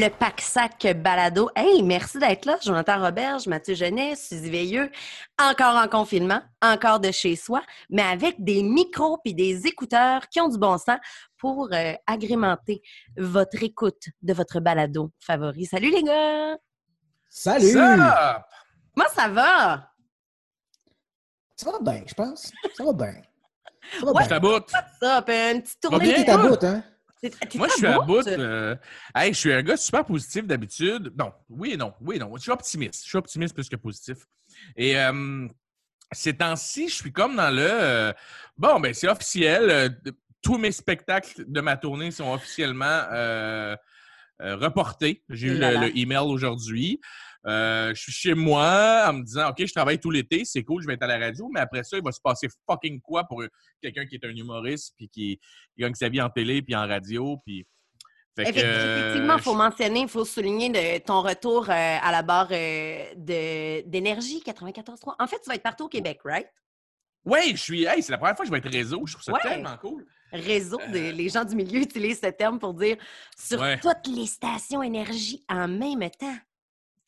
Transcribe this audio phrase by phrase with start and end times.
[0.00, 1.50] le pack-sac balado.
[1.54, 4.90] Hey, merci d'être là, Jonathan Roberge, Mathieu Genet, Suzy Veilleux,
[5.38, 10.40] encore en confinement, encore de chez soi, mais avec des micros et des écouteurs qui
[10.40, 10.96] ont du bon sens
[11.36, 12.80] pour euh, agrémenter
[13.18, 15.66] votre écoute de votre balado favori.
[15.66, 16.56] Salut les gars!
[17.28, 17.72] Salut!
[17.72, 18.46] Ça!
[18.96, 19.90] Moi, ça va?
[21.56, 22.50] Ça va bien, je pense.
[22.74, 23.20] Ça va bien.
[23.98, 24.24] Ça va Ouais.
[24.24, 24.40] Je bien.
[24.40, 24.72] t'aboute.
[25.28, 26.24] Une petite tournée.
[26.24, 26.24] bien?
[26.24, 26.84] De hein?
[27.54, 28.26] Moi, je suis à bout?
[28.26, 28.76] euh,
[29.14, 31.12] hey, je suis un gars super positif d'habitude.
[31.18, 32.34] Non, oui et non, oui et non.
[32.36, 33.04] Je suis optimiste.
[33.04, 34.18] Je suis optimiste plus que positif.
[34.76, 35.46] Et euh,
[36.12, 37.60] ces temps-ci, je suis comme dans le...
[37.68, 38.12] euh,
[38.56, 39.70] bon, ben c'est officiel.
[39.70, 39.88] euh,
[40.42, 43.02] tous mes spectacles de ma tournée sont officiellement
[44.40, 45.22] reportés.
[45.28, 46.98] J'ai eu là le, le email aujourd'hui.
[47.46, 50.82] Euh, je suis chez moi en me disant, OK, je travaille tout l'été, c'est cool,
[50.82, 53.24] je vais être à la radio, mais après ça, il va se passer fucking quoi
[53.24, 53.42] pour
[53.80, 55.38] quelqu'un qui est un humoriste puis qui,
[55.74, 57.38] qui gagne sa vie en télé puis en radio.
[57.46, 57.66] Puis...
[58.36, 61.64] Fait que, Effect- euh, Effectivement, il faut je- mentionner, il faut souligner de- ton retour
[61.68, 65.14] euh, à la barre euh, de- d'énergie 94.3.
[65.18, 66.46] En fait, tu vas être partout au Québec, right?
[67.24, 67.84] Ouais, je suis.
[67.84, 69.02] Hey, c'est la première fois que je vais être réseau.
[69.06, 69.40] Je trouve ça Ouais.
[69.42, 70.06] tellement cool.
[70.32, 72.96] Réseau, de- les gens du milieu utilisent ce terme pour dire
[73.36, 73.64] sur Euh.
[73.74, 73.80] Ouais.
[73.80, 76.36] toutes les stations énergie en même temps.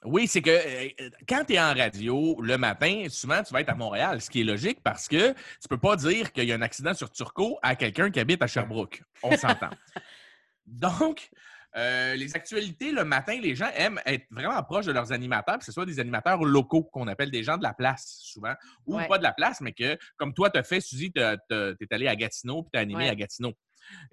[0.04, 3.68] Oui, c'est que euh, quand tu es en radio le matin, souvent tu vas être
[3.68, 6.56] à Montréal, ce qui est logique parce que tu peux pas dire qu'il y a
[6.56, 9.02] un accident sur Turcot à quelqu'un qui habite à Sherbrooke.
[9.22, 9.70] On s'entend.
[10.66, 11.30] Donc,
[11.76, 15.64] euh, les actualités le matin, les gens aiment être vraiment proches de leurs animateurs, que
[15.64, 18.54] ce soit des animateurs locaux qu'on appelle des gens de la place souvent,
[18.86, 19.08] ou Ouais.
[19.08, 22.08] pas de la place, mais que comme toi, tu as fait, Suzy, tu es allé
[22.08, 23.10] à Gatineau puis tu as animé Ouais.
[23.10, 23.52] à Gatineau.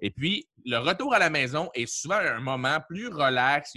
[0.00, 3.72] Et puis, le retour à la maison est souvent un moment plus relax.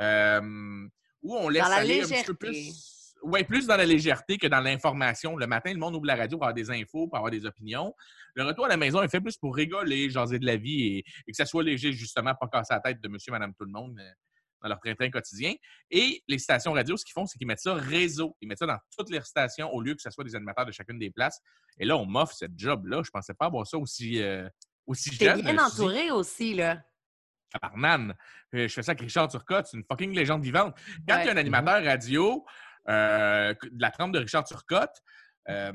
[0.00, 0.86] euh,
[1.22, 3.14] où on laisse la aller un petit peu plus.
[3.24, 5.36] Oui, plus dans la légèreté que dans l'information.
[5.36, 7.94] Le matin, le monde ouvre la radio pour avoir des infos, pour avoir des opinions.
[8.34, 10.98] Le retour à la maison est fait plus pour rigoler, jaser de la vie et,
[10.98, 13.70] et que ça soit léger, justement, pas casser la tête de monsieur, madame, tout le
[13.70, 14.10] monde euh,
[14.62, 15.54] dans leur train-train quotidien.
[15.90, 18.36] Et les stations radio, ce qu'ils font, c'est qu'ils mettent ça réseau.
[18.40, 20.72] Ils mettent ça dans toutes les stations au lieu que ce soit des animateurs de
[20.72, 21.40] chacune des places.
[21.78, 23.02] Et là, on m'offre cette job-là.
[23.04, 24.48] Je pensais pas avoir ça aussi, euh,
[24.86, 26.82] aussi T'es bien entouré aussi, là.
[27.52, 28.14] Tabarnane.
[28.54, 30.74] Euh, Je fais ça avec Richard Turcotte, c'est une fucking légende vivante.
[31.08, 31.22] Quand Ouais.
[31.22, 32.44] il y a un animateur radio
[32.88, 35.02] euh, de la trempe de Richard Turcotte,
[35.48, 35.72] euh,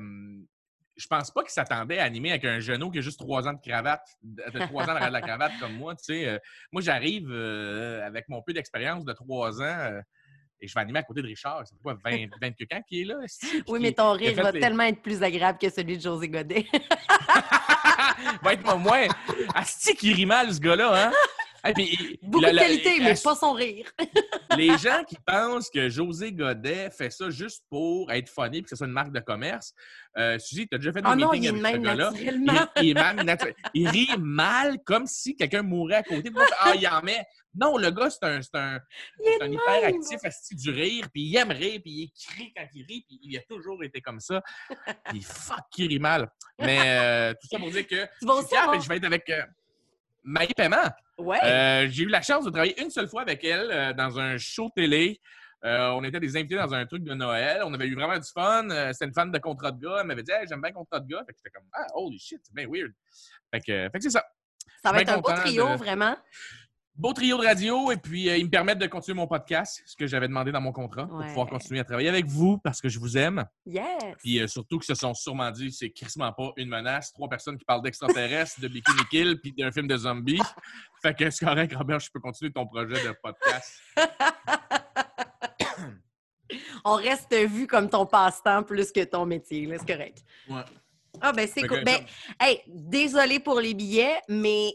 [0.95, 3.53] je pense pas qu'il s'attendait à animer avec un genou qui a juste trois ans
[3.53, 5.95] de cravate, de de trois ans derrière la cravate comme moi.
[5.95, 6.39] Tu sais, Euh,
[6.71, 10.01] moi, j'arrive euh, avec mon peu d'expérience de trois ans euh,
[10.59, 11.61] et je vais animer à côté de Richard.
[11.67, 13.13] C'est quoi, 20, 20 que quand qui est là?
[13.67, 16.29] Oui, mais ton rire fait va les- tellement être plus agréable que celui de José
[16.29, 16.65] Godet.
[18.41, 19.07] va être moi moins.
[19.53, 21.11] Asti qui rit mal, ce gars-là, hein?
[21.75, 23.91] Puis, Beaucoup la- de la- qualité, mais pas son rire.
[24.57, 28.69] les gens qui pensent que José Godet fait ça juste pour être funny et que
[28.69, 29.73] ce soit une marque de commerce,
[30.18, 32.12] euh, Suzy, tu as déjà fait des Ah non, meetings avec ce gars-là.
[32.81, 32.95] Il,
[33.73, 36.31] il rit mal comme si quelqu'un mourait à côté.
[36.31, 37.25] Puis ah, il en met.
[37.59, 38.79] Non, le gars, c'est un, un,
[39.41, 43.03] un hyperactif asti du rire, puis il aime rire, puis il crie quand il rit,
[43.07, 44.44] puis il a toujours été comme ça.
[45.09, 46.29] Puis fuck, il rit mal.
[46.59, 49.41] Mais euh, tout ça pour dire que vas je suis fier, vais être avec euh,
[50.24, 50.78] Maï Paiement.
[51.17, 51.39] Ouais.
[51.44, 54.38] Euh, j'ai eu la chance de travailler une seule fois avec elle euh, dans un
[54.38, 55.19] show télé.
[55.66, 57.61] Euh, on était des invités dans un truc de Noël.
[57.66, 58.67] On avait eu vraiment du fun.
[58.94, 59.97] C'était une fan de contrat de gars.
[60.01, 61.23] Elle m'avait dit Hey, J'aime bien contrat de gars.
[61.25, 62.91] Fait que j'étais comme Ah, holy shit, c'est bien weird.
[63.51, 64.23] Fait que, fait que c'est ça.
[64.83, 66.16] ça va être un beau trio, de- vraiment.
[66.97, 67.91] Beau trio de radio.
[67.91, 70.62] Et puis, euh, ils me permettent de continuer mon podcast, ce que j'avais demandé dans
[70.62, 73.45] mon contrat, pour pouvoir continuer à travailler avec vous parce que je vous aime.
[73.68, 73.86] Yes.
[74.18, 77.13] Puis euh, surtout qu'ils se sont sûrement dit c'est crissement pas une menace.
[77.13, 80.42] Trois personnes qui parlent d'extraterrestres, de Bikini Kill, puis d'un film de zombies.
[81.04, 83.80] Fait que c'est correct, Robert, je peux continuer ton projet de podcast.
[86.83, 90.24] On reste vu comme ton passe-temps plus que ton métier, c'est correct.
[90.50, 90.63] Ouais.
[91.21, 91.80] Ah, ben c'est cool.
[91.80, 92.00] que, Ben,
[92.39, 94.71] hey, désolé pour les billets, mais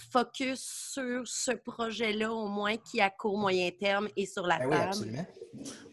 [0.00, 0.60] focus
[0.92, 4.70] sur ce projet-là, au moins, qui à court, moyen terme et sur la Ben oui,
[4.72, 4.88] table.
[4.88, 5.26] absolument.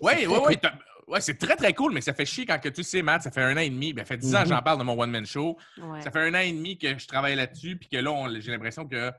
[0.02, 0.80] Oui, C'est oui, très oui.
[1.08, 3.30] Ouais, c'est très, très cool, mais ça fait chier quand que tu sais, Matt, ça
[3.30, 4.56] fait un an et demi, ben, ça fait dix ans que Mhm.
[4.56, 5.56] j'en parle de mon one-man show.
[5.78, 6.02] Ouais.
[6.02, 8.52] Ça fait un an et demi que je travaille là-dessus, puis que là, on- j'ai
[8.52, 9.12] l'impression que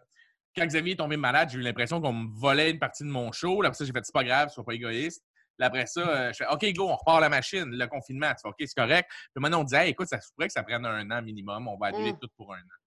[0.56, 3.30] quand Xavier est tombé malade, j'ai eu l'impression qu'on me volait une partie de mon
[3.30, 3.62] show.
[3.62, 5.22] Là, après ça, j'ai fait, c'est pas grave, sois pas égoïste.
[5.58, 8.30] Là, après ça, euh, je fais, OK, go, on repart la machine, le confinement.
[8.30, 9.08] Tu fais, OK, c'est correct.
[9.32, 11.68] Puis maintenant, on dit, hey, écoute, ça se pourrait que ça prenne un an minimum,
[11.68, 12.18] on va annuler Mm.
[12.20, 12.78] tout pour un an.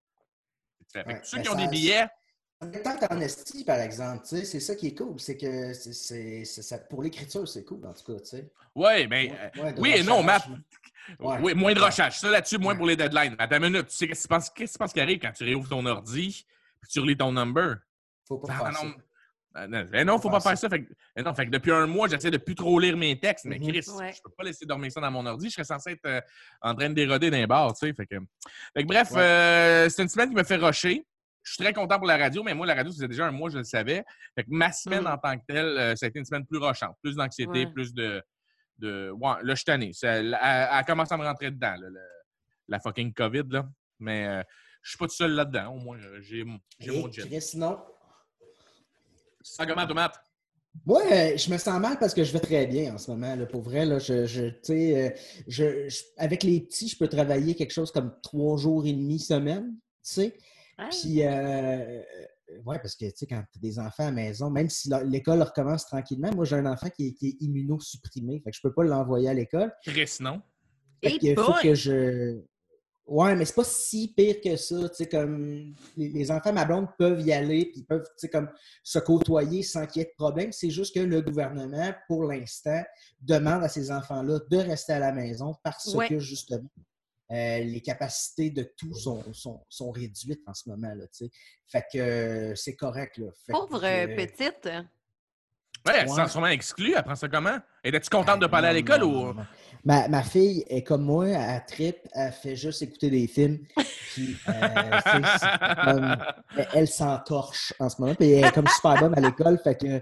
[0.91, 2.07] Fait que ceux mais qui ont ça- des billets,
[2.61, 5.17] En étant en esti, par exemple, c'est ça qui est cool.
[5.19, 8.51] C'est que ça- pour l'écriture, c'est cool, en tout cas, tu sais.
[8.75, 10.21] ouais, ben, euh, Ouais, oui et non.
[11.19, 11.37] Ouais.
[11.41, 12.19] Oui, moins de recherche.
[12.19, 13.35] Ça, là-dessus, moins pour les deadlines.
[13.39, 13.87] Attends une minute.
[13.87, 15.69] Tu sais, qu'est-ce que tu penses, qu'est-ce que tu penses qui arrive quand tu réouvres
[15.69, 16.45] ton ordi
[16.81, 17.77] puis tu relis ton number?
[18.27, 18.87] Faut pas faire ça.
[19.55, 20.69] Non, ben non, faut pas faire ça.
[20.69, 23.45] Fait que, non, fait que depuis un mois, j'essaie de plus trop lire mes textes.
[23.45, 23.67] Mais Mhm.
[23.69, 24.13] Chris, Ouais.
[24.13, 25.47] je peux pas laisser dormir ça dans mon ordi.
[25.49, 26.21] Je serais censé être euh,
[26.61, 27.93] en train de déroder les bars, tu sais.
[27.93, 28.15] Fait que,
[28.75, 29.21] fait que bref, Ouais.
[29.21, 31.03] euh, c'est une semaine qui me fait rusher.
[31.41, 33.49] je suis très content pour la radio, mais moi, la radio, c'était déjà un mois,
[33.49, 34.03] je le savais.
[34.35, 35.07] Fait que ma semaine Mm.
[35.07, 37.71] en tant que telle, euh, ça a été une semaine plus rochante, plus d'anxiété, Ouais.
[37.73, 38.21] plus de,
[38.77, 39.09] de.
[39.11, 39.91] Ouais, là, je suis tanné.
[39.93, 41.99] Ça- Elle, elle- commence à me rentrer dedans, là, le-
[42.67, 43.65] la fucking COVID, là.
[43.99, 44.43] Mais euh,
[44.83, 45.73] je suis pas tout seul là-dedans.
[45.73, 47.21] Au moins, j'ai mon- j'ai mon Et jet.
[47.27, 47.79] Chris, sinon,
[49.41, 50.15] Ça comment, tomate?
[50.85, 53.35] Moi, euh, je me sens mal parce que je vais très bien en ce moment.
[53.35, 55.09] Là, pour vrai, là, je, je, tu sais, euh,
[55.47, 59.19] je, je- avec les petits, je peux travailler quelque chose comme trois jours et demi
[59.19, 59.71] semaine.
[60.03, 60.37] Tu sais.
[60.77, 62.01] Ah, Puis, euh,
[62.65, 64.89] ouais, parce que tu sais, quand tu as des enfants à la maison, même si
[65.05, 68.39] l'école recommence tranquillement, moi, j'ai un enfant qui est, qui est immunosupprimé.
[68.43, 69.73] Fait que je peux pas l'envoyer à l'école.
[69.83, 70.41] Chris, non?
[71.03, 72.41] Fait que faut que je.
[73.09, 74.87] Ouais, mais c'est pas si pire que ça.
[74.89, 78.29] Tu sais, comme les, les enfants, ma blonde peuvent y aller, puis peuvent, tu sais,
[78.29, 78.49] comme
[78.83, 80.51] se côtoyer sans qu'il y ait de problème.
[80.51, 82.83] C'est juste que le gouvernement, pour l'instant,
[83.19, 86.07] demande à ces enfants-là de rester à la maison parce Ouais.
[86.07, 86.69] que, justement,
[87.31, 90.93] euh, les capacités de tout sont, sont, sont réduites en ce moment.
[90.93, 91.31] Là, tu sais.
[91.67, 93.17] fait que euh, c'est correct.
[93.17, 93.27] Là.
[93.45, 94.69] Fait Pauvre que, euh, euh, petite.
[95.87, 96.23] Ouais, elle se Ouais.
[96.25, 96.93] sent sûrement exclue.
[96.95, 97.57] Elle prend ça comment?
[97.83, 99.33] Étais-tu contente de Ah, pas aller à non, l'école ou.
[99.85, 103.59] Ma, ma fille est comme moi, elle tripe, elle fait juste écouter des films.
[104.13, 105.47] Puis, euh, tu
[106.57, 108.13] elle, elle s'entorche en ce moment.
[108.13, 109.57] Puis elle est comme super bonne à l'école.
[109.63, 110.01] Fait que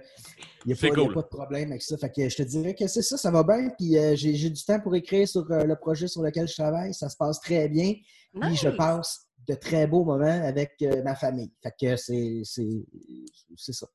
[0.66, 1.96] il n'y a, a pas de problème avec ça.
[1.98, 3.70] Fait que je te dirais que c'est ça, ça va bien.
[3.78, 6.56] Puis euh, j'ai j'ai du temps pour écrire sur euh, le projet sur lequel je
[6.56, 6.94] travaille.
[6.96, 7.94] Ça se passe très bien.
[8.42, 11.52] Puis je passe de très beaux moments avec euh, ma famille.
[11.62, 12.84] Fait que c'est c'est-
[13.56, 13.86] c'est ça.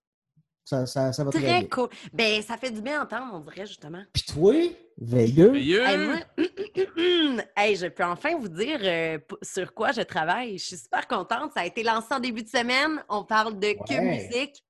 [0.64, 1.12] Ça, ça.
[1.12, 1.68] ça va très, Très bien.
[1.68, 1.88] cool.
[2.12, 4.02] Ben, ça fait du bien entendre, on dirait, justement.
[4.12, 4.54] Puis toi,
[4.98, 5.50] veilleux.
[5.50, 5.82] Veilleux.
[5.84, 6.16] Hey, moi,
[7.56, 10.58] hey, je peux enfin vous dire euh, sur quoi je travaille.
[10.58, 11.52] Je suis super contente.
[11.54, 13.02] Ça a été lancé en début de semaine.
[13.08, 14.00] On parle de Ouais.
[14.30, 14.62] Musique.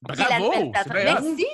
[0.00, 0.52] Bravo!
[0.52, 0.72] hot.
[0.92, 1.46] Merci!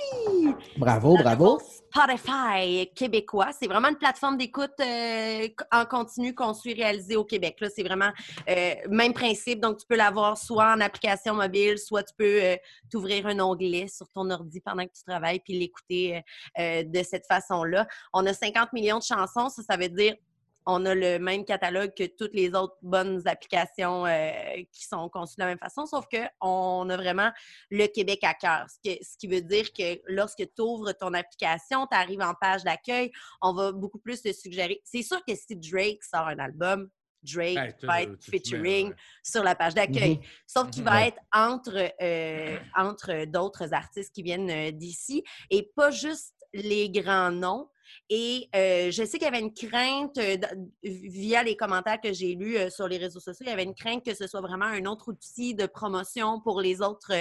[0.76, 1.58] Bravo, bravo.
[1.60, 3.50] Spotify québécois.
[3.58, 7.56] C'est vraiment une plateforme d'écoute euh, en continu qu'on suit réalisée au Québec.
[7.60, 8.10] Là, c'est vraiment
[8.48, 9.60] euh, même principe.
[9.60, 12.56] Donc, tu peux l'avoir soit en application mobile, soit tu peux euh,
[12.90, 16.22] t'ouvrir un onglet sur ton ordi pendant que tu travailles puis l'écouter
[16.58, 17.86] euh, de cette façon-là.
[18.12, 19.48] On a 50 millions de chansons.
[19.48, 20.16] Ça, ça veut dire
[20.66, 24.30] on a le même catalogue que toutes les autres bonnes applications euh,
[24.72, 27.30] qui sont conçues de la même façon, sauf qu'on a vraiment
[27.70, 28.64] le Québec à cœur.
[28.68, 32.34] Ce, que- ce qui veut dire que lorsque tu ouvres ton application, tu arrives en
[32.40, 33.10] page d'accueil,
[33.42, 34.80] on va beaucoup plus te suggérer.
[34.84, 36.88] C'est sûr que si Drake sort un album,
[37.22, 38.94] Drake Hey, tu- va être mets, featuring ouais.
[39.22, 40.16] sur la page d'accueil.
[40.18, 40.22] Mhm.
[40.46, 45.90] Sauf qu'il va être entre, euh, entre d'autres artistes qui viennent euh, d'ici et pas
[45.90, 47.68] juste les grands noms.
[48.10, 50.36] Et euh, je sais qu'il y avait une crainte, euh,
[50.82, 53.74] via les commentaires que j'ai lus euh, sur les réseaux sociaux, il y avait une
[53.74, 57.12] crainte que ce soit vraiment un autre outil de promotion pour les autres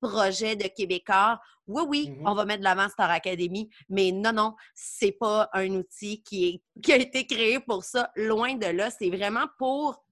[0.00, 1.40] projets de Québécois.
[1.68, 2.26] Oui, oui, Mhm.
[2.26, 6.48] on va mettre de l'avant Star Academy, mais non, non, c'est pas un outil qui,
[6.48, 8.10] est, qui a été créé pour ça.
[8.16, 10.02] Loin de là, c'est vraiment pour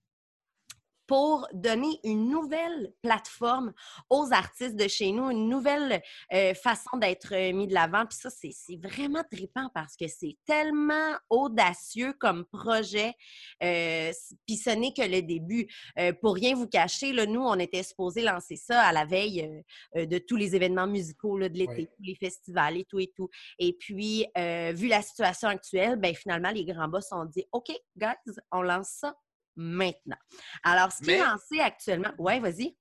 [1.11, 3.73] pour donner une nouvelle plateforme
[4.11, 6.00] aux artistes de chez nous, une nouvelle
[6.33, 8.07] euh, façon d'être euh, mis de l'avant.
[8.07, 13.12] Puis ça, c'est vraiment trippant parce que c'est tellement audacieux comme projet.
[13.61, 14.12] Euh,
[14.47, 15.67] Puis ce n'est que le début.
[15.99, 19.64] Euh, pour rien vous cacher, là, nous, on était supposé lancer ça à la veille
[19.97, 21.88] de tous les événements musicaux là, de l'été, Oui.
[21.88, 23.29] tous les festivals et tout et tout.
[23.59, 28.14] Et puis, vu la situation actuelle, ben finalement, les grands boss ont dit OK, guys,
[28.52, 29.17] on lance ça
[29.61, 30.17] maintenant.
[30.62, 32.12] Alors, ce qui est lancé actuellement.
[32.19, 32.76] Ouais, vas-y.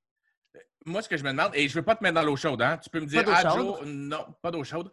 [0.85, 2.61] Moi, ce que je me demande, et je veux pas te mettre dans l'eau chaude,
[2.61, 2.77] hein?
[2.77, 3.77] Tu peux me dire, d'eau ah, chaude.
[3.79, 4.89] Joe, non, pas d'eau chaude.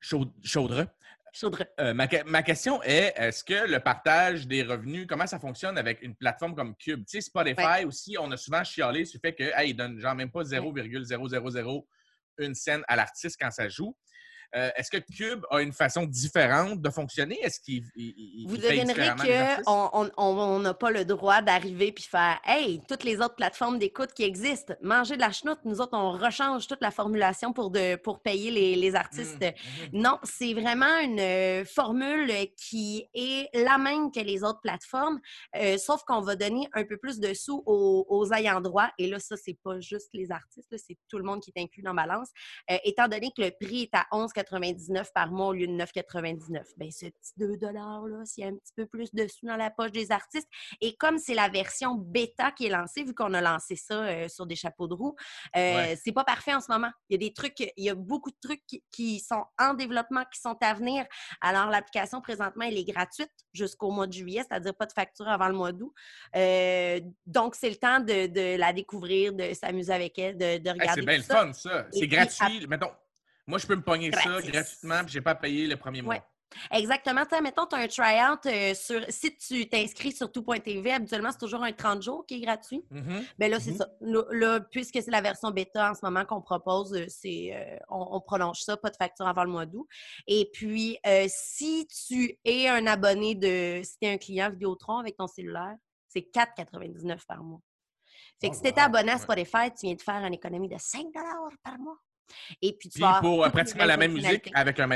[0.00, 0.86] Chaude, chaudre.
[1.32, 1.64] Chaudre.
[1.80, 6.02] Euh, ma, ma question est, est-ce que le partage des revenus, comment ça fonctionne avec
[6.02, 7.04] une plateforme comme Cube?
[7.06, 9.98] Tu sais, Spotify aussi, on a souvent chialé sur le fait que, hey, ils donnent
[9.98, 11.04] genre même pas 0,000
[12.54, 13.96] scène à l'artiste quand ça joue.
[14.54, 17.38] Euh, est-ce que Cube a une façon différente de fonctionner?
[17.42, 19.64] Est-ce qu'il il- il- Vous devinerez artistes?
[19.64, 23.34] qu'on n'a on, on n'a pas le droit d'arriver puis faire Hey, toutes les autres
[23.34, 27.52] plateformes d'écoute qui existent, manger de la chenoute, nous autres, on rechange toute la formulation
[27.52, 29.40] pour, de, pour payer les, les artistes.
[29.42, 29.48] Mhm,
[29.92, 30.02] mhm.
[30.02, 35.20] Non, c'est vraiment une euh, formule qui est la même que les autres plateformes,
[35.56, 38.88] euh, sauf qu'on va donner un peu plus de sous aux, aux ayants droit.
[38.98, 41.82] Et là, ça, c'est pas juste les artistes, c'est tout le monde qui est inclus
[41.82, 42.28] dans Balance.
[42.70, 44.43] Euh, étant donné que le prix est à 11,99
[45.14, 48.56] par mois au lieu de 9,99, bien, ce petit 2 là s'il y a un
[48.56, 50.48] petit peu plus de sous dans la poche des artistes.
[50.80, 54.28] Et comme c'est la version bêta qui est lancée, vu qu'on a lancé ça euh,
[54.28, 55.14] sur des chapeaux de roue,
[55.56, 55.98] euh, Ouais.
[56.02, 56.90] c'est pas parfait en ce moment.
[57.08, 59.74] Il y a des trucs, il y a beaucoup de trucs qui, qui sont en
[59.74, 61.04] développement, qui sont à venir.
[61.40, 65.48] Alors, l'application, présentement, elle est gratuite jusqu'au mois de juillet, c'est-à-dire pas de facture avant
[65.48, 65.92] le mois d'août.
[66.36, 70.68] Euh, donc, c'est le temps de, de la découvrir, de s'amuser avec elle, de, de
[70.68, 71.86] Hey, regarder c'est bien le fun, ça.
[71.92, 72.66] C'est puis, gratuit.
[72.68, 72.90] Mettons,
[73.46, 76.14] moi, je peux me pogner ça gratuitement, puis je n'ai pas payé le premier mois.
[76.14, 76.22] Ouais.
[76.70, 77.24] Exactement.
[77.24, 79.04] Tu sais, mettons, tu as un try-out euh, sur.
[79.08, 82.84] Si tu t'inscris sur tout.tv, habituellement, c'est toujours un 30 jours qui est gratuit.
[82.90, 83.24] Mhm.
[83.38, 83.76] Ben là, c'est Mhm.
[83.78, 83.88] ça.
[84.00, 88.06] Là, puisque c'est la version bêta en ce moment qu'on propose, euh, c'est euh, on,
[88.16, 89.88] on prolonge ça, pas de facture avant le mois d'août.
[90.28, 93.80] Et puis, euh, si tu es un abonné de.
[93.82, 95.74] Si tu es un client Vidéotron avec ton cellulaire,
[96.06, 97.60] c'est 4,99 par mois.
[98.40, 98.86] Fait que Oh, si tu étais wow.
[98.86, 99.18] abonné à.
[99.18, 101.06] Spotify, tu viens de faire une économie de 5
[101.64, 101.96] par mois.
[102.62, 104.88] Et puis, tu Puis vas pour euh, pratiquement la même musique avec un.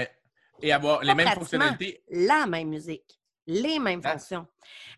[0.60, 2.02] Et avoir les mêmes fonctionnalités.
[2.10, 4.12] la même musique, les mêmes Ah.
[4.12, 4.46] fonctions.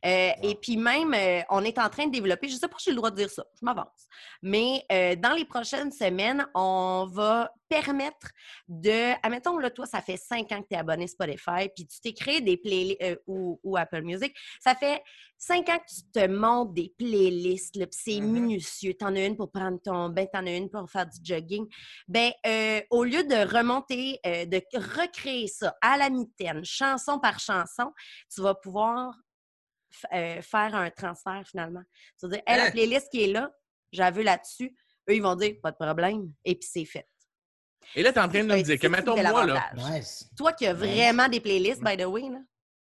[0.07, 0.49] Euh, Wow.
[0.51, 2.85] Et puis même, euh, on est en train de développer, je ne sais pas si
[2.87, 4.07] j'ai le droit de dire ça, je m'avance,
[4.43, 8.29] mais euh, dans les prochaines semaines, on va permettre
[8.69, 12.01] de, admettons, là, toi, ça fait cinq ans que tu es abonné Spotify, puis tu
[12.01, 15.03] t'es créé des playlists, euh, ou, ou Apple Music, ça fait
[15.39, 18.33] cinq ans que tu te montes des playlists, là, puis c'est Mhm.
[18.33, 21.07] minutieux, tu en as une pour prendre ton bain, tu en as une pour faire
[21.07, 21.67] du jogging,
[22.09, 27.39] ben euh, au lieu de remonter, euh, de recréer ça à la mitaine, chanson par
[27.39, 27.93] chanson,
[28.35, 29.15] tu vas pouvoir
[30.13, 31.83] euh, faire un transfert finalement.
[32.19, 32.65] Tu vas dire, Hey, Hein?
[32.65, 33.51] la playlist qui est là,
[33.93, 34.77] j'avais là-dessus.
[35.09, 36.33] Eux, ils vont dire, pas de problème.
[36.45, 37.09] Et puis c'est fait.
[37.95, 39.71] Et là, tu es en train de me Ben, dire que, mettons, moi, là.
[39.77, 40.29] Nice.
[40.37, 40.83] Toi qui as Nice.
[40.83, 42.39] vraiment des playlists, by the way, là,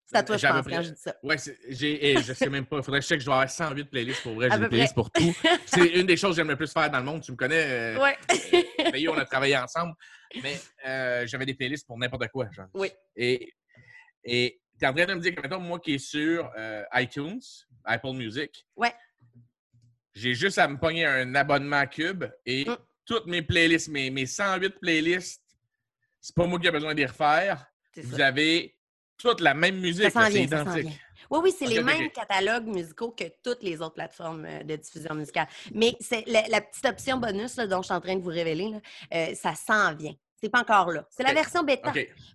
[0.06, 1.16] c'est à toi, je à pense, près- quand je dis ça.
[1.24, 2.78] Ouais, c'est- j'ai, et je sais même pas.
[2.78, 4.48] Il faudrait que je sais que je vais avoir 108 playlists pour vrai.
[4.52, 5.22] À J'ai des playlists pour tout.
[5.66, 7.22] C'est une des choses que j'aime le plus faire dans le monde.
[7.22, 7.96] Tu me connais.
[7.98, 8.18] euh, Ouais.
[8.92, 9.94] D'ailleurs, on a travaillé ensemble.
[10.42, 12.48] Mais euh, j'avais des playlists pour n'importe quoi.
[12.52, 12.68] genre.
[12.74, 12.92] Oui.
[13.16, 13.52] Et
[14.24, 16.84] et tu es en train de me dire que, mettons, moi qui est sur euh,
[16.94, 17.42] iTunes,
[17.84, 18.94] Apple Music, Ouais.
[20.14, 22.78] j'ai juste à me pogner un abonnement Cube et Mm.
[23.06, 25.44] Toutes mes playlists, mes, mes 108 playlists,
[26.22, 27.66] c'est pas moi qui ai besoin les refaire.
[27.98, 28.28] Vous ça.
[28.28, 28.76] avez
[29.18, 30.12] toute la même musique.
[30.12, 31.00] c'est identique.
[31.30, 35.16] Oui, oui, c'est les mêmes catalogues musicaux que toutes les autres plateformes euh, de diffusion
[35.16, 35.48] musicale.
[35.74, 38.30] Mais c'est la, la petite option bonus là, dont je suis en train de vous
[38.30, 38.80] révéler, là,
[39.14, 40.14] euh, ça s'en vient.
[40.44, 41.08] C'est pas encore là.
[41.10, 41.94] C'est la version bêta.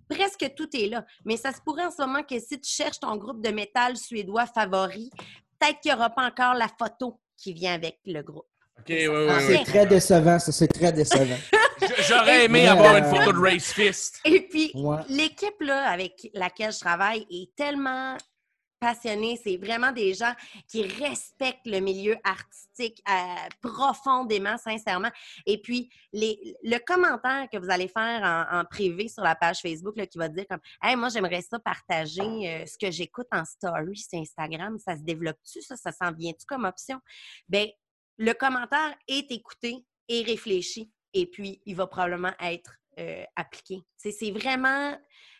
[0.09, 1.05] Presque tout est là.
[1.25, 3.95] Mais ça se pourrait en ce moment que si tu cherches ton groupe de métal
[3.97, 5.11] suédois favori,
[5.59, 8.48] peut-être qu'il n'y aura pas encore la photo qui vient avec le groupe.
[8.79, 9.57] OK, oui, oui, Ah, oui.
[9.57, 11.37] c'est très décevant, ça, c'est très décevant.
[12.07, 14.19] J'aurais aimé avoir une photo de Race Fist.
[14.25, 14.97] Et puis, Ouais.
[15.09, 18.17] l'équipe là, avec laquelle je travaille est tellement
[18.79, 19.37] passionnée.
[19.43, 20.33] C'est vraiment des gens
[20.69, 25.09] qui respectent le milieu artistique euh, profondément, sincèrement.
[25.45, 29.59] Et puis, les, le commentaire que vous allez faire en, en privé sur la page
[29.61, 33.27] Facebook là, qui va dire comme Hey, moi, j'aimerais ça partager euh, ce que j'écoute
[33.33, 34.77] en story sur Instagram.
[34.79, 35.61] Ça se développe-tu?
[35.61, 36.99] Ça, ça s'en vient-tu comme option?
[37.49, 37.67] Bien,
[38.19, 40.91] le commentaire est écouté et réfléchi.
[41.13, 43.81] Et puis, il va probablement être euh, appliqué.
[43.95, 44.95] C'est vraiment,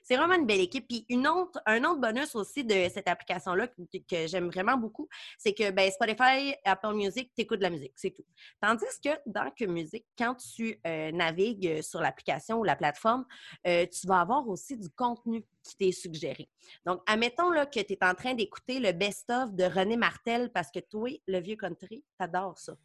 [0.10, 0.88] vraiment une belle équipe.
[0.88, 5.54] Puis une un autre bonus aussi de cette application-là que, que j'aime vraiment beaucoup, c'est
[5.54, 8.26] que ben, Spotify, Apple Music, tu écoutes de la musique, c'est tout.
[8.62, 13.26] Tandis que dans Que Musique, quand tu euh, navigues sur l'application ou la plateforme,
[13.68, 16.50] euh, tu vas avoir aussi du contenu qui t'est suggéré.
[16.86, 20.72] Donc, admettons là, que tu es en train d'écouter le best-of de René Martel parce
[20.72, 22.76] que toi, le vieux country, t'adores ça.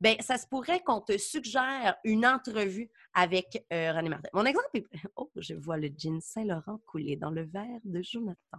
[0.00, 4.30] Bien, ça se pourrait qu'on te suggère une entrevue avec euh, René Martel.
[4.32, 4.84] Mon exemple est...
[5.16, 8.58] Oh, je vois le jean Saint-Laurent couler dans le verre de Jonathan.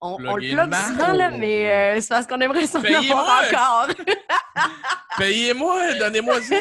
[0.00, 3.88] On, on le Plug souvent, là, mais euh, c'est parce qu'on aimerait s'en avoir encore.
[5.18, 6.56] Payez-moi, donnez-moi ça.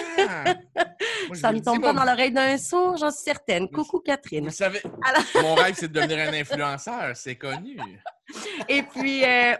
[1.27, 3.67] Moi, ça ne tombe pas mon- dans l'oreille d'un sourd, j'en suis certaine.
[3.69, 4.45] Coucou Catherine.
[4.45, 7.15] Vous savez, Alors- mon rêve, c'est de devenir un influenceur.
[7.15, 7.77] C'est connu.
[8.69, 9.55] Et puis, euh,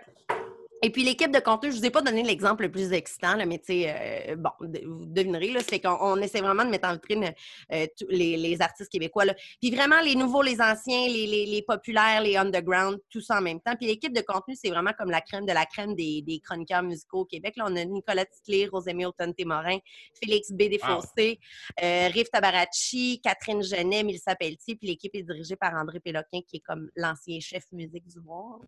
[0.84, 3.36] et puis l'équipe de contenu, je ne vous ai pas donné l'exemple le plus excitant,
[3.36, 6.70] là, mais tu sais, euh, bon, vous devinerez, là, c'est qu'on on essaie vraiment de
[6.70, 7.34] mettre en vitrine
[7.72, 9.26] euh, tous les, les artistes québécois.
[9.26, 9.34] Là.
[9.62, 13.42] Puis vraiment, les nouveaux, les anciens, les, les- les populaires, les underground, tout ça en
[13.42, 13.76] même temps.
[13.76, 16.84] Puis l'équipe de contenu, c'est vraiment comme la crème de la crème des, des chroniqueurs
[16.84, 17.56] musicaux au Québec.
[17.58, 19.78] Là, on a Nicolas Titley, Rosemée Automne-Témorin,
[20.22, 20.64] Félix B.
[20.70, 21.40] Desfossés,
[21.84, 24.76] euh, Riff Tabaracci, Catherine Genet, Mélissa Pelletier.
[24.76, 28.60] Puis l'équipe est dirigée par André Péloquin, qui est comme l'ancien chef musique du voir.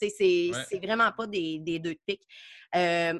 [0.00, 0.64] Tu sais, c'est Ouais.
[0.68, 2.26] c'est vraiment pas des, des deux de pique.
[2.74, 3.18] Euh,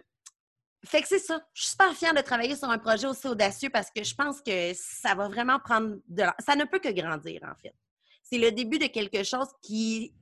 [0.84, 1.40] fait que c'est ça.
[1.54, 4.40] Je suis super fière de travailler sur un projet aussi audacieux parce que je pense
[4.40, 6.24] que ça va vraiment prendre de.
[6.44, 7.74] Ça ne peut que grandir, en fait.
[8.22, 10.14] C'est le début de quelque chose qui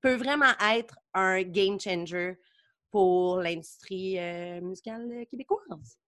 [0.00, 2.38] peut vraiment être un game changer
[2.90, 5.98] pour l'industrie euh, musicale québécoise.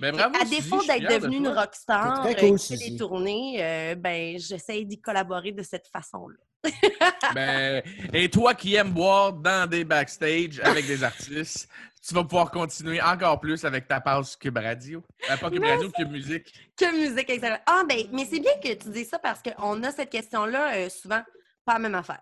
[0.00, 2.96] Ben, bravo, à défaut d'être de devenue une rockstar euh, très cool, qui fait des
[2.96, 6.36] tournées, euh, ben j'essaie d'y collaborer de cette façon-là.
[7.34, 7.82] Ben,
[8.12, 11.68] et toi qui aimes boire dans des backstage avec des artistes,
[12.06, 15.02] tu vas pouvoir continuer encore plus avec ta passe Cube Radio.
[15.30, 16.52] Euh, pas Cube Radio, Cube Musique.
[16.76, 17.62] Que musique exactement.
[17.66, 20.88] Ah, ben, mais c'est bien que tu dis ça parce qu'on a cette question-là euh,
[20.90, 21.22] souvent,
[21.64, 22.20] pas la même affaire.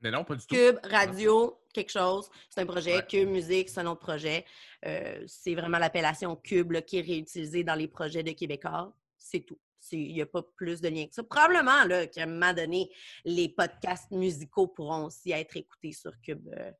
[0.00, 0.54] Mais non, pas du tout.
[0.54, 2.96] Cube, radio, quelque chose, c'est un projet.
[2.96, 3.06] Ouais.
[3.06, 4.44] Cube, musique, c'est un autre projet.
[4.86, 8.92] Euh, c'est vraiment l'appellation Cube là, qui est réutilisée dans les projets de Québécois.
[9.18, 9.58] C'est tout.
[9.92, 11.22] Il n'y a pas plus de lien que ça.
[11.22, 12.90] Probablement là, qu'à un moment donné,
[13.24, 16.70] les podcasts musicaux pourront aussi être écoutés sur Cube euh,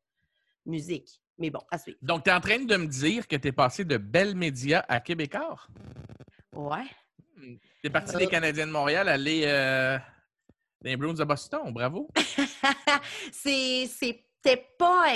[0.66, 1.20] Musique.
[1.38, 1.98] Mais bon, à suivre.
[2.02, 4.84] Donc, tu es en train de me dire que tu es passé de Bell Média
[4.88, 5.58] à Québécois?
[6.52, 6.84] Ouais.
[7.38, 8.18] Tu es parti Euh.
[8.18, 9.98] des Canadiens de Montréal, aller euh,
[10.82, 11.72] les Bruins de Boston.
[11.72, 12.08] Bravo.
[13.32, 13.86] c'est
[14.42, 15.14] c'était pas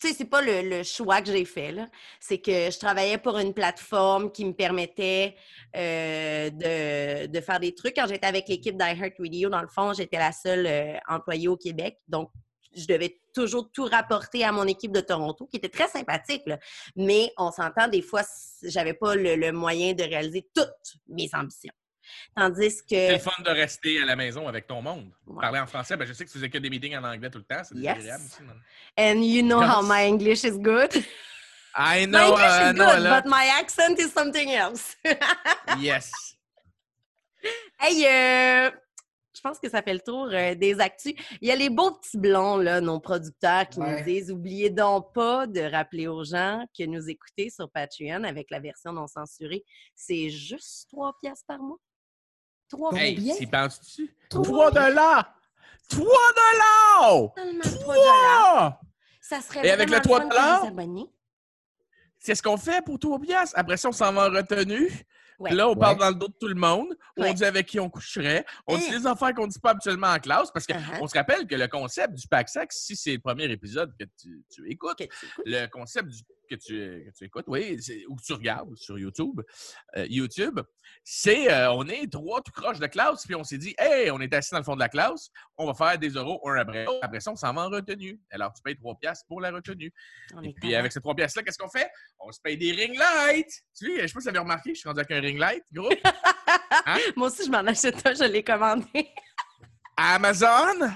[0.00, 1.74] c'est pas le, le choix que j'ai fait
[2.20, 5.34] c'est que je travaillais pour une plateforme qui me permettait
[5.76, 10.18] euh, de, de faire des trucs quand j'étais avec l'équipe d'iHeartRadio dans le fond j'étais
[10.18, 12.30] la seule euh, employée au Québec donc
[12.76, 16.58] je devais toujours tout rapporter à mon équipe de Toronto, qui était très sympathique, là.
[16.96, 18.22] mais on s'entend, des fois,
[18.62, 21.72] j'avais pas le, le moyen de réaliser toutes mes ambitions.
[22.36, 25.10] Tandis C'est que le fun de rester à la maison avec ton monde.
[25.26, 25.40] Ouais.
[25.40, 27.38] Parler en français, ben, je sais que tu faisais que des meetings en anglais tout
[27.38, 27.62] le temps.
[27.64, 27.96] C'est Yes.
[27.96, 28.42] désagréable aussi.
[28.98, 30.92] And you know how my English is good.
[31.76, 34.96] I my know, English uh, is good, but my accent is something else.
[35.78, 36.10] Yes.
[37.78, 38.70] hey, euh,
[39.34, 41.14] je pense que ça fait le tour euh, des actus.
[41.40, 43.98] Il y a les beaux petits blonds, là, nos producteurs, qui Ouais.
[44.00, 48.50] nous disent oubliez donc pas de rappeler aux gens que nous écouter sur Patreon avec
[48.50, 49.64] la version non censurée,
[49.94, 51.78] c'est juste 3 piastres par mois.
[52.70, 53.04] 3 Combien?
[53.04, 54.14] Hey, t'y penses-tu?
[54.30, 55.34] Trois 3 dollars!
[55.88, 57.32] 3 dollars!
[57.36, 58.80] Seulement 3 dollars.
[59.20, 60.66] Ça serait Et avec le 3 fun que dollars?
[62.18, 63.58] C'est ce qu'on fait pour 3 piastres.
[63.58, 64.90] Après ça, on s'en va en retenue.
[65.38, 65.52] Ouais.
[65.54, 66.00] Là, on parle Ouais.
[66.00, 66.94] dans le dos de tout le monde.
[67.16, 67.32] On Ouais.
[67.32, 68.44] dit avec qui on coucherait.
[68.66, 68.98] On dit Hein?
[68.98, 70.50] des affaires qu'on ne dit pas habituellement en classe.
[70.52, 71.08] Parce qu'on Uh-huh.
[71.08, 74.44] se rappelle que le concept du pack sac, si c'est le premier épisode que tu,
[74.50, 75.44] tu écoutes, Que tu écoutes.
[75.46, 79.40] le concept du- que, tu, que tu écoutes, oui, ou que tu regardes sur YouTube,
[79.96, 80.60] euh, YouTube,
[81.04, 84.20] c'est euh, on est trois tout croches de classe, puis on s'est dit, hey, on
[84.20, 86.84] est assis dans le fond de la classe, on va faire des euros un après
[86.84, 86.98] l'autre.
[87.02, 88.20] Après ça, on s'en va en retenue.
[88.30, 89.92] Alors, tu payes trois piastres pour la retenue.
[90.34, 91.88] On Et puis, avec ces trois piastres-là, qu'est-ce qu'on fait?
[92.18, 93.46] On se paye des ring lights.
[93.76, 95.38] Tu sais, je sais pas si vous avez remarqué, je suis rendu avec un ring
[95.38, 95.90] light, gros.
[97.16, 98.84] Moi aussi, je m'en achète un, je l'ai commandé.
[99.96, 100.88] Amazon?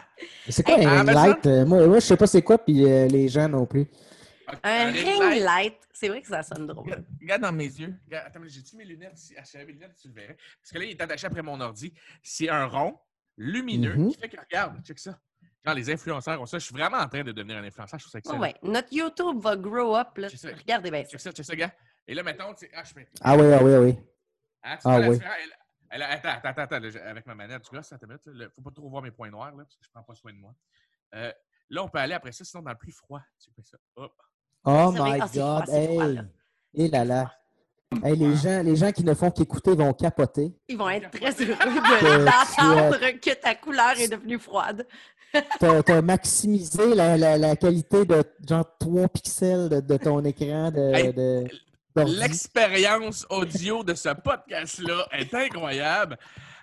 [0.48, 1.26] C'est quoi Hey, un ring Amazon?
[1.28, 1.46] light?
[1.46, 3.86] Euh, moi, moi, je sais pas c'est quoi, puis euh, les gens non plus.
[4.62, 5.78] Un ring light.
[5.92, 6.84] C'est vrai que ça sonne drôle.
[6.84, 7.94] Regarde, regarde dans mes yeux.
[8.06, 9.34] Regarde, attends, j'ai-tu mes lunettes ici?
[9.38, 10.36] Ah, si j'avais mes lunettes, tu le verrais.
[10.60, 11.92] Parce que là, il est attaché après mon ordi.
[12.22, 12.98] C'est un rond
[13.36, 14.12] lumineux Mhm.
[14.12, 15.18] qui fait que, regarde, check ça.
[15.64, 16.58] Genre, les influenceurs ont ça.
[16.58, 17.98] Je suis vraiment en train de devenir un influenceur.
[17.98, 18.38] Je trouve ça excellent.
[18.40, 20.16] Ouais, notre YouTube va grow up.
[20.18, 20.28] Là.
[20.28, 20.48] Ça.
[20.54, 21.10] Regardez bien ça.
[21.10, 21.72] Check ça, check ça, gars.
[22.06, 23.08] Et là, mettons, tu sais, ah, je mets.
[23.22, 23.96] Ah oui, ah oui, ah oui.
[24.62, 25.16] Ah, tu Ah vois la oui.
[25.16, 25.36] différence?
[25.90, 28.20] Elle- attends, attends, attends, là, avec ma manette, tu vois, ça minute.
[28.26, 30.32] Il faut pas trop voir mes points noirs, là, parce que je prends pas soin
[30.32, 30.54] de moi.
[31.14, 31.32] Euh,
[31.70, 33.22] là, on peut aller après ça, sinon dans le plus froid.
[33.42, 33.78] Tu fais ça.
[33.96, 34.12] Hop.
[34.18, 34.22] Oh
[34.64, 35.18] Vrai.
[35.18, 35.68] my Ah, God.
[35.74, 36.20] hey.
[36.74, 37.30] Et là là.
[38.02, 40.52] Hey, les, gens, les gens qui ne font qu'écouter vont capoter.
[40.68, 44.84] Ils vont être très heureux de- d'entendre que ta couleur est devenue froide.
[45.60, 50.70] T'as as maximisé la, la, la qualité de genre 3 pixels de, de ton écran
[50.72, 51.44] de, Hey, de-
[51.94, 52.16] d'ordi.
[52.16, 56.16] L'expérience audio de ce podcast-là est incroyable.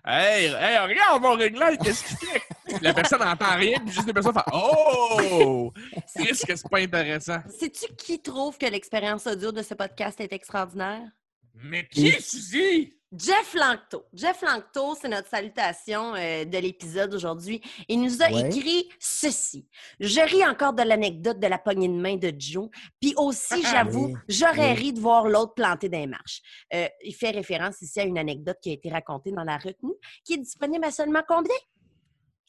[0.03, 2.41] Hey, hey, regarde mon ring light, qu'est-ce qu'il fait?
[2.81, 5.73] La personne n'entend rien, puis juste les personnes font Oh!
[6.15, 7.39] Triste que c'est pas intéressant.
[7.59, 11.07] Sais-tu qui trouve que l'expérience audio de ce podcast est extraordinaire?
[11.53, 12.95] Mais qui, Suzy?
[13.13, 14.05] Jeff Lancto.
[14.13, 17.61] Jeff Lancto, c'est notre salutation euh, de l'épisode aujourd'hui.
[17.89, 18.47] Il nous a Ouais.
[18.47, 19.67] écrit ceci.
[19.99, 22.69] Je ris encore de l'anecdote de la poignée de main de Joe.
[23.01, 24.77] Puis aussi, j'avoue, Oui, j'aurais oui.
[24.77, 26.41] ri de voir l'autre planter des marches.
[26.73, 29.93] Euh, il fait référence ici à une anecdote qui a été racontée dans la retenue,
[30.23, 31.55] qui est disponible à seulement combien?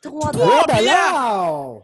[0.00, 0.66] Trois Trois dollars.
[0.68, 1.82] Ouais, ben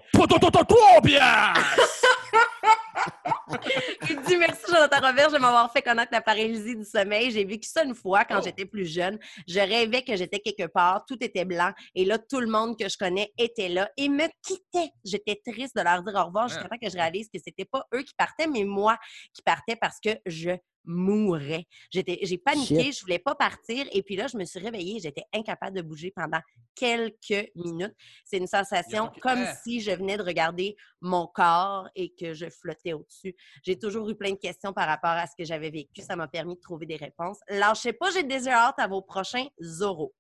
[4.08, 7.30] Il dit merci Jonathan Robert de m'avoir fait connaître la paralysie du sommeil.
[7.30, 8.42] J'ai vécu ça une fois quand Oh.
[8.44, 9.18] j'étais plus jeune.
[9.46, 12.88] Je rêvais que j'étais quelque part, tout était blanc et là tout le monde que
[12.88, 14.90] je connais était là et me quittait.
[15.04, 16.68] J'étais triste de leur dire au revoir jusqu'à Ah.
[16.68, 18.96] temps que je réalise que c'était pas eux qui partaient mais moi
[19.34, 20.50] qui partais parce que je
[20.90, 21.66] mourais.
[21.90, 22.96] J'étais j'ai paniqué, Shit.
[22.98, 26.12] je voulais pas partir et puis là je me suis réveillée, j'étais incapable de bouger
[26.16, 26.40] pendant
[26.74, 27.94] quelques minutes.
[28.24, 29.54] C'est une sensation comme Ah.
[29.62, 33.17] si je venais de regarder mon corps et que je flottais au-dessus.
[33.64, 36.02] J'ai toujours eu plein de questions par rapport à ce que j'avais vécu.
[36.02, 37.38] Ça m'a permis de trouver des réponses.
[37.48, 40.14] Lâchez pas, j'ai déjà hâte à vos prochains Zorro.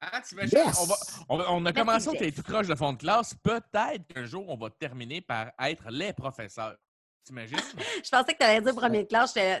[0.00, 0.58] Ah, t'imagines?
[0.58, 0.78] Yes!
[0.80, 0.94] On, va,
[1.28, 3.34] on, va- on a Merci, commencé, on était tout croche de fond de classe.
[3.42, 6.76] Peut-être qu'un jour, on va terminer par être les professeurs.
[7.24, 7.56] T'imagines?
[8.04, 9.34] Je pensais que tu allais dire premier de classe.
[9.34, 9.60] J'étais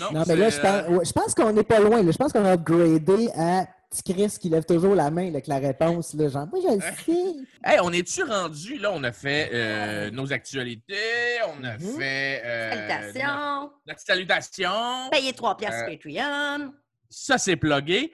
[0.00, 0.12] non.
[0.12, 2.02] Non, mais là, je c'est, pense, euh, ouais, je pense qu'on n'est pas loin.
[2.02, 2.12] là.
[2.12, 5.46] Je pense qu'on a upgradé à petit Chris qui lève toujours la main là, avec
[5.46, 6.12] la réponse.
[6.14, 7.36] Là, genre, moi, je le sais.
[7.64, 8.78] Hey, on est-tu rendu?
[8.78, 11.98] Là, on a fait euh, nos actualités, on a Mhm.
[11.98, 12.42] fait.
[12.44, 13.60] euh, Salutations.
[13.62, 15.10] notre, notre salutation.
[15.10, 16.72] Payez 3 piastres Euh, sur Patreon.
[17.08, 18.12] Ça, c'est plugué.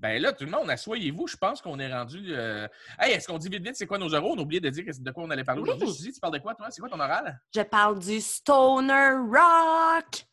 [0.00, 1.26] Ben là, tout le monde, asseyez-vous.
[1.26, 2.24] Je pense qu'on est rendu.
[2.34, 2.66] euh,
[2.98, 4.32] Hey, est-ce qu'on dit vite vite c'est quoi nos oraux?
[4.34, 5.68] On a oublié de dire de quoi on allait parler Oui.
[5.68, 5.94] aujourd'hui.
[5.94, 6.68] Suzy, tu parles de quoi, toi?
[6.70, 7.38] C'est quoi ton oral?
[7.54, 10.24] Je parle du Stoner Rock.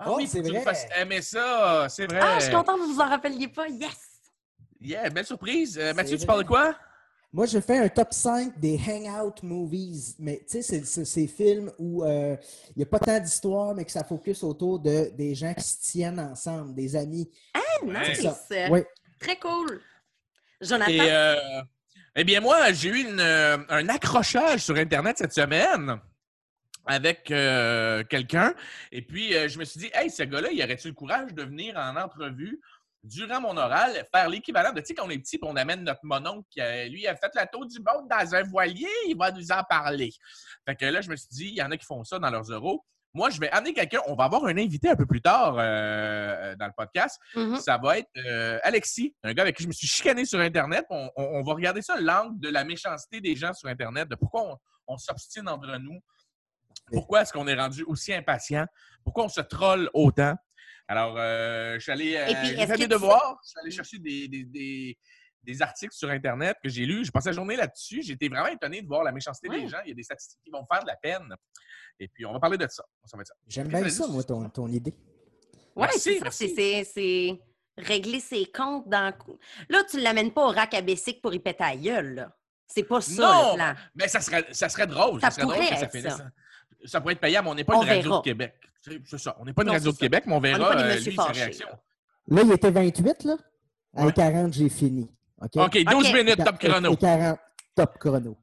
[0.00, 0.60] Ah Oh, oui, c'est vrai.
[0.62, 2.20] fasses aimer ça, c'est vrai.
[2.22, 3.68] Ah, je suis contente que vous vous en rappeliez pas.
[3.68, 3.96] Yes!
[4.80, 5.78] Yeah, belle surprise.
[5.78, 6.74] Euh, Mathieu, tu parles de quoi?
[7.32, 10.14] Moi, je fais un top 5 des hangout movies.
[10.18, 12.36] Mais tu sais, c'est- ces films où euh,
[12.70, 15.64] il n'y a pas tant d'histoire, mais que ça focus autour de des gens qui
[15.64, 17.30] se tiennent ensemble, des amis.
[17.84, 18.08] Ouais.
[18.08, 18.22] Nice!
[18.22, 18.68] ça.
[18.70, 18.80] Oui.
[19.20, 19.80] Très cool.
[20.60, 20.90] Jonathan?
[20.90, 21.62] Et, euh,
[22.16, 25.96] eh bien, moi, j'ai eu une, euh, un accrochage sur Internet cette semaine
[26.86, 28.54] avec euh, quelqu'un.
[28.90, 31.42] Et puis, euh, je me suis dit, hey, ce gars-là, il aurait-tu le courage de
[31.42, 32.58] venir en entrevue
[33.04, 36.00] durant mon oral, faire l'équivalent de, tu sais, quand on est petit, on amène notre
[36.04, 39.30] mononcle qui, a- lui, a fait la tour du monde dans un voilier, il va
[39.30, 40.10] nous en parler.
[40.66, 42.30] Fait que là, je me suis dit, il y en a qui font ça dans
[42.30, 42.84] leurs euros.
[43.14, 44.00] Moi, je vais amener quelqu'un.
[44.06, 47.18] On va avoir un invité un peu plus tard euh, dans le podcast.
[47.34, 47.56] Mhm.
[47.58, 50.84] Ça va être euh, Alexis, un gars avec qui je me suis chicané sur Internet.
[50.90, 54.14] On, on- on va regarder ça, l'angle de la méchanceté des gens sur Internet, de
[54.14, 54.56] pourquoi on,
[54.88, 55.98] on s'obstine entre nous.
[56.92, 58.66] Pourquoi est-ce qu'on est rendu aussi impatient?
[59.04, 60.34] Pourquoi on se troll autant?
[60.88, 63.38] Alors, euh, je suis allé euh, que mes tu- devoirs.
[63.44, 64.98] Je suis allé chercher des, des- des-
[65.44, 67.04] des articles sur Internet que j'ai lus.
[67.04, 68.00] J'ai passé la journée là-dessus.
[68.10, 69.60] Été vraiment étonné de voir la méchanceté Ouais.
[69.62, 69.78] des gens.
[69.84, 71.28] Il y a des statistiques qui vont me faire de la peine.
[72.00, 72.84] Et puis, on va parler de ça.
[73.04, 73.34] Ça ça.
[73.46, 74.94] J'aime bien ça, moi, ton, ton idée.
[75.76, 76.30] Ouais, Merci, c'est ça.
[76.30, 77.40] c'est- C'est c'est
[77.84, 79.12] régler ses comptes dans.
[79.68, 82.34] Là, tu ne l'amènes pas au rack à Bessic pour y péter à gueule, là.
[82.66, 83.50] C'est pas ça Non!
[83.52, 83.74] le plan.
[83.94, 85.20] Mais ça serait, ça serait drôle.
[85.20, 86.16] Ça Ça, serait drôle pourrait que ça finisse.
[86.16, 86.30] ça.
[86.84, 88.18] Ça pourrait être payant, mais on n'est pas On une radio verra.
[88.18, 88.54] de Québec.
[88.90, 89.36] C'est c'est ça.
[89.40, 90.94] On n'est pas une Non, radio de Québec, mais on On verra pas des euh,
[90.96, 91.68] lui, ses fâchés, réactions.
[91.68, 92.36] là.
[92.36, 93.36] Là, il était 28, là.
[93.96, 94.12] À Ouais.
[94.12, 95.10] 40, j'ai fini.
[95.40, 95.50] OK?
[95.56, 96.14] OK, 12 OK.
[96.14, 96.92] minutes, top chrono.
[96.92, 97.38] et 40,
[97.74, 98.36] top chrono.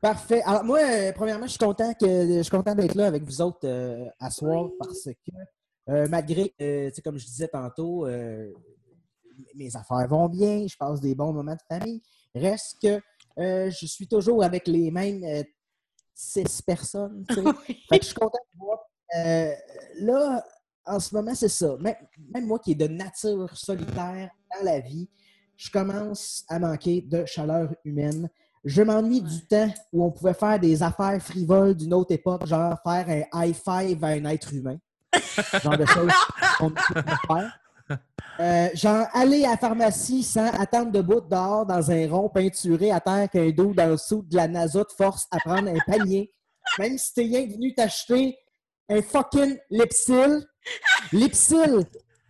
[0.00, 0.42] Parfait.
[0.44, 3.40] Alors, moi, euh, premièrement, je suis content que je suis content d'être là avec vous
[3.40, 5.32] autres euh, à soir parce que
[5.90, 8.52] euh, malgré, euh, tu sais, comme je disais tantôt, euh,
[9.54, 12.02] mes affaires vont bien, je passe des bons moments de famille.
[12.34, 13.00] Reste que
[13.38, 15.42] euh, je suis toujours avec les mêmes euh,
[16.14, 17.24] six personnes.
[17.88, 18.78] Fait que je suis content de voir.
[19.16, 19.52] Euh,
[20.00, 20.44] là,
[20.86, 21.76] en ce moment, c'est ça.
[21.80, 21.94] Même,
[22.32, 25.08] même moi qui est de nature solitaire dans la vie,
[25.56, 28.28] je commence à manquer de chaleur humaine.
[28.64, 32.76] Je m'ennuie du temps où on pouvait faire des affaires frivoles d'une autre époque, genre
[32.82, 34.78] faire un high five à un être humain.
[35.62, 36.12] Genre de choses
[36.58, 37.60] qu'on ne peut pas faire.
[38.40, 42.98] Euh, genre, aller à la pharmacie sans attendre debout dehors dans un rond peinturé à
[42.98, 46.32] terre qu'un dos dans le sous de la NASA te force à prendre un panier.
[46.78, 48.36] Même si t'es rien venu t'acheter
[48.88, 50.46] un fucking Lipsil.
[51.12, 51.84] Lipsil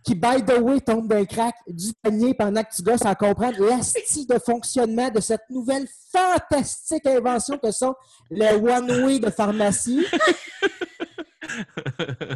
[0.05, 3.65] qui, by the way, tombe d'un crack du panier pendant que tu gosses à comprendre
[3.65, 7.95] l'asti de fonctionnement de cette nouvelle fantastique invention que sont
[8.29, 10.05] les one-way de pharmacie.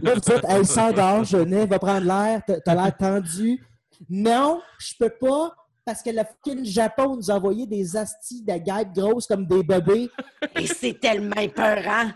[0.01, 3.63] Là, vous dites, hey, sors dehors, Genet, va prendre l'air, t'as t'as l'air tendu.
[4.09, 5.53] Non, je peux pas,
[5.85, 9.61] parce que le fucking Japon nous a envoyé des astis de guêpes grosses comme des
[9.61, 10.09] bébés.
[10.55, 12.09] Et c'est tellement épeurant.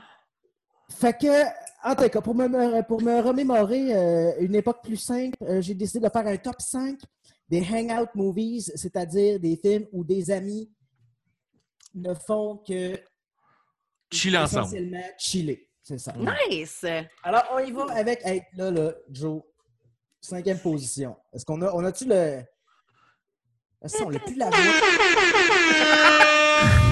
[0.90, 1.44] Fait que,
[1.84, 5.74] en tout cas, pour me, pour me remémorer euh, une époque plus simple, euh, j'ai
[5.74, 6.98] décidé de faire un top 5
[7.50, 10.72] des hangout movies, c'est-à-dire des films où des amis
[11.94, 12.98] ne font que
[14.12, 14.66] Chill ensemble.
[14.66, 15.70] essentiellement chiller.
[15.82, 16.14] C'est ça.
[16.14, 16.86] Nice!
[17.24, 19.42] Alors, on y va avec, hey, là, là, Joe,
[20.22, 21.18] cinquième position.
[21.34, 22.42] Est-ce qu'on a, on a-tu le...
[23.82, 24.58] Est-ce qu'on a plus la voix?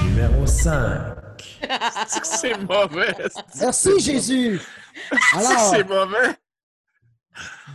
[0.03, 1.15] Numéro 5.
[2.07, 3.15] C'est que c'est mauvais.
[3.59, 4.59] Merci, Jésus!
[5.33, 6.35] Alors, C'est mauvais.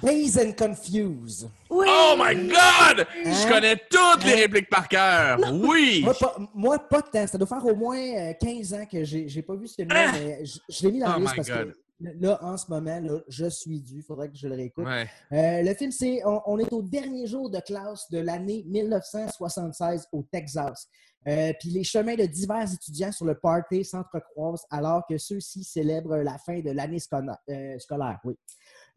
[0.02, 1.48] Days and Confused.
[1.70, 1.86] Oui!
[1.88, 3.06] Oh my God!
[3.24, 3.48] Je Hein?
[3.48, 4.36] connais toutes les Hein?
[4.36, 5.38] répliques par cœur.
[5.54, 6.02] Oui!
[6.04, 7.26] Moi pas, moi, pas de temps.
[7.26, 10.12] Ça doit faire au moins euh, 15 ans que j'ai j'ai pas vu ce film-là,
[10.12, 11.72] mais je, je l'ai mis dans la Oh liste my parce God.
[11.72, 11.76] que
[12.20, 13.96] là, en ce moment, là, je suis dû.
[13.96, 14.84] Il faudrait que je le réécoute.
[14.84, 15.08] Ouais.
[15.32, 20.08] Euh, le film, c'est on, on est au dernier jour de classe de l'année 1976
[20.12, 20.86] au Texas.
[21.28, 26.16] Euh, Puis les chemins de divers étudiants sur le party s'entrecroisent alors que ceux-ci célèbrent
[26.18, 27.36] la fin de l'année scolaire.
[27.50, 28.34] euh, scolaire, oui.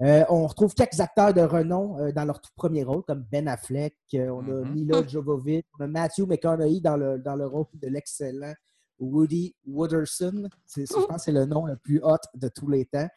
[0.01, 3.95] Euh, on retrouve quelques acteurs de renom dans leur tout premier rôle, comme Ben Affleck,
[4.13, 4.73] on a Mhm.
[4.73, 8.53] Mila Jovovich, on a Matthew McConaughey dans le, dans le rôle de l'excellent
[8.99, 10.47] Woody Wooderson.
[10.75, 13.07] Je pense que c'est le nom le plus hot de tous les temps.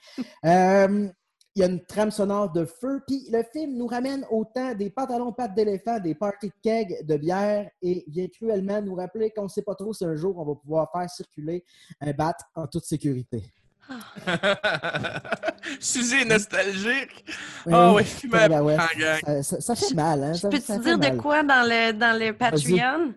[0.45, 1.09] Euh,
[1.55, 3.01] il y a une trame sonore de feu.
[3.07, 7.05] Puis le film nous ramène au temps des pantalons pattes d'éléphant, des parties de keg,
[7.07, 10.39] de bière et vient cruellement nous rappeler qu'on ne sait pas trop si un jour
[10.39, 11.65] on va pouvoir faire circuler
[12.01, 13.43] un bat en toute sécurité.
[15.81, 17.25] Suzy est nostalgique.
[17.71, 18.77] Ah oui, fume à ben ouais.
[18.77, 20.35] Ça, ça- ça fait mal, hein?
[20.35, 23.13] Ça, ça fait dire de quoi dans le, dans le Patreon?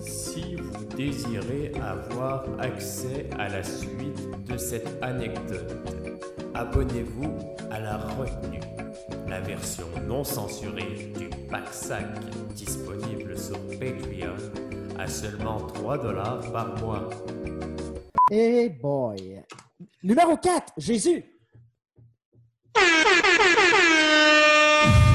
[0.00, 7.38] Si vous désirez avoir accès à la suite de cette anecdote, abonnez-vous
[7.70, 8.60] à la retenue,
[9.28, 12.06] la version non censurée du pack sac
[12.54, 14.36] disponible sur Patreon
[14.98, 17.08] à seulement 3 dollars par mois.
[18.30, 19.42] Hey boy!
[20.02, 21.24] Numéro 4, Jésus!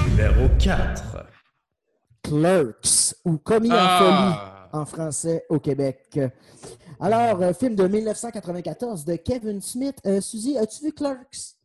[0.09, 1.03] Numéro 4.
[2.23, 3.75] Clerks ou commis ah.
[3.75, 6.19] en folie en français au Québec.
[6.99, 9.97] Alors, euh, film de 1994 de Kevin Smith.
[10.05, 11.55] Euh, Suzy, as-tu vu Clerks?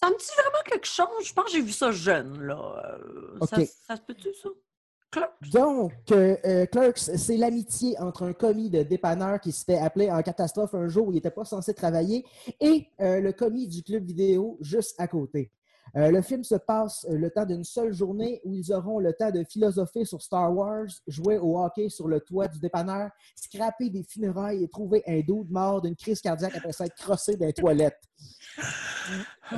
[0.00, 1.24] Ça me dit vraiment quelque chose.
[1.24, 2.98] Je pense que j'ai vu ça jeune, là.
[3.02, 4.48] Euh, ça, se peut-tu, ça?
[5.10, 5.50] Clerks.
[5.52, 10.22] Donc, euh, Clerks, c'est l'amitié entre un commis de dépanneur qui se fait appeler en
[10.22, 12.24] catastrophe un jour où il n'était pas censé travailler
[12.60, 15.50] et euh, le commis du club vidéo juste à côté.
[15.96, 19.12] Euh, le film se passe euh, le temps d'une seule journée où ils auront le
[19.12, 23.88] temps de philosopher sur Star Wars, jouer au hockey sur le toit du dépanneur, scraper
[23.90, 27.52] des funérailles et trouver un dude mort d'une crise cardiaque après s'être crossé dans les
[27.52, 27.98] toilettes.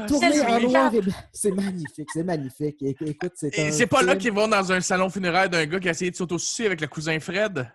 [0.06, 1.14] Tourné Quel en noir et blanc.
[1.32, 2.82] C'est magnifique, c'est magnifique.
[2.82, 5.66] É- Écoute, c'est Et un c'est pas là qu'ils vont dans un salon funéraire d'un
[5.66, 7.66] gars qui a essayé de s'autosucer avec le cousin Fred?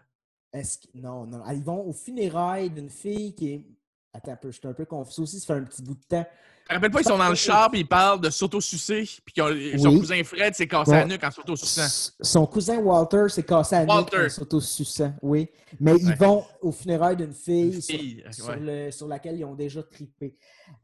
[0.54, 1.44] Est-ce que- Non, non.
[1.52, 3.66] Ils vont aux funérailles d'une fille qui est.
[4.14, 5.12] Attends un peu, je suis un peu confus.
[5.12, 6.26] Ça aussi, ça fait un petit bout de temps.
[6.66, 9.36] Je te rappelle pas, ils sont dans le char et ils parlent de s'autosucer, puis
[9.78, 10.00] son Oui.
[10.00, 10.98] cousin Fred s'est cassé Bon.
[10.98, 12.14] la nuque en s'autosuçant.
[12.20, 14.26] Son cousin Walter s'est cassé la nuque Walter.
[14.26, 15.48] en s'autosuçant, oui.
[15.80, 16.16] Mais ils Ouais.
[16.16, 18.58] vont aux funérailles d'une fille, sur- fille, sur, ouais.
[18.60, 20.36] le- sur laquelle ils ont déjà trippé.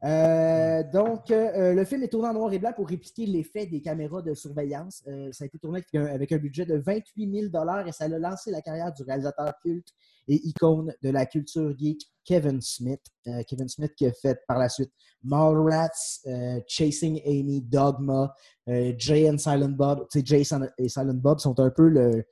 [0.04, 3.80] Euh, donc, euh, le film est tourné en noir et blanc pour répliquer l'effet des
[3.80, 5.02] caméras de surveillance.
[5.06, 8.04] Euh, ça a été tourné avec un, avec un budget de 28 000 et ça
[8.04, 9.88] a lancé la carrière du réalisateur culte
[10.28, 13.00] et icône de la culture geek Kevin Smith.
[13.26, 14.92] Euh, Kevin Smith qui a fait par la suite
[15.24, 15.88] Mallrats,
[16.26, 18.34] euh, Chasing Amy, Dogma,
[18.68, 20.06] euh, Jay and Silent Bob.
[20.10, 20.42] Tu sais, Jay
[20.78, 22.24] et Silent Bob sont un peu le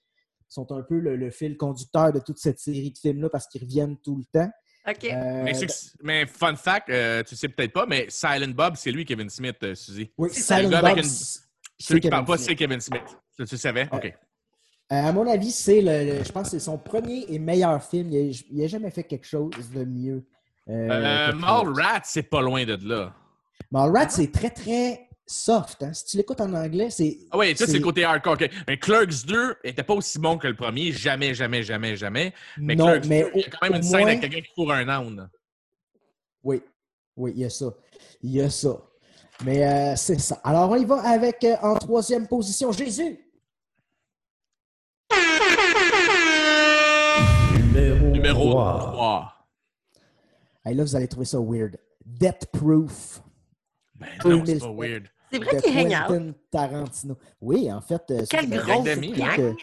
[0.48, 3.62] sont un peu le, le fil conducteur de toute cette série de films-là parce qu'ils
[3.62, 4.50] reviennent tout le temps.
[4.90, 5.04] OK.
[5.04, 8.90] Euh, Mais, succ- mais fun fact, euh, tu sais peut-être pas, mais Silent Bob, c'est
[8.92, 10.10] lui, Kevin Smith, euh, Suzy.
[10.18, 12.48] oui, c'est Silent Bob, une- Celui qui Kevin parle pas, Smith.
[12.48, 13.02] c'est Kevin Smith.
[13.36, 13.88] Tu, tu savais?
[13.92, 14.04] OK.
[14.92, 17.82] Euh, à mon avis, c'est le, le- je pense que c'est son premier et meilleur
[17.82, 18.10] film.
[18.12, 20.24] Il n'a jamais fait quelque chose de mieux.
[20.68, 23.14] euh, Euh, que Mallrats, c'est pas loin de là.
[23.70, 25.82] Mallrats, c'est très, très soft.
[25.82, 25.92] hein?
[25.92, 27.18] Si tu l'écoutes en anglais, c'est.
[27.30, 28.36] Ah oui, ça, c'est le côté hardcore.
[28.66, 30.92] Mais Clerks 2 était pas aussi bon que le premier.
[30.92, 32.34] Jamais, jamais, jamais, jamais.
[32.58, 34.52] Mais non, Clerks mais 2, il y a quand même une scène avec quelqu'un qui
[34.54, 35.30] court un âne.
[36.42, 36.62] Oui,
[37.16, 37.66] oui, il y a ça.
[38.22, 38.76] Il y a ça.
[39.44, 40.40] Mais euh, c'est ça.
[40.44, 43.18] Alors, on y va avec, euh, en troisième position, Jésus.
[47.56, 48.78] Numéro, Numéro 3.
[48.92, 49.32] 3.
[50.64, 51.78] Hey, là, vous allez trouver ça weird.
[52.04, 53.22] Death Proof.
[53.94, 54.58] Ben non, c'est 2000.
[54.60, 55.08] pas weird.
[55.32, 55.92] C'est vrai qu'il out.
[56.08, 57.16] Quentin Tarantino.
[57.40, 58.02] Oui, en fait.
[58.10, 59.36] euh, ça, Quelle c'est un- grosse d'amis, gang.
[59.36, 59.54] que-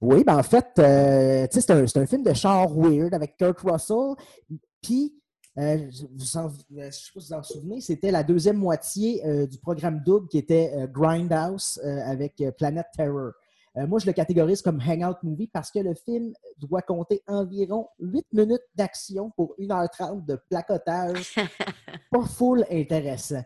[0.00, 4.14] Oui, ben en fait, euh, c'est un, un film de char weird avec Kurt Russell.
[4.82, 5.14] Puis,
[5.58, 5.76] euh,
[6.16, 9.46] vous en- je ne sais pas si vous en souvenez, c'était la deuxième moitié euh,
[9.46, 13.32] du programme double qui était Grindhouse avec Planet Terror.
[13.76, 18.26] Moi, je le catégorise comme Hangout Movie parce que le film doit compter environ 8
[18.32, 21.36] minutes d'action pour 1h30 de placotage.
[22.10, 23.44] pas full intéressant.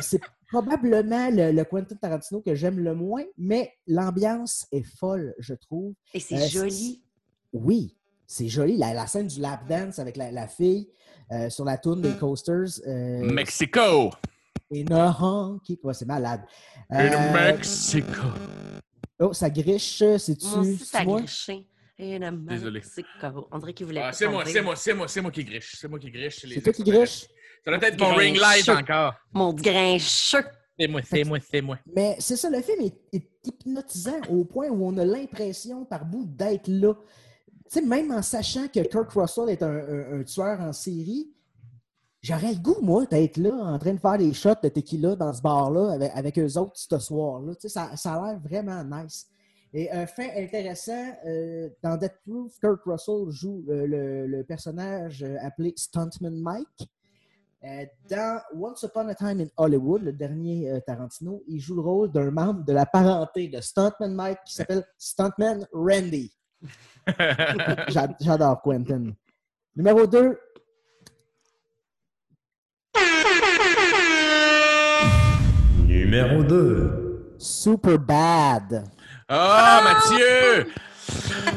[0.00, 5.54] C'est probablement le, le Quentin Tarantino que j'aime le moins, mais l'ambiance est folle, je
[5.54, 5.94] trouve.
[6.14, 7.02] Et c'est Euh, joli.
[7.52, 8.76] Oui, c'est joli.
[8.76, 10.88] La, la scène du lap dance avec la, la fille
[11.32, 12.80] euh, sur la tourne des coasters.
[12.86, 14.10] Euh, Mexico!
[14.70, 16.42] et no qui ouais, c'est malade.
[16.90, 18.28] In Euh, Mexico!
[19.20, 21.18] oh, ça griche, c'est-tu Moi aussi, c'est-tu ça moi?
[21.20, 21.66] griché.
[21.98, 22.80] Désolé.
[22.80, 23.48] Mexico.
[23.50, 25.74] On dirait qu'il voulait Ah, c'est moi, c'est moi, c'est moi, c'est moi qui griche.
[25.78, 26.46] C'est moi qui griche.
[26.46, 27.26] C'est toi qui griche?
[27.64, 29.14] Ça doit être mon ring light encore.
[29.32, 30.44] Mon grincheux.
[30.78, 31.78] C'est moi, c'est moi, c'est moi.
[31.94, 36.04] Mais c'est ça, le film est, est hypnotisant au point où on a l'impression par
[36.04, 36.94] bout d'être là.
[37.70, 41.28] Tu sais, même en sachant que Kurt Russell est un, un- un tueur en série,
[42.22, 45.32] j'aurais le goût, moi, d'être là en train de faire des shots de tequila dans
[45.32, 47.54] ce bar-là avec, avec eux autres ce soir-là.
[47.56, 49.26] Tu sais, ça, ça a l'air vraiment nice.
[49.74, 55.22] Et un fait intéressant, euh, dans Death Proof, Kurt Russell joue euh, le, le personnage
[55.22, 56.88] euh, appelé Stuntman Mike.
[57.64, 61.80] Euh, dans Once Upon a Time in Hollywood, le dernier euh, Tarantino, il joue le
[61.80, 66.32] rôle d'un membre de la parenté de Stuntman Mike qui s'appelle Stuntman Randy.
[67.88, 69.10] J'a- J'adore Quentin.
[69.74, 70.38] Numéro 2,
[75.86, 77.34] Numéro 2.
[77.38, 78.84] Super Bad.
[79.28, 80.66] Ah, Mathieu!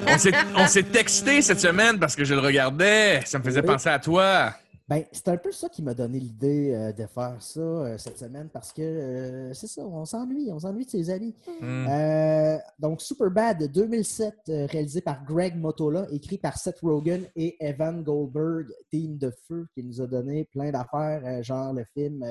[0.08, 3.22] On s'est- On s'est texté cette semaine parce que je le regardais.
[3.26, 3.68] Ça me faisait Oui.
[3.68, 4.54] penser à toi.
[4.92, 8.20] Ben, c'est un peu ça qui m'a donné l'idée euh, de faire ça euh, cette
[8.20, 11.34] semaine parce que euh, c'est ça, on s'ennuie, on s'ennuie de ses amis.
[11.64, 17.56] Euh, donc, Superbad de 2007, euh, réalisé par Greg Motola, écrit par Seth Rogen et
[17.66, 22.26] Evan Goldberg, team de feu, qui nous a donné plein d'affaires, genre le film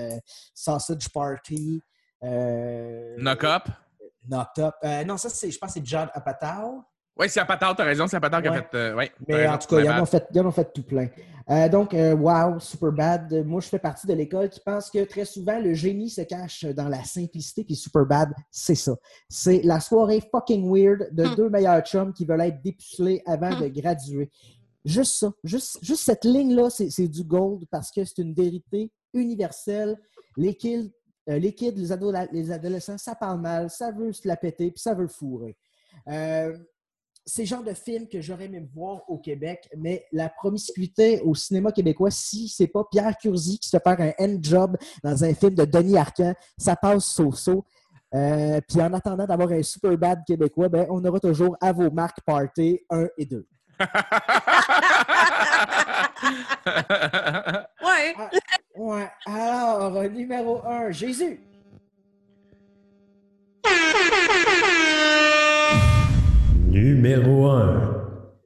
[0.52, 1.80] Sausage Party.
[2.20, 3.68] Knock up?
[4.28, 4.74] Knocked Up.
[5.06, 6.84] Non, ça, c'est, je pense que c'est John Apatow.
[7.20, 8.74] Oui, c'est à Patate, t'as raison, c'est à Patate qui a fait.
[8.74, 10.72] euh, ouais, Mais raison, en tout cas, ils en, ont fait, ils en ont fait
[10.72, 11.08] tout plein.
[11.50, 13.32] Euh, donc, euh, wow, Superbad.
[13.32, 16.22] Euh, Moi, je fais partie de l'école qui pense que très souvent, le génie se
[16.22, 17.64] cache dans la simplicité.
[17.64, 18.94] Puis Superbad, c'est ça.
[19.28, 21.34] C'est la soirée fucking weird de Hmm.
[21.34, 23.60] deux meilleurs chums qui veulent être dépucelés avant Hmm.
[23.62, 24.30] de graduer.
[24.84, 25.30] Juste ça.
[25.44, 29.98] Juste, juste cette ligne-là, c'est c'est du gold parce que c'est une vérité universelle.
[30.38, 30.90] Les kids,
[31.28, 34.70] euh, les, kids les, ado- les adolescents, ça parle mal, ça veut se la péter,
[34.70, 35.56] puis ça veut le fourrer.
[36.08, 36.56] Euh,
[37.30, 41.36] c'est le genre de film que j'aurais aimé voir au Québec, mais la promiscuité au
[41.36, 45.22] cinéma québécois, si c'est pas Pierre Curzi qui se fait faire un end job dans
[45.22, 47.64] un film de Denis Arcand, ça passe so-so.
[48.12, 51.88] Euh, puis en attendant d'avoir un super bad québécois, ben, on aura toujours à vos
[51.92, 53.46] marques Party 1 et 2.
[57.82, 58.14] Ouais.
[58.76, 59.08] Ouais.
[59.26, 61.40] Alors, numéro 1, Jésus.
[66.70, 67.96] Numéro 1.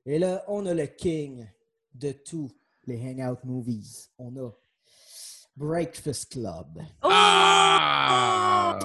[0.06, 1.46] Et là, on a le king
[1.94, 2.50] de tous
[2.87, 4.08] les Hangout Movies.
[4.18, 4.50] On a
[5.54, 6.66] Breakfast Club.
[7.02, 7.08] Oh!
[7.10, 8.78] Ah!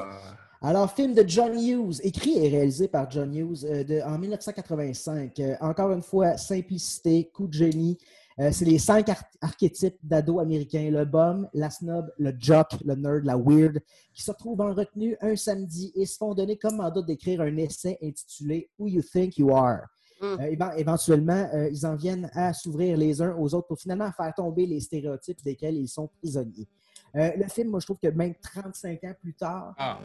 [0.61, 5.39] Alors, film de John Hughes, écrit et réalisé par John Hughes euh, de- en 1985.
[5.39, 7.97] Euh, encore une fois, simplicité, coup de génie.
[8.39, 12.95] Euh, c'est les cinq ar- archétypes d'ados américains le bum, la snob, le jock, le
[12.95, 13.79] nerd, la weird,
[14.13, 17.57] qui se retrouvent en retenue un samedi et se font donner comme mandat d'écrire un
[17.57, 19.81] essai intitulé Who You Think You Are.
[20.21, 20.25] Mm.
[20.25, 24.09] Euh, éven- éventuellement, euh, ils en viennent à s'ouvrir les uns aux autres pour finalement
[24.11, 26.67] faire tomber les stéréotypes desquels ils sont prisonniers.
[27.15, 29.99] Euh, le film, moi, je trouve que même 35 ans plus tard, Ah.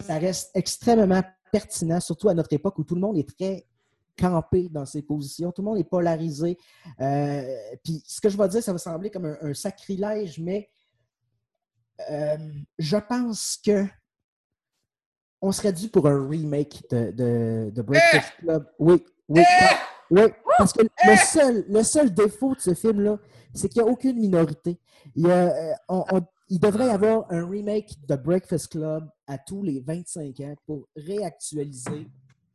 [0.00, 3.64] ça reste extrêmement pertinent, surtout à notre époque où tout le monde est très
[4.16, 6.58] campé dans ses positions, tout le monde est polarisé.
[7.00, 10.68] Euh, Puis ce que je vais dire, ça va sembler comme un, un sacrilège, mais
[12.10, 12.36] euh,
[12.78, 13.86] je pense que
[15.40, 18.66] on serait dû pour un remake de, de, de Breakfast Club.
[18.78, 19.42] Oui, oui,
[20.10, 20.22] oui,
[20.56, 23.18] parce que le seul, le seul défaut de ce film-là,
[23.54, 24.78] c'est qu'il n'y a aucune minorité.
[25.16, 29.08] Il, y a, euh, on- on- il devrait y avoir un remake de Breakfast Club
[29.26, 32.08] à tous les 25 ans pour réactualiser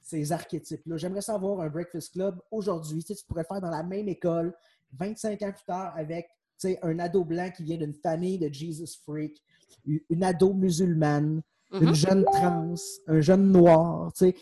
[0.08, 0.96] ces archétypes-là.
[0.98, 3.04] J'aimerais savoir un Breakfast Club aujourd'hui.
[3.04, 4.54] Tu, sais, tu pourrais le faire dans la même école,
[4.94, 6.28] 25 ans plus tard, avec
[6.60, 9.44] tu sais, un ado blanc qui vient d'une famille de Jesus Freak,
[9.86, 11.42] une ado musulmane,
[11.74, 11.94] une Mhm.
[11.94, 12.74] jeune trans,
[13.08, 14.12] un jeune noir.
[14.14, 14.36] tu sais.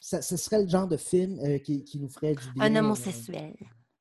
[0.00, 2.64] Ça, ce serait le genre de film euh, qui, qui nous ferait du bien.
[2.64, 3.54] Un euh, homosexuel.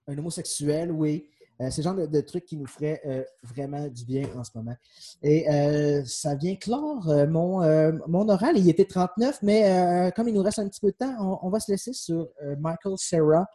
[0.08, 1.28] un homosexuel, oui.
[1.62, 4.44] Euh, c'est le genre de, de truc qui nous ferait euh, vraiment du bien en
[4.44, 4.76] ce moment.
[5.22, 8.58] Et euh, ça vient clore euh, mon, euh, mon oral.
[8.58, 11.48] Il était 39, mais euh, comme il nous reste un petit peu de temps, on,
[11.48, 13.46] on va se laisser sur euh, Michael Cera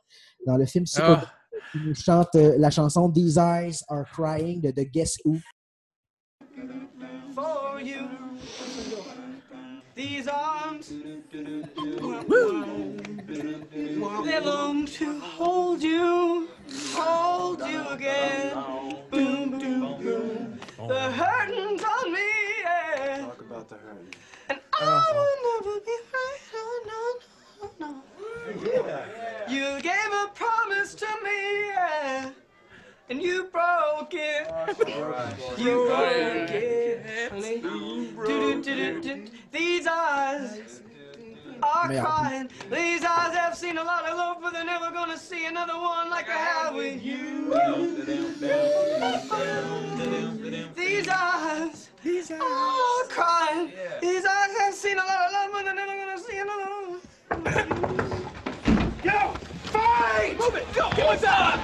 [0.47, 1.59] dans le film Super Ah.
[1.73, 5.39] qui nous chante euh, la chanson These Eyes Are Crying de The Guess Who.
[7.35, 8.07] for you.
[9.97, 10.89] These arms
[14.99, 16.49] to hold you,
[16.97, 18.55] hold you again.
[19.11, 20.61] Boom, boom, boom.
[20.89, 22.29] The hurting's on me,
[22.63, 23.19] yeah.
[23.27, 24.15] Talk about the hurt.
[24.49, 26.39] And I will never be right.
[26.55, 27.21] Oh,
[27.61, 28.03] no, no, no.
[29.49, 32.31] You gave a promise to me, yeah.
[33.09, 34.49] And you broke it.
[35.59, 37.33] You broke it.
[39.53, 40.83] These eyes
[41.63, 42.01] are Merde.
[42.01, 42.51] crying.
[42.71, 46.11] These eyes have seen a lot of love, but they're never gonna see another one
[46.11, 47.53] like I have with you.
[50.75, 51.89] These eyes
[52.31, 53.73] are crying.
[54.01, 57.01] These eyes have seen a lot of love, but they're never gonna see another one.
[59.05, 59.33] Yo,
[59.65, 60.37] fight!
[60.39, 60.67] Move it!
[60.75, 60.89] Go!
[61.07, 61.61] What's up?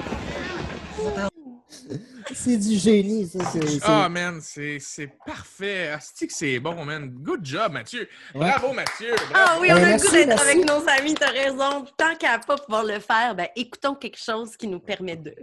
[2.32, 3.38] C'est du génie, ça.
[3.82, 5.88] Ah, man, c'est c'est parfait.
[5.88, 7.08] Asti que c'est bon, man.
[7.08, 8.08] Good job, Mathieu.
[8.34, 8.50] Ouais.
[8.50, 9.14] Bravo, Mathieu.
[9.34, 11.84] Ah oui, on Ben, a le merci, goût d'être avec nos amis, t'as raison.
[11.96, 15.34] Tant qu'à pas pouvoir le faire, ben écoutons quelque chose qui nous permet de.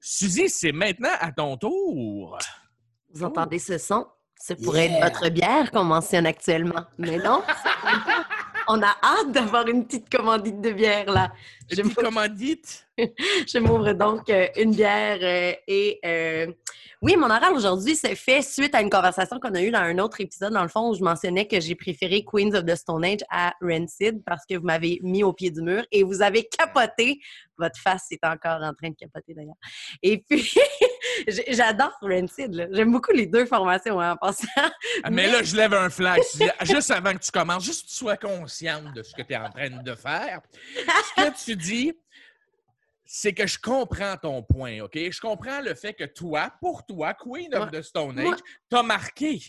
[0.00, 2.38] Suzy, c'est maintenant à ton tour.
[3.12, 4.06] Vous entendez ce son?
[4.42, 6.84] Ce pourrait être votre bière qu'on mentionne actuellement.
[6.96, 7.42] Mais non,
[8.68, 11.32] on a hâte d'avoir une petite commandite de bière là.
[11.70, 12.86] Je commandite.
[12.98, 16.52] Je m'ouvre donc euh, une bière euh, et euh,
[17.02, 19.98] oui, mon oral aujourd'hui s'est fait suite à une conversation qu'on a eue dans un
[19.98, 23.04] autre épisode, dans le fond, où je mentionnais que j'ai préféré Queens of the Stone
[23.06, 26.44] Age à Rancid parce que vous m'avez mis au pied du mur et vous avez
[26.44, 27.18] capoté.
[27.56, 29.56] Votre face est encore en train de capoter d'ailleurs.
[30.02, 30.50] Et puis,
[31.48, 32.68] j'adore Rancid.
[32.70, 34.46] J'aime beaucoup les deux formations hein, en passant.
[34.56, 34.70] Ah,
[35.04, 36.20] mais Mais- là, je lève un flag.
[36.64, 39.36] Juste avant que tu commences, juste que tu sois consciente de ce que tu es
[39.36, 40.40] en train de faire.
[40.76, 41.92] Ce que tu dis,
[43.04, 44.94] c'est que je comprends ton point, OK?
[44.96, 48.38] Je comprends le fait que toi, pour toi, Queen of Moi- the Stone Age,
[48.68, 49.40] t'as marqué.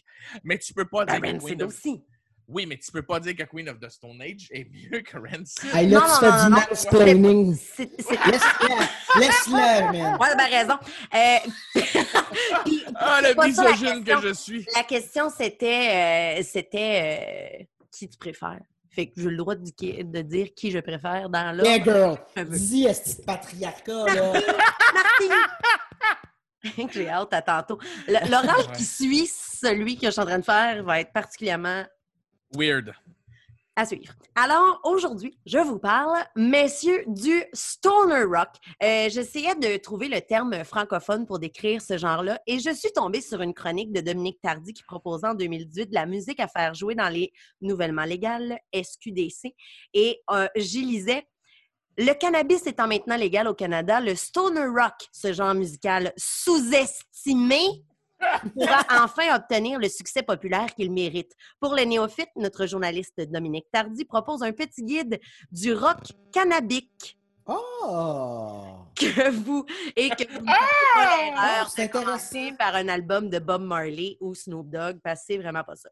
[0.43, 1.69] Mais tu peux pas Ben, dire que Queen of...
[1.69, 2.03] aussi.
[2.47, 5.15] Oui, mais tu peux pas dire que Queen of the Stone Age est mieux que
[5.17, 5.73] Rancid.
[5.73, 7.51] Hey, là, Non, tu non, fais non, du mansplaining.
[7.77, 10.17] Laisse-le, laisse-le, man.
[10.19, 10.77] Ouais, t'as raison.
[11.13, 11.37] Euh,
[12.65, 14.21] puis, Ah, le misogyne question.
[14.21, 14.65] que je suis.
[14.75, 18.59] La question, c'était euh, c'était euh, qui tu préfères?
[18.93, 21.63] Fait que j'ai le droit de, di- de dire qui je préfère dans l'ordre.
[21.71, 22.17] Yeah, girl.
[22.35, 22.57] Je veux.
[22.57, 24.33] Dis, est-ce patriarcat, là?
[24.93, 25.31] Martine!
[26.91, 27.79] J'ai hâte à tantôt.
[28.07, 28.75] L'oral Ouais.
[28.77, 31.83] qui suit celui que je suis en train de faire va être particulièrement
[32.53, 32.93] Weird.
[33.75, 34.13] À suivre.
[34.35, 38.49] Alors, aujourd'hui, je vous parle, messieurs, du stoner rock.
[38.83, 43.21] Euh, J'essayais de trouver le terme francophone pour décrire ce genre-là et je suis tombée
[43.21, 46.73] sur une chronique de Dominique Tardy qui proposait en 2018 de la musique à faire
[46.73, 49.55] jouer dans les nouvellement légales SQDC
[49.93, 51.25] et euh, j'y lisais
[51.97, 57.83] le cannabis étant maintenant légal au Canada, le stoner rock, ce genre musical sous-estimé,
[58.53, 61.33] pourra enfin obtenir le succès populaire qu'il mérite.
[61.59, 65.19] Pour les néophytes, notre journaliste Dominique Tardy propose un petit guide
[65.51, 65.99] du rock
[66.31, 68.85] cannabique Oh!
[68.95, 69.65] que vous
[69.95, 70.45] et que vous
[71.75, 72.55] c'est commencer intéressant.
[72.57, 75.89] par un album de Bob Marley ou Snoop Dogg parce que c'est vraiment pas ça.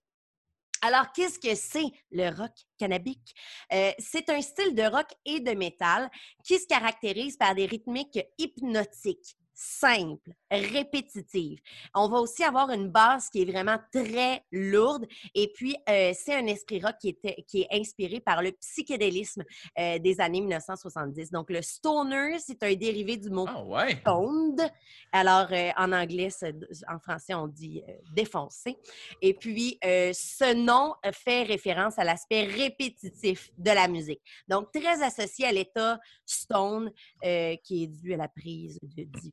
[0.81, 3.35] Alors, qu'est-ce que c'est le rock cannabique?
[3.73, 6.09] Euh, c'est un style de rock et de métal
[6.45, 11.59] qui se caractérise par des rythmiques hypnotiques, simples, répétitives.
[11.93, 15.05] On va aussi avoir une basse qui est vraiment très lourde
[15.35, 19.43] et puis euh, c'est un esprit rock qui, était, qui est inspiré par le psychédélisme
[19.77, 21.31] euh, des années 1970.
[21.31, 23.97] Donc, le stoner, c'est un dérivé du mot ouais.
[23.97, 24.61] stoned.
[25.11, 26.29] Alors, euh, en anglais,
[26.87, 27.83] en français, on dit
[28.13, 28.77] défoncé.
[29.21, 34.21] Et puis, ce nom fait référence à l'aspect répétitif de la musique.
[34.47, 36.91] Donc, très associé à l'état stone,
[37.21, 39.31] qui est dû à la prise de de-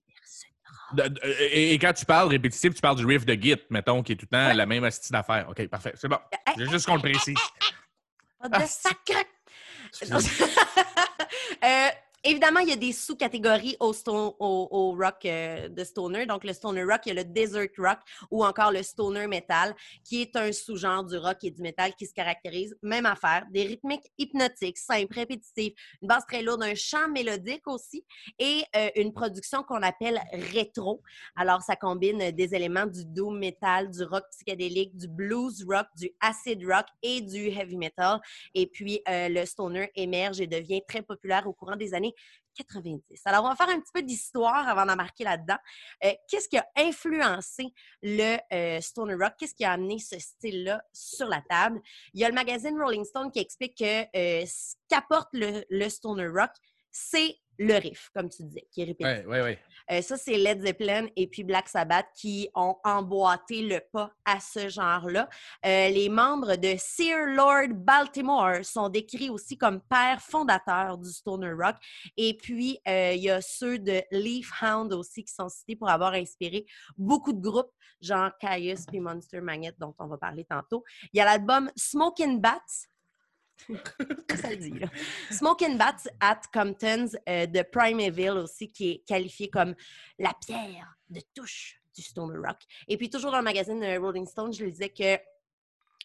[1.40, 4.16] et, et quand tu parles répétitif, tu parles du riff de Git, mettons, qui est
[4.16, 5.48] tout le temps la même astuce d'affaires.
[5.48, 5.92] OK, parfait.
[5.96, 6.18] C'est bon.
[6.56, 7.36] J'ai juste qu'on le précise.
[8.40, 9.24] Ah, Ah, de sacre!
[11.64, 11.88] Euh,
[12.26, 13.92] évidemment, il y a des sous-catégories au,
[14.98, 16.26] rock euh, de stoner.
[16.26, 17.98] Donc, le stoner rock, il y a le desert rock
[18.30, 19.74] ou encore le stoner metal,
[20.04, 23.64] qui est un sous-genre du rock et du metal qui se caractérise, même affaire, des
[23.64, 25.72] rythmiques hypnotiques, simples, répétitives,
[26.02, 28.04] une basse très lourde, un chant mélodique aussi
[28.38, 30.20] et euh, une production qu'on appelle
[30.52, 31.02] rétro.
[31.36, 35.86] Alors, ça combine euh, des éléments du doom metal, du rock psychédélique, du blues rock,
[35.96, 38.20] du acid rock et du heavy metal.
[38.54, 42.14] Et puis, euh, le stoner émerge et devient très populaire au courant des années
[42.56, 43.20] 90.
[43.26, 45.58] Alors, on va faire un petit peu d'histoire avant d'embarquer là-dedans.
[46.04, 47.66] Euh, Qu'est-ce qui a influencé
[48.02, 49.34] le euh, stoner rock?
[49.38, 51.80] Qu'est-ce qui a amené ce style-là sur la table?
[52.14, 56.28] Il y a le magazine Rolling Stone qui explique que euh, ce qu'apporte le stoner
[56.28, 56.50] rock,
[56.90, 59.26] c'est le riff, comme tu disais, qui est répétitif.
[59.26, 59.56] Oui, oui, oui.
[59.90, 64.40] Euh, ça, c'est Led Zeppelin et puis Black Sabbath qui ont emboîté le pas à
[64.40, 65.28] ce genre-là.
[65.64, 71.52] Euh, les membres de Sir Lord Baltimore sont décrits aussi comme pères fondateurs du stoner
[71.52, 71.76] rock.
[72.16, 75.88] Et puis, euh, il y a ceux de Leaf Hound aussi qui sont cités pour
[75.88, 80.84] avoir inspiré beaucoup de groupes, genre Caius puis Monster Magnet, dont on va parler tantôt.
[81.12, 82.60] Il y a l'album Smoking Bats.
[84.36, 84.88] ça le dit, là.
[85.30, 89.74] Smoking Bats at Compton's euh, de Primeval aussi, qui est qualifié comme
[90.18, 92.58] la pierre de touche du stoner rock.
[92.88, 95.18] Et puis, toujours dans le magazine euh, Rolling Stone, je le disais que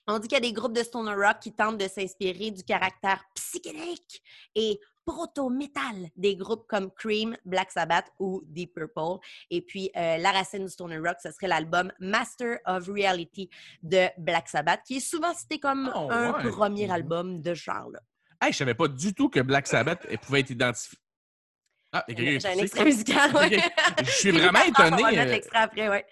[0.08, 2.64] on dit qu'il y a des groupes de stoner rock qui tentent de s'inspirer du
[2.64, 4.22] caractère psychédélique
[4.56, 9.20] et proto-metal des groupes comme Cream, Black Sabbath ou Deep Purple.
[9.50, 13.50] Et puis, euh, la racine du stoner rock, ce serait l'album Master of Reality
[13.82, 16.50] de Black Sabbath, qui est souvent cité comme Oh, un ouais.
[16.52, 16.92] premier Mhm.
[16.92, 18.00] album de ce genre-là.
[18.42, 20.98] Hey, je savais pas du tout que Black Sabbath pouvait être identifié.
[21.94, 23.60] Ah, J'ai un extrait musical, ouais.
[24.00, 25.04] Je suis vraiment attends, On va étonné.
[25.18, 26.06] mettre euh, l'extrait après, ouais.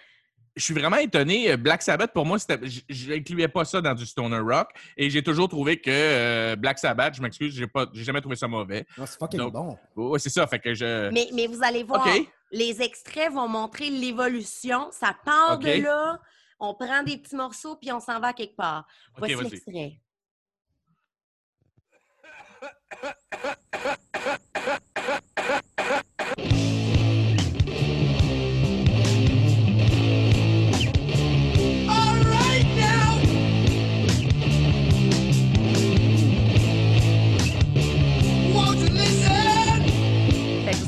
[0.60, 1.52] Je suis vraiment étonné.
[1.52, 4.70] Euh, Black Sabbath, pour moi, je n'incluais pas ça dans du stoner rock.
[4.98, 8.36] Et j'ai toujours trouvé que euh, Black Sabbath, je m'excuse, j'ai pas, j'ai jamais trouvé
[8.36, 8.86] ça mauvais.
[8.98, 9.78] Non, c'est fucking Donc, bon.
[9.96, 10.46] Ouais, c'est ça.
[10.48, 11.10] Fait que je.
[11.12, 12.06] Mais, mais vous allez voir,
[12.52, 14.90] les extraits vont montrer l'évolution.
[14.92, 16.20] Ça part de là,
[16.60, 18.86] on prend des petits morceaux, puis on s'en va quelque part.
[19.18, 20.02] Voici l'extrait.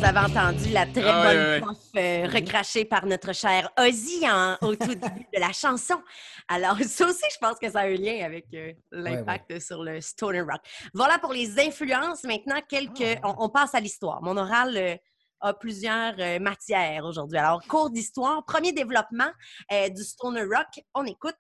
[0.02, 1.62] Vous avez entendu la très Ah, bonne ouais.
[1.62, 6.02] prof euh, recrachée par notre cher Ozzy en- au tout début de la chanson.
[6.48, 10.02] Alors, ça aussi, je pense que ça a un lien avec euh, l'impact sur le
[10.02, 10.60] stoner rock.
[10.96, 12.24] Voilà pour les influences.
[12.24, 13.20] Maintenant, quelques...
[13.22, 13.36] Ah.
[13.38, 14.24] on, on passe à l'histoire.
[14.24, 14.96] Mon oral euh,
[15.42, 17.38] a plusieurs euh, matières aujourd'hui.
[17.38, 19.30] Alors, cours d'histoire, premier développement
[19.72, 20.84] euh, du stoner rock.
[20.96, 21.36] On écoute.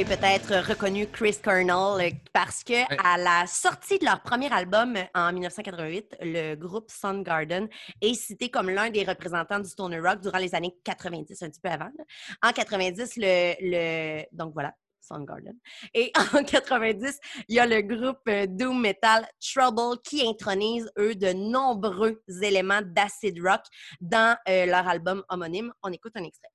[0.00, 2.72] Peut-être reconnu Chris Cornell euh, parce que
[3.04, 7.68] à la sortie de leur premier album euh, en 1988, le groupe Soundgarden
[8.00, 11.60] est cité comme l'un des représentants du stoner rock durant les années 90, un petit
[11.60, 11.90] peu avant.
[11.96, 12.04] là.
[12.42, 14.72] En 90, le, le- donc voilà.
[15.02, 15.56] Soundgarden.
[15.94, 17.18] Et en 90,
[17.48, 22.80] il y a le groupe euh, Doom Metal Trouble qui intronise, eux, de nombreux éléments
[22.82, 23.60] d'acid rock
[24.00, 25.72] dans euh, leur album homonyme.
[25.82, 26.48] On écoute un extrait.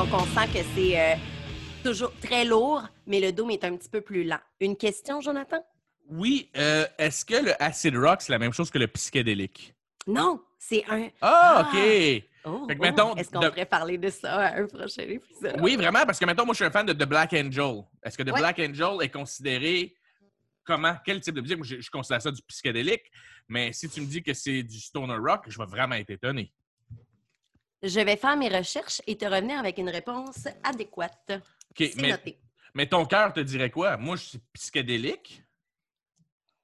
[0.00, 1.14] Donc, on sent que c'est euh,
[1.84, 4.38] toujours très lourd, mais le Doom est un petit peu plus lent.
[4.58, 5.62] Une question, Jonathan?
[6.08, 9.74] Oui, euh, est-ce que le acid rock, c'est la même chose que le psychédélique?
[10.06, 11.08] Non, c'est un.
[11.20, 11.68] Ah, Ah!
[11.70, 12.22] OK!
[12.46, 12.66] Oh, oh.
[12.80, 15.56] mettons, Est-ce qu'on de- pourrait parler de ça à un prochain épisode?
[15.60, 17.82] Oui, vraiment, parce que maintenant, moi, je suis un fan de The Black Angel.
[18.02, 18.40] Est-ce que The Ouais.
[18.40, 19.94] Black Angel est considéré
[20.64, 21.58] comment, quel type de musique?
[21.58, 23.04] Moi, je, je considère ça du psychédélique,
[23.48, 26.50] mais si tu me dis que c'est du stoner rock, je vais vraiment être étonné.
[27.82, 31.32] Je vais faire mes recherches et te revenir avec une réponse adéquate.
[31.32, 32.38] OK, C'est mais, noté.
[32.74, 33.96] mais ton cœur te dirait quoi?
[33.96, 35.42] Moi, je suis psychédélique?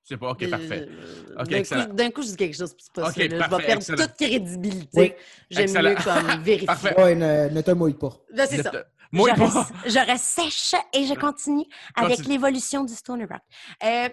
[0.05, 0.87] Je sais pas, OK, parfait.
[0.89, 3.13] Euh, d'un coup- D'un coup, je dis quelque chose, puis c'est pas ça.
[3.17, 4.07] Je vais perdre excellent.
[4.07, 4.89] toute crédibilité.
[5.01, 5.13] Oui.
[5.51, 6.67] J'aime mieux comme vérifier.
[6.67, 6.95] Parfait.
[7.01, 8.13] Ouais, ne, ne te mouille pas.
[8.31, 8.71] Là, c'est Ne ça.
[8.71, 9.45] te- Moi, je, pas.
[9.49, 11.65] reste, je reste sèche et je continue
[11.97, 13.41] avec l'évolution du stoner rock.
[13.83, 14.09] Euh,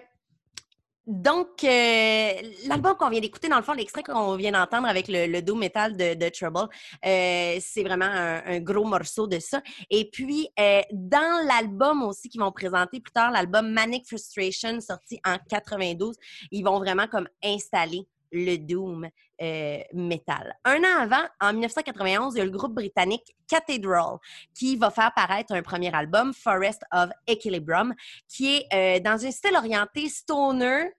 [1.06, 2.32] donc, euh,
[2.66, 5.58] l'album qu'on vient d'écouter, dans le fond, l'extrait qu'on vient d'entendre avec le, le doom
[5.58, 6.68] metal de, de Trouble,
[7.04, 9.60] euh, c'est vraiment un, un gros morceau de ça.
[9.90, 15.20] Et puis, euh, dans l'album aussi qu'ils vont présenter plus tard, l'album Manic Frustration, sorti
[15.26, 16.16] en 92,
[16.50, 19.08] ils vont vraiment comme installer le doom
[19.40, 20.54] euh, metal.
[20.64, 24.18] Un an avant, en 1991, il y a le groupe britannique Cathedral
[24.54, 27.94] qui va faire paraître un premier album, Forest of Equilibrium,
[28.28, 30.90] qui est euh, dans un style orienté stoner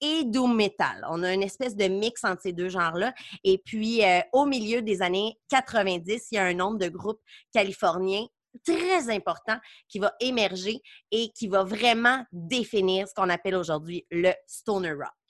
[0.00, 1.06] et doom metal.
[1.08, 3.14] On a une espèce de mix entre ces deux genres-là.
[3.44, 7.20] Et puis, euh, au milieu des années 90, il y a un nombre de groupes
[7.52, 8.26] californiens
[8.66, 9.58] très important
[9.88, 10.80] qui va émerger
[11.10, 15.21] et qui va vraiment définir ce qu'on appelle aujourd'hui le stoner rock.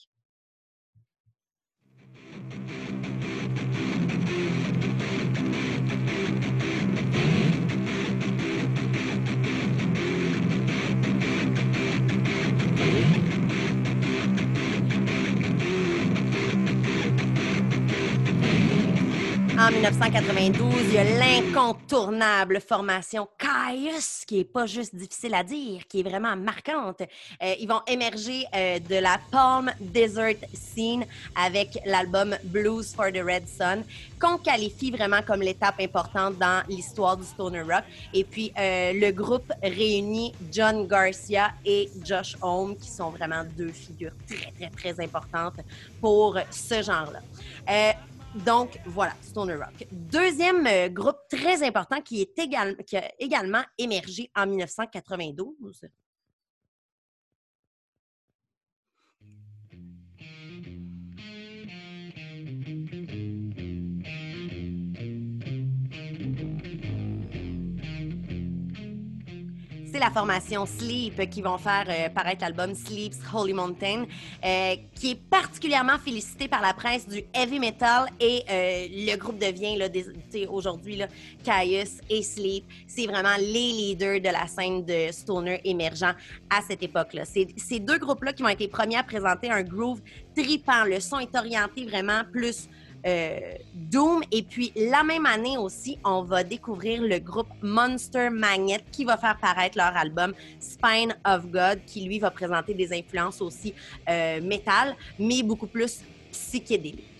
[19.62, 25.82] En 1992, il y a l'incontournable formation Caius, qui est pas juste difficile à dire,
[25.88, 27.02] qui est vraiment marquante.
[27.40, 31.04] Euh, ils vont émerger euh, de la Palm Desert Scene
[31.36, 33.84] avec l'album Blues for the Red Sun,
[34.20, 37.84] qu'on qualifie vraiment comme l'étape importante dans l'histoire du stoner rock.
[38.12, 43.70] Et puis, euh, le groupe réunit John Garcia et Josh Homme, qui sont vraiment deux
[43.70, 45.60] figures très, très, très importantes
[46.00, 47.20] pour ce genre-là.
[48.34, 49.86] Donc, voilà, Stoner Rock.
[49.90, 55.82] Deuxième euh, groupe très important qui, est égal- qui a également émergé en 1992.
[69.93, 74.07] C'est la formation Sleep qui vont faire euh, paraître l'album Sleep's Holy Mountain,
[74.43, 79.38] euh, qui est particulièrement félicité par la presse du heavy metal et euh, le groupe
[79.38, 79.78] devient
[80.49, 81.03] aujourd'hui
[81.45, 82.64] Caius et Sleep.
[82.86, 86.14] C'est vraiment les leaders de la scène de stoner émergent
[86.49, 87.26] à cette époque-là.
[87.26, 90.01] C'est ces deux groupes-là qui être les premiers à présenter un groove
[90.34, 90.84] tripant.
[90.84, 92.66] Le son est orienté vraiment plus
[93.07, 94.22] euh, Doom.
[94.30, 99.16] Et puis, la même année aussi, on va découvrir le groupe Monster Magnet qui va
[99.16, 103.74] faire paraître leur album Spine of God, qui lui va présenter des influences aussi
[104.09, 107.11] euh, métal, mais beaucoup plus psychédéliques.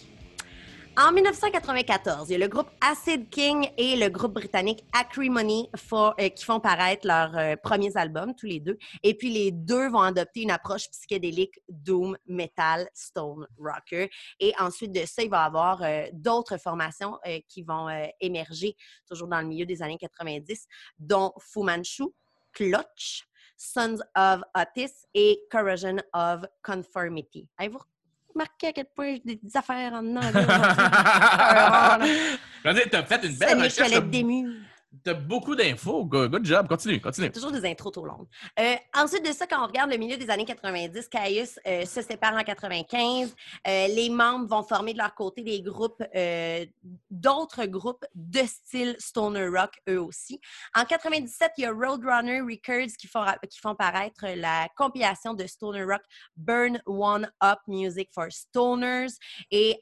[0.99, 6.15] En 1994, il y a le groupe Acid King et le groupe britannique Acrimony for-
[6.21, 8.77] euh, qui font paraître leurs euh, premiers albums, tous les deux.
[9.03, 14.11] Et puis, les deux vont adopter une approche psychédélique doom, metal, stone, rocker.
[14.39, 17.19] Et ensuite de ça, il va y avoir euh, d'autres formations
[17.49, 17.89] qui vont
[18.21, 18.77] émerger,
[19.09, 20.67] toujours dans le milieu des années 90,
[20.99, 22.05] dont Fu Manchu,
[22.53, 23.25] Clutch,
[23.57, 27.49] Sons of Otis et Corrosion of Conformity.
[27.57, 27.81] Avez-vous
[28.35, 30.33] remarqué à quel point j'ai des affaires en anglais
[32.91, 33.91] t'as fait une belle recherche.
[33.91, 34.72] de-.
[35.05, 36.05] T'as beaucoup d'infos.
[36.05, 36.69] Good, job.
[36.69, 37.33] Continue, continue.
[37.33, 38.27] Toujours des intros trop longues.
[38.61, 42.03] Euh, ensuite de ça, quand on regarde le milieu des années 90, Caius euh, se
[42.03, 43.35] sépare en 95.
[43.67, 46.67] Euh, les membres vont former de leur côté des groupes, euh,
[47.11, 50.39] d'autres groupes de style stoner rock, eux aussi.
[50.77, 55.47] En 97, il y a Roadrunner Records qui font, qui font paraître la compilation de
[55.47, 56.03] stoner rock
[56.37, 59.13] Burn One Up Music for Stoners.
[59.51, 59.79] Et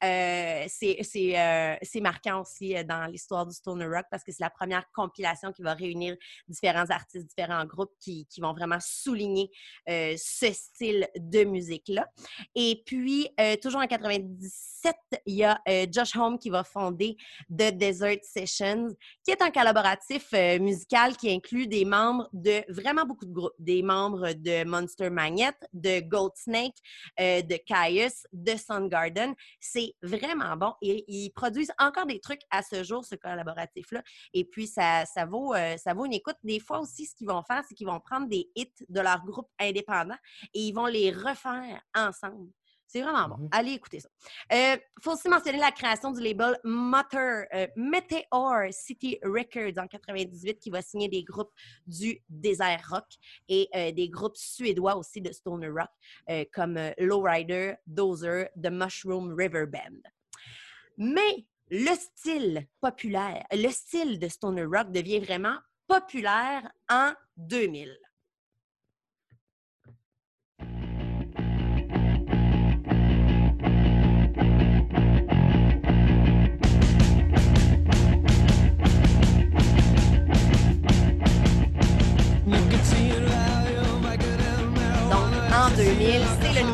[0.69, 5.63] c'est marquant aussi dans l'histoire du stoner rock parce que c'est la première compilation qui
[5.63, 6.17] va réunir
[6.49, 9.51] différents artistes, différents groupes qui, vont vraiment souligner
[9.89, 12.09] euh, ce style de musique-là.
[12.55, 14.97] Et puis, euh, toujours en 97,
[15.27, 17.19] il y a euh, Josh Home qui va fonder
[17.51, 18.89] The Desert Sessions,
[19.23, 23.83] qui est un collaboratif musical qui inclut des membres de vraiment beaucoup de groupes, des
[23.83, 26.77] membres de Monster Magnet, de Gold Snake,
[27.19, 29.35] de Caius, de Soundgarden.
[29.61, 34.03] C'est vraiment bon et ils produisent encore des trucs à ce jour, ce collaboratif-là.
[34.33, 36.37] Et puis, ça, ça, vaut, euh, ça vaut une écoute.
[36.43, 39.25] Des fois aussi, ce qu'ils vont faire, c'est qu'ils vont prendre des hits de leur
[39.25, 40.17] groupe indépendant
[40.55, 42.51] et ils vont les refaire ensemble.
[42.93, 43.37] C'est vraiment bon.
[43.37, 43.49] Mhm.
[43.53, 44.09] Allez écouter ça.
[44.51, 50.59] Il faut aussi mentionner la création du label Mutter, euh, Meteor City Records en 98
[50.59, 51.53] qui va signer des groupes
[51.87, 53.07] du désert rock
[53.49, 55.89] et euh, des groupes suédois aussi de stoner rock
[56.31, 60.01] euh, comme euh, Lowrider, Dozer, The Mushroom River Band.
[60.99, 65.57] Mais le style populaire, le style de stoner rock devient vraiment
[65.87, 67.97] populaire en 2000.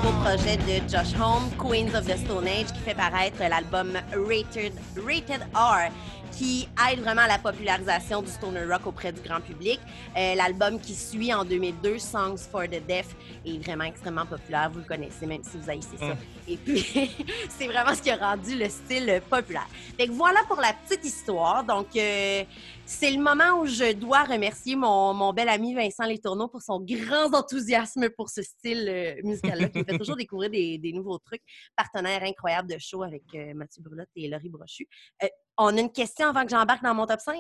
[0.07, 4.73] Nouveau projet de Josh Home, Queens of the Stone Age, qui fait paraître l'album Rated,
[4.97, 5.91] Rated R,
[6.33, 9.81] qui aide vraiment à la popularisation du stoner rock auprès du grand public.
[10.17, 14.71] Euh, l'album qui suit en 2002, Songs for the Deaf, est vraiment extrêmement populaire.
[14.73, 16.15] Vous le connaissez, même si vous haïssez ça.
[16.15, 16.19] Mm.
[16.49, 16.87] Et puis,
[17.49, 19.67] c'est vraiment ce qui a rendu le style populaire.
[19.99, 21.65] Fait que voilà pour la petite histoire.
[21.65, 22.45] Donc, euh,
[22.87, 26.81] c'est le moment où je dois remercier mon, mon bel ami Vincent Letourneau pour son
[26.81, 31.19] grand enthousiasme pour ce style euh, musical-là, qui me fait toujours découvrir des, des nouveaux
[31.19, 31.43] trucs.
[31.77, 34.87] Partenaire incroyable de show avec euh, Mathieu Brulotte et Laurie Brochu.
[35.25, 35.29] Euh,
[35.59, 37.37] on a une question avant que j'embarque dans mon top 5.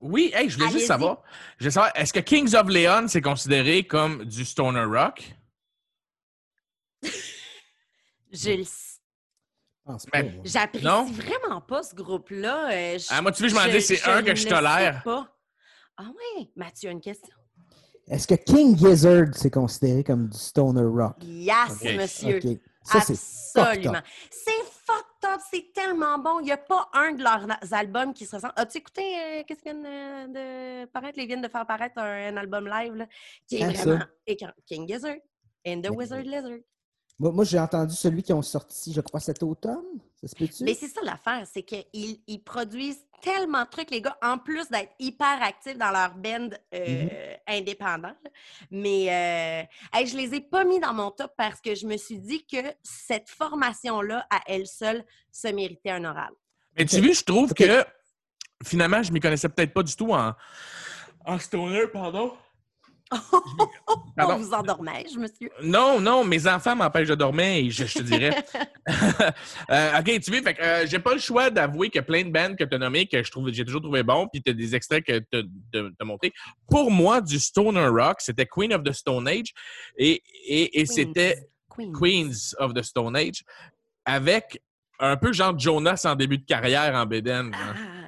[0.00, 1.22] Oui, hey, je voulais juste savoir.
[1.58, 5.36] Je savoir, est-ce que Kings of Leon, c'est considéré comme du stoner rock?
[8.32, 8.89] Je le sais.
[9.86, 9.96] Moi.
[10.44, 11.04] J'apprécie Non?
[11.04, 12.70] vraiment pas ce groupe-là.
[12.72, 14.98] euh, Ah, moi, tu veux, je m'en dis, c'est un que je tolère.
[14.98, 15.28] sais pas.
[15.96, 16.06] Ah
[16.36, 17.34] oui, Mathieu, une question.
[18.08, 21.16] Est-ce que King Gizzard, c'est considéré comme du stoner rock?
[21.22, 22.40] Yes, monsieur.
[22.82, 24.00] Ça, Absolument.
[24.30, 24.50] C'est
[24.84, 26.40] fucked up, c'est tellement bon.
[26.40, 28.54] Il n'y a pas un de leurs albums qui se ressemble.
[28.56, 31.18] As-tu écouté euh, qu'est-ce qu'ils viennent de paraître?
[31.18, 33.06] Ils viennent de faire paraître un, un album live là,
[33.46, 34.04] qui est vraiment.
[34.66, 35.16] King Gizzard
[35.66, 36.58] and the Wizard Lizard.
[37.20, 40.00] Moi, moi, j'ai entendu celui qui ont sorti, je crois, cet automne.
[40.22, 40.64] Ça se peut-tu?
[40.64, 44.66] Mais c'est ça l'affaire, c'est qu'ils ils produisent tellement de trucs, les gars, en plus
[44.70, 48.14] d'être hyper actifs dans leur band euh, indépendant.
[48.70, 51.98] Mais euh, hey, je les ai pas mis dans mon top parce que je me
[51.98, 56.32] suis dit que cette formation-là, à elle seule, se méritait un oral.
[56.74, 57.84] Mais tu vois, je trouve que
[58.64, 60.32] finalement, je m'y connaissais peut-être pas du tout en,
[61.26, 62.32] en stoner, pardon.
[64.18, 65.50] On vous endormais-je, monsieur?
[65.62, 68.36] Non, non, mes enfants m'empêchent de dormir je, je te dirais.
[69.70, 72.30] Euh, ok, tu vois, fait que, euh, j'ai pas le choix d'avouer a plein de
[72.30, 74.54] bands que tu as nommées que je trouve, j'ai toujours trouvé bon, puis tu as
[74.54, 76.32] des extraits que tu as montrés.
[76.68, 79.52] Pour moi, du Stoner Rock, c'était Queen of the Stone Age
[79.96, 81.92] et, et, et c'était Queens.
[81.92, 83.44] Queens of the Stone Age
[84.04, 84.60] avec
[84.98, 87.50] un peu genre Jonas en début de carrière en Béden.
[87.54, 87.99] Ah, hein.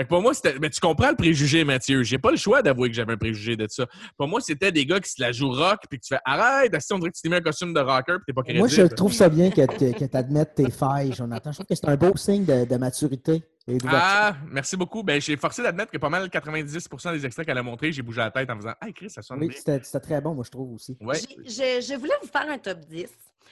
[0.00, 0.54] Fait que pour moi, c'était.
[0.58, 2.02] Mais tu comprends le préjugé, Mathieu.
[2.02, 3.84] J'ai pas le choix d'avouer que j'avais un préjugé de ça.
[4.16, 6.74] Pour moi, c'était des gars qui se la jouent rock, puis que tu fais arrête,
[6.80, 8.60] si on dirait que tu t'es mis un costume de rocker, puis t'es pas crédible.
[8.60, 11.52] Moi, je trouve ça bien que, tu admettes tes failles, Jonathan.
[11.52, 13.78] Je trouve que c'est un beau signe de, de maturité et.
[13.88, 15.02] Ah, merci beaucoup.
[15.02, 18.20] Ben, j'ai forcé d'admettre que pas mal 90% des extraits qu'elle a montrés, j'ai bougé
[18.20, 19.56] la tête en faisant Hey, Chris, ça sonne oui, bien.
[19.58, 20.96] c'était c'était très bon, moi, je trouve aussi.
[21.00, 21.16] Ouais.
[21.18, 23.06] J'ai- Je, je voulais vous faire un top 10.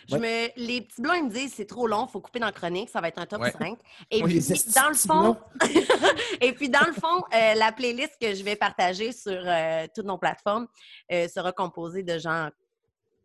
[0.08, 0.20] Je Ouais.
[0.56, 2.52] me, les petits blancs, ils me disent c'est trop long, il faut couper dans la
[2.52, 3.50] chronique, ça va être un top Ouais.
[3.50, 3.76] 5.
[4.10, 5.36] Et Oui, puis, dans le fond,
[6.40, 10.06] et puis dans le fond, euh, la playlist que je vais partager sur euh, toutes
[10.06, 10.68] nos plateformes
[11.12, 12.50] euh, sera composée de genre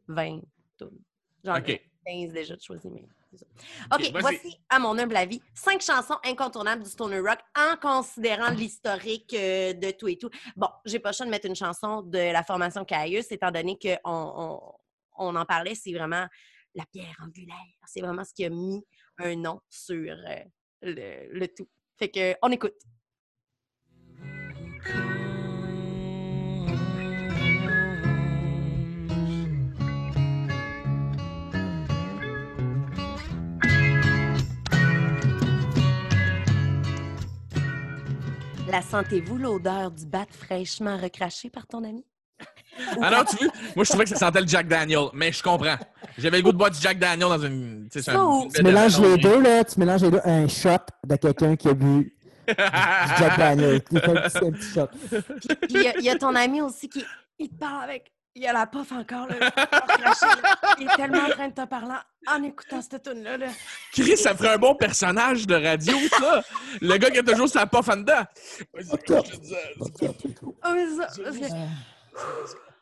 [0.07, 0.39] 20
[0.77, 0.89] tunes.
[1.45, 1.81] Genre OK.
[2.05, 3.03] 15 déjà de choisir, mais.
[3.93, 9.33] OK, voici, à mon humble avis, cinq chansons incontournables du stoner rock en considérant l'historique
[9.33, 10.29] euh, de tout et tout.
[10.55, 13.77] Bon, j'ai pas le choix de mettre une chanson de la formation Caius, étant donné
[13.77, 14.59] qu'on on,
[15.17, 16.27] on en parlait, c'est vraiment
[16.75, 17.55] la pierre angulaire.
[17.85, 18.83] C'est vraiment ce qui a mis
[19.19, 20.35] un nom sur euh,
[20.81, 21.69] le, le tout.
[21.97, 22.73] Fait que, on écoute.
[38.73, 42.03] La sentez-vous, l'odeur du bat fraîchement recraché par ton ami?
[42.99, 43.51] Ah non, tu veux?
[43.75, 45.75] Moi, je trouvais que ça sentait le Jack Daniel, mais je comprends.
[46.17, 47.87] J'avais le goût de boire du Jack Daniel dans une.
[47.91, 49.63] tu sais, une Tu mélanges les deux, là.
[49.63, 50.21] Tu mélanges les deux.
[50.25, 52.15] Un shot de quelqu'un qui a bu
[52.47, 53.83] du Jack Daniel.
[53.83, 54.87] Tu fais un petit, un petit shot.
[55.67, 57.05] Puis il y, a- il y a ton ami aussi qui
[57.37, 58.11] il te parle avec.
[58.35, 59.35] Il a la puff encore, là.
[60.79, 61.95] Il est tellement en train de te parler
[62.27, 63.37] en écoutant cette tune-là.
[63.37, 63.47] Là.
[63.91, 66.41] Chris, ça ferait un bon personnage de radio, ça.
[66.81, 68.23] Le gars qui a toujours sa puff en dedans.
[70.63, 70.73] Ah,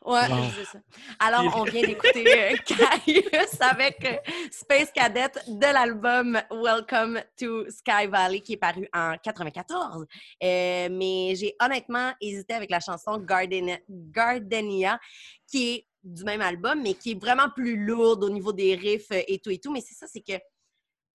[0.04, 0.50] Ouais, Wow.
[0.58, 0.78] c'est ça.
[1.20, 4.16] Alors, on vient d'écouter euh, Caius avec euh,
[4.50, 10.04] Space Cadet de l'album Welcome to Sky Valley qui est paru en 94.
[10.42, 14.98] Euh, mais j'ai honnêtement hésité avec la chanson Garden- Gardenia
[15.52, 19.12] qui est du même album, mais qui est vraiment plus lourde au niveau des riffs
[19.12, 19.70] euh, et tout et tout.
[19.70, 20.40] Mais c'est ça, c'est que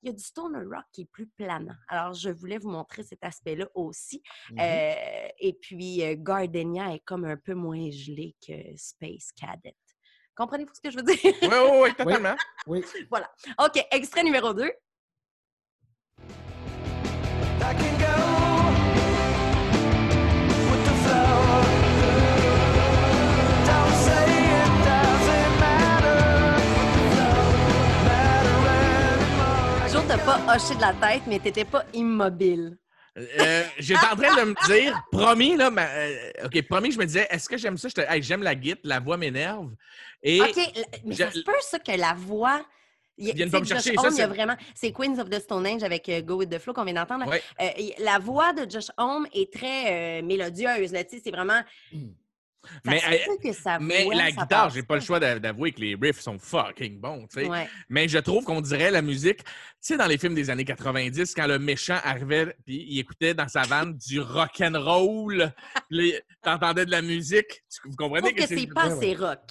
[0.04, 1.74] il y a du stoner rock qui est plus planant.
[1.88, 4.22] Alors, je voulais vous montrer cet aspect-là aussi.
[4.52, 4.60] Mhm.
[4.60, 9.76] Euh, et puis, euh, Gardenia est comme un peu moins gelé que Space Cadet.
[10.36, 11.18] Comprenez-vous ce que je veux dire?
[11.24, 12.36] Oui, oui, oui, totalement.
[12.68, 12.84] Oui.
[13.60, 14.72] OK, extrait numéro 2.
[30.18, 32.78] T'as pas hoché de la tête, mais t'étais pas immobile.
[33.18, 37.06] Euh, J'étais en train de me dire, promis, là, ma- euh, OK, promis, je me
[37.06, 37.88] disais, est-ce que j'aime ça?
[37.88, 39.72] J'étais, Hey, j'aime la guitare, la voix m'énerve.
[40.22, 40.56] Et OK,
[41.04, 42.64] mais ça se peut, ça, que la voix...
[43.20, 44.56] Il Vienne pas me Josh chercher, ça, Homme, il y a c'est- vraiment...
[44.76, 47.28] C'est Queens of the Stone Age avec euh, Go With The Flow qu'on vient d'entendre.
[47.28, 47.42] Ouais.
[47.80, 51.62] Y- la voix de Josh Homme est très mélodieuse, c'est vraiment...
[51.92, 51.98] Ça
[52.86, 55.82] Mais, euh, que mais voix, la ça guitare, j'ai pas le choix d'a- d'avouer que
[55.82, 57.48] les riffs sont fucking bons, tu sais.
[57.48, 57.68] Ouais.
[57.90, 59.52] Mais je trouve qu'on dirait la musique, tu
[59.82, 63.48] sais, dans les films des années 90, quand le méchant arrivait puis il écoutait dans
[63.48, 65.52] sa vanne du rock and roll,
[66.42, 69.42] t'entendais de la musique, tu- vous Je comprenez trouve que c'est pas assez rock.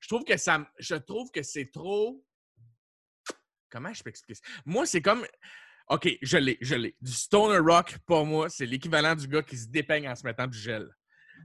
[0.00, 2.22] je trouve que ça, je trouve que c'est trop.
[3.70, 4.42] Comment je peux expliquer ça?
[4.64, 5.26] Moi, c'est comme.
[5.88, 6.96] OK, je l'ai, je l'ai.
[7.02, 10.46] Du stoner rock, pour moi, c'est l'équivalent du gars qui se dépeigne en se mettant
[10.46, 10.88] du gel.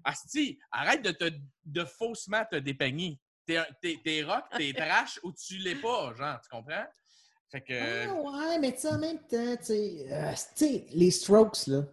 [0.04, 1.32] Asti, arrête de te
[1.66, 3.20] de faussement te dépeigner.
[3.46, 6.86] T'es, un- t'es, t'es rock, t'es trash ou tu l'es pas, genre, tu comprends?
[7.52, 8.08] Fait que.
[8.08, 11.66] Ah, ouais, mais tu sais, en même temps, tu sais, euh, tu sais, les strokes,
[11.68, 11.84] là.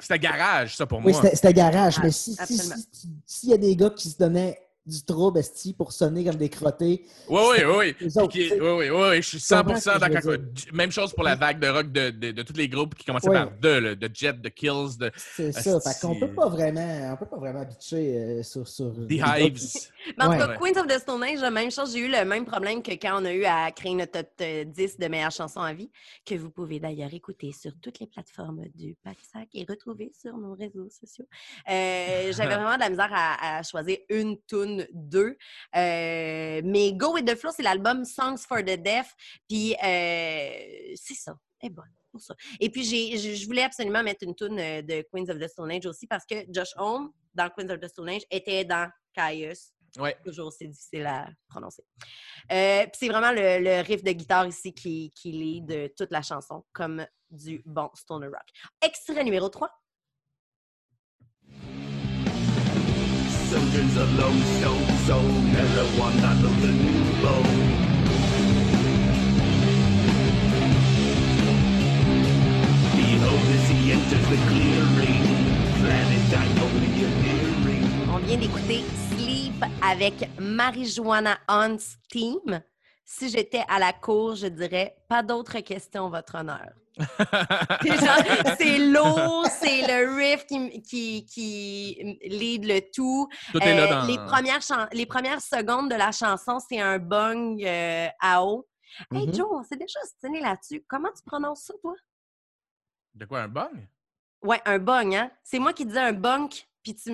[0.00, 1.22] C'était garage, ça, pour Oui, moi.
[1.22, 4.08] c'était c'était garage, Ah, mais si- si- si- si- s'il y a des gars qui
[4.08, 8.08] se donnaient du trouble, esti, pour sonner comme des crottés, Oui, oui, oui, oui.
[8.16, 10.32] Oui, oui, oui, oui, je suis Tu comprends 100% ce que je d'accord.
[10.72, 13.30] Même chose pour la vague de rock de, de, de tous les groupes qui commençaient
[13.30, 15.80] par deux, là, de Jet, de Kills, de c'est ça.
[15.80, 19.90] Fait qu'on peut pas vraiment, on peut pas vraiment bitcher euh, sur, sur The Hives.
[20.18, 21.92] Mais en tout cas, Queens of the Stone Age, la même chose.
[21.92, 24.64] J'ai eu le même problème que quand on a eu à créer notre top euh,
[24.64, 25.90] 10 de meilleures chansons à vie,
[26.24, 30.54] que vous pouvez d'ailleurs écouter sur toutes les plateformes du Pack-Sac et retrouver sur nos
[30.54, 31.26] réseaux sociaux.
[31.70, 35.36] Euh, J'avais vraiment de la misère à, à choisir une tune deux.
[35.76, 39.14] Euh, mais Go With The Flow, c'est l'album Songs for the Deaf.
[39.48, 41.34] Puis euh, c'est ça.
[41.62, 41.92] Est bonne.
[42.10, 42.34] Pour ça.
[42.60, 45.70] Et puis, j'ai- je voulais absolument mettre une tune euh, de Queens of the Stone
[45.72, 49.72] Age aussi parce que Josh Homme, dans Queens of the Stone Age, était dans Caius.
[49.98, 50.16] Ouais.
[50.24, 51.82] Toujours aussi difficile à prononcer.
[52.52, 56.10] Euh, puis c'est vraiment le, le riff de guitare ici qui, qui lit de toute
[56.12, 58.46] la chanson, comme du bon stoner rock.
[58.82, 59.70] Extrait numéro 3.
[63.50, 67.88] Soldiers of low stone soul, never one that of the new bone.
[72.94, 75.22] Behold as he enters the clearing,
[75.80, 76.18] planet.
[78.12, 78.84] On vient d'écouter
[79.16, 82.60] Sleep avec Marijuana Hunt's Team.
[83.10, 86.72] Si j'étais à la cour, je dirais pas d'autres questions, votre honneur.
[86.98, 88.22] C'est genre,
[88.58, 88.78] c'est
[89.60, 93.26] c'est le riff qui, qui, qui lead le tout.
[93.52, 94.06] Tout est là Euh, dans.
[94.06, 94.60] les, premières
[94.92, 98.68] les premières secondes de la chanson, c'est un bong euh, à eau.
[99.14, 99.34] Hey Mhm.
[99.34, 100.84] Joe, on s'est déjà stiné là-dessus.
[100.86, 101.94] Comment tu prononces ça, toi?
[103.14, 103.88] De quoi, un bong?
[104.42, 105.30] Ouais, un bong, hein?
[105.42, 107.10] C'est moi qui disais un bunk, puis tu,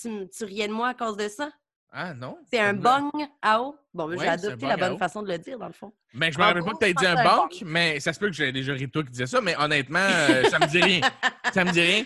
[0.00, 1.50] tu, tu riais de moi à cause de ça?
[1.92, 2.36] Ah, non?
[2.50, 3.10] C'est un Ça bong
[3.40, 3.76] à eau?
[3.94, 5.92] Bon, ben, j'ai adopté bong la bonne façon de le dire, dans le fond.
[6.12, 8.26] Mais je me rappelle pas que tu je dit un banque, mais ça se peut
[8.26, 10.82] que j'ai déjà ri de toi qui disait ça, mais honnêtement, euh, ça me dit
[10.82, 11.00] rien.
[11.54, 12.04] Ça me dit rien.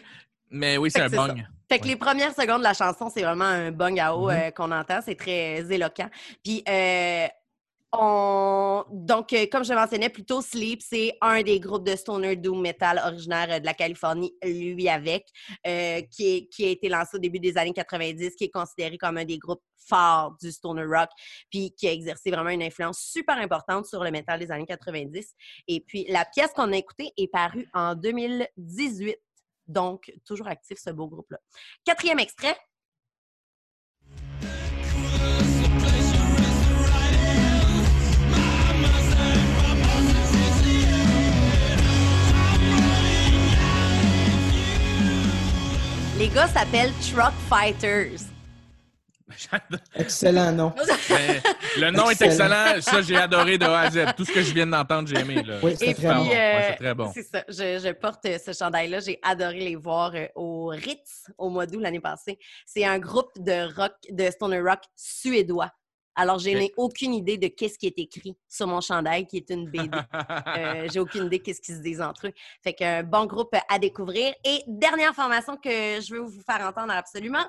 [0.51, 1.45] Mais oui, c'est un bong.
[1.69, 1.91] Fait que Ouais.
[1.91, 5.01] les premières secondes de la chanson, c'est vraiment un bong à eau euh, qu'on entend.
[5.05, 6.11] C'est très éloquent.
[6.45, 7.27] Puis, euh,
[7.93, 8.85] on...
[8.91, 12.61] donc, euh, comme je mentionnais plus tôt, Sleep, c'est un des groupes de stoner doom
[12.61, 15.27] metal originaire euh, de la Californie, lui avec,
[15.67, 19.25] euh, qui a été lancé au début des années 90, qui est considéré comme un
[19.25, 21.11] des groupes forts du stoner rock,
[21.51, 25.35] puis qui a exercé vraiment une influence super importante sur le metal des années 90.
[25.69, 29.17] Et puis, la pièce qu'on a écoutée est parue en 2018.
[29.67, 31.39] Donc, toujours actif ce beau groupe-là.
[31.85, 32.57] Quatrième extrait.
[46.21, 48.21] Les gars s'appellent Truck Fighters.
[49.95, 50.75] Excellent nom.
[51.09, 51.41] Mais
[51.81, 52.79] le nom est excellent.
[52.83, 54.05] Ça, j'ai adoré de A à Z.
[54.19, 55.43] Tout ce que je viens d'entendre, j'ai aimé.
[55.43, 55.57] là.
[55.63, 56.29] Oui, c'est très Super bon.
[56.29, 57.11] Ouais, euh, c'est très bon.
[57.15, 57.43] C'est ça.
[57.49, 59.01] Je, je porte euh, ce chandail-là.
[59.01, 62.39] J'ai adoré les voir euh, au Ritz au mois d'août l'année passée.
[62.67, 65.71] C'est un groupe de rock, de stoner rock suédois.
[66.21, 69.49] Alors, je n'ai aucune idée de qu'est-ce qui est écrit sur mon chandail, qui est
[69.49, 69.89] une BD.
[70.59, 72.33] Euh, J'ai aucune idée qu'est-ce qu'ils se disent entre eux.
[72.63, 74.35] Fait qu'un bon groupe à découvrir.
[74.45, 77.45] Et dernière formation que je veux vous faire entendre absolument.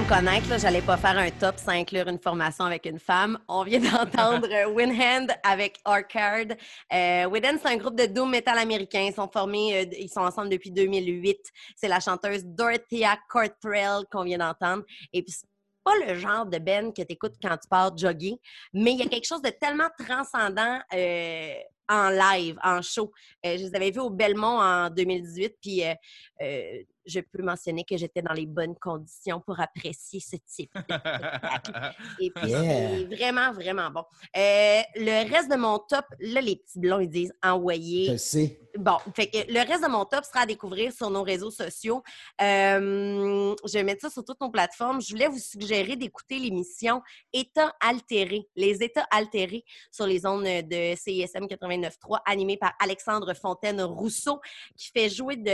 [0.00, 3.38] Me connaître, là, j'allais pas faire un top sans inclure une formation avec une femme.
[3.48, 6.56] On vient d'entendre Winhand avec Arcade.
[6.92, 9.02] Euh, Winhand, c'est un groupe de doom metal américain.
[9.08, 11.38] Ils sont formés, euh, ils sont ensemble depuis 2008.
[11.76, 14.84] C'est la chanteuse Dorothea Cortrell qu'on vient d'entendre.
[15.12, 15.48] Et puis, c'est
[15.84, 18.36] pas le genre de Ben que tu écoutes quand tu pars jogger,
[18.72, 21.54] mais il y a quelque chose de tellement transcendant euh,
[21.88, 23.12] en live, en show.
[23.44, 27.96] Euh, je les avais vus au Belmont en 2018, puis euh, je peux mentionner que
[27.96, 31.94] j'étais dans les bonnes conditions pour apprécier ce type de spectacle.
[32.20, 32.62] Et puis, Yeah.
[32.90, 34.04] c'est vraiment, vraiment bon.
[34.36, 38.10] Euh, le reste de mon top, là, les petits blonds, ils disent Je envoyer.
[38.12, 38.60] le sais.
[38.78, 42.02] Bon, fait que le reste de mon top sera à découvrir sur nos réseaux sociaux.
[42.40, 45.00] Euh, je vais mettre ça sur toutes nos plateformes.
[45.00, 50.94] Je voulais vous suggérer d'écouter l'émission États altérés, les États altérés sur les ondes de
[50.96, 54.40] CISM 89.3, animée par Alexandre Fontaine-Rousseau,
[54.76, 55.50] qui fait jouer de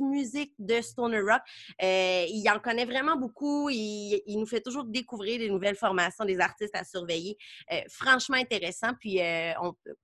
[0.00, 1.42] musique de Stoner Rock.
[1.82, 3.68] Euh, il en connaît vraiment beaucoup.
[3.70, 7.36] Il, nous fait toujours découvrir des nouvelles formations, des artistes à surveiller.
[7.72, 8.92] Euh, franchement intéressant.
[8.98, 9.52] Puis, euh,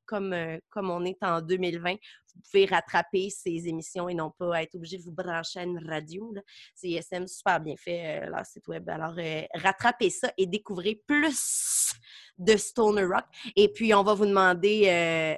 [0.07, 0.35] comme,
[0.69, 4.99] comme on est en 2020, vous pouvez rattraper ces émissions et non pas être obligé
[4.99, 6.33] de vous brancher à une radio.
[6.33, 6.43] là.
[6.75, 8.89] CSM, super bien fait, leur site web.
[8.89, 9.15] Alors,
[9.55, 11.93] rattrapez ça et découvrez plus
[12.39, 13.25] de Stoner Rock.
[13.57, 15.37] Et puis, on va vous demander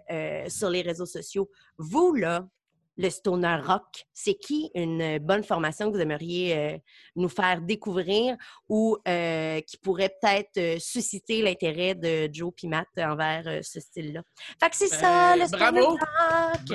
[0.48, 2.46] sur les réseaux sociaux, vous, là,
[2.96, 6.78] le Stoner Rock, c'est qui une bonne formation que vous aimeriez euh,
[7.16, 8.36] nous faire découvrir
[8.68, 13.80] ou euh, qui pourrait peut-être euh, susciter l'intérêt de Joe et Matt envers euh, ce
[13.80, 14.22] style-là?
[14.60, 15.88] Fait que c'est ça, Euh, le Stoner bravo.
[15.90, 15.98] Rock!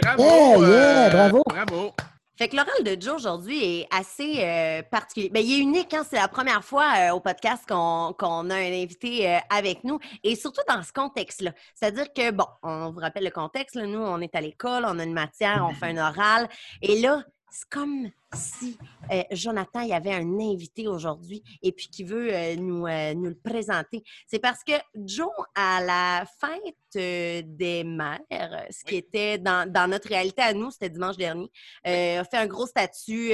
[0.01, 0.23] Bravo!
[0.23, 1.43] Yeah, yeah, euh, bravo.
[1.47, 1.93] Bravo!
[2.37, 5.29] Fait que l'oral de Joe aujourd'hui est assez euh, particulier.
[5.29, 6.03] Ben, il est unique, hein?
[6.07, 9.97] c'est la première fois euh, au podcast qu'on qu'on a un invité euh, avec nous,
[10.23, 11.51] et surtout dans ce contexte-là.
[11.73, 14.99] C'est-à-dire que, bon, on vous rappelle le contexte, là, nous, on est à l'école, on
[14.99, 16.47] a une matière, on fait un oral,
[16.83, 18.77] et là, c'est comme si
[19.11, 23.13] euh, Jonathan il y avait un invité aujourd'hui et puis qui veut euh, nous, euh,
[23.13, 24.03] nous le présenter.
[24.27, 30.09] C'est parce que Joe, à la fête des mères, ce qui était dans, dans notre
[30.09, 31.49] réalité à nous, c'était dimanche dernier,
[31.83, 33.31] a fait un gros statut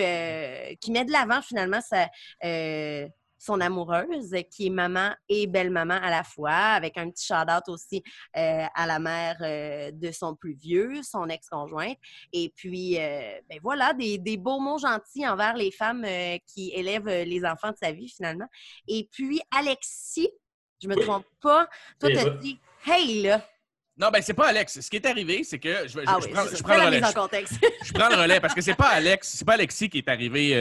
[0.80, 2.08] qui met de l'avant finalement sa,
[3.44, 8.02] son amoureuse, qui est maman et belle-maman à la fois, avec un petit shout-out aussi
[8.38, 11.98] euh, à la mère euh, de son plus vieux, son ex-conjointe.
[12.32, 16.06] Et puis, euh, ben voilà, des, des beaux mots gentils envers les femmes
[16.48, 18.48] qui élèvent les enfants de sa vie finalement.
[18.88, 20.30] Et puis, Alexis,
[20.82, 21.04] je me Oui.
[21.04, 21.68] trompe pas,
[22.00, 23.46] toi, t'as dit «Hey, là!
[23.98, 24.80] Non, ben c'est pas Alex.
[24.82, 26.86] Ce qui est arrivé, c'est que je, vais-» Ah je oui, prends, je le la
[26.86, 27.02] relais.
[27.84, 30.56] Je, prends le relais parce que c'est pas Alex, c'est pas Alexis qui est arrivé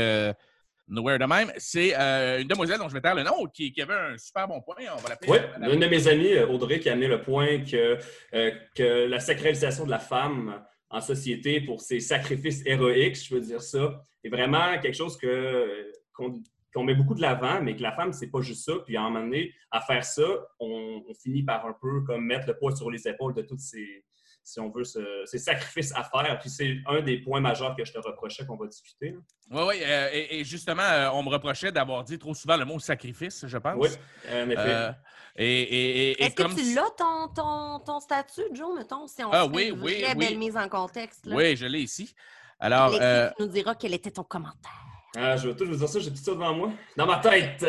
[0.92, 1.50] nowhere de même.
[1.56, 4.46] C'est euh, une demoiselle dont je vais taire le nom qui, qui avait un super
[4.46, 4.76] bon point.
[4.96, 5.30] On va l'appeler.
[5.32, 7.98] Oui, euh, Madame- une de mes amies, euh, Audrey, qui a amené le point que,
[8.34, 13.40] euh, que la sacralisation de la femme en société pour ses sacrifices héroïques, je veux
[13.40, 16.40] dire ça, est vraiment quelque chose que, qu'on,
[16.74, 18.74] qu'on met beaucoup de l'avant, mais que la femme, c'est pas juste ça.
[18.86, 20.24] Puis à un moment donné, à faire ça,
[20.60, 23.60] on, on finit par un peu comme mettre le poids sur les épaules de toutes
[23.60, 24.04] ces,
[24.44, 26.38] si on veut, ce- ces sacrifices à faire.
[26.40, 29.14] Puis c'est un des points majeurs que je te reprochais qu'on va discuter.
[29.50, 29.76] Oui, oui.
[29.82, 33.46] euh, et, et justement, euh, on me reprochait d'avoir dit trop souvent le mot sacrifice,
[33.46, 33.76] je pense.
[33.76, 33.88] Oui,
[34.30, 34.58] en effet.
[34.60, 34.92] Euh,
[35.36, 35.64] et, et,
[36.10, 39.30] et- et Est-ce que comme tu l'as, ton, ton, ton statut, Joe, mettons, si on
[39.32, 40.14] Ah, fait oui, une oui, oui.
[40.28, 41.26] belle mise en contexte?
[41.26, 41.36] Là?
[41.36, 42.14] Oui, je l'ai ici.
[42.58, 44.70] Alors, euh, tu nous diras quel était ton commentaire.
[45.16, 46.70] Ah, je vais tout vous dire ça, j'ai tout ça devant moi.
[46.96, 47.64] Dans ma tête!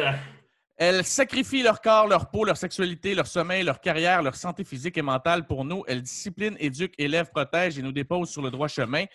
[0.78, 4.98] Elles sacrifient leur corps, leur peau, leur sexualité, leur sommeil, leur carrière, leur santé physique
[4.98, 5.84] et mentale pour nous.
[5.88, 9.06] Elles disciplinent, éduquent, élèvent, protègent et nous déposent sur le droit chemin.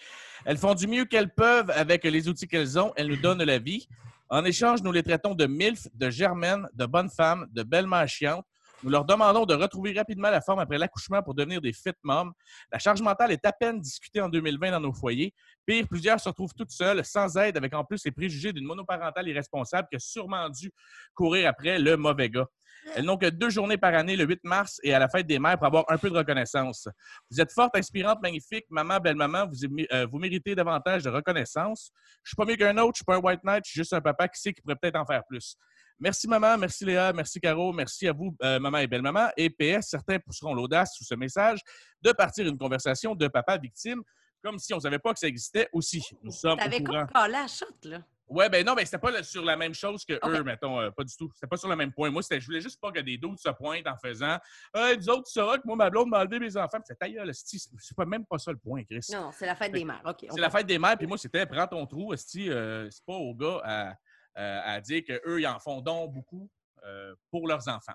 [0.44, 2.92] Elles font du mieux qu'elles peuvent avec les outils qu'elles ont.
[2.96, 3.88] Elles nous donnent la vie.
[4.30, 8.06] En échange, nous les traitons de MILF, de germaines, de bonnes femmes, de belles mères.
[8.84, 12.32] Nous leur demandons de retrouver rapidement la forme après l'accouchement pour devenir des fit moms.
[12.70, 15.34] La charge mentale est à peine discutée en 2020 dans nos foyers.
[15.66, 19.26] Pire, plusieurs se retrouvent toutes seules, sans aide, avec en plus les préjugés d'une monoparentale
[19.26, 20.70] irresponsable qui a sûrement dû
[21.14, 22.46] courir après le mauvais gars.
[22.94, 25.38] Elles n'ont que deux journées par année, le 8 mars et à la fête des
[25.38, 26.88] mères, pour avoir un peu de reconnaissance.
[27.30, 29.50] Vous êtes forte, inspirante, magnifique, maman, belle-maman,
[29.92, 31.90] euh, vous méritez davantage de reconnaissance.
[32.22, 33.92] Je suis pas mieux qu'un autre, je suis pas un white knight, je suis juste
[33.92, 35.56] un papa qui sait qu'il pourrait peut-être en faire plus.
[36.00, 39.30] Merci maman, merci Léa, merci Caro, merci à vous, euh, maman et belle-maman.
[39.36, 41.58] Et PS, certains pousseront l'audace sous ce message
[42.02, 44.02] de partir une conversation de papa victime,
[44.42, 46.02] comme si on ne savait pas que ça existait aussi.
[46.22, 47.98] Nous sommes au T'avais comme collé à la shot, là?
[48.28, 51.02] Ouais, ben non, ben c'était pas sur la même chose que eux, mettons, euh, pas
[51.02, 51.30] du tout.
[51.34, 52.10] C'était pas sur le même point.
[52.10, 54.38] Moi, c'était, je voulais juste pas que des doutes se pointent en faisant
[54.74, 56.78] Hey, nous autres, tu sauras que moi, ma blonde m'a enlevé mes enfants.
[56.78, 57.58] Puis C'est esti.
[57.78, 59.06] C'est pas même pas ça le point, Chris.
[59.12, 60.02] Non, c'est la fête des mères.
[60.04, 60.26] OK.
[60.30, 62.50] C'est la fête des mères, puis moi, c'était prends ton trou, esti.
[62.50, 63.94] euh, c'est pas aux gars à,
[64.38, 66.48] à- à dire qu'eux, ils en font donc beaucoup
[66.86, 67.94] euh, pour leurs enfants.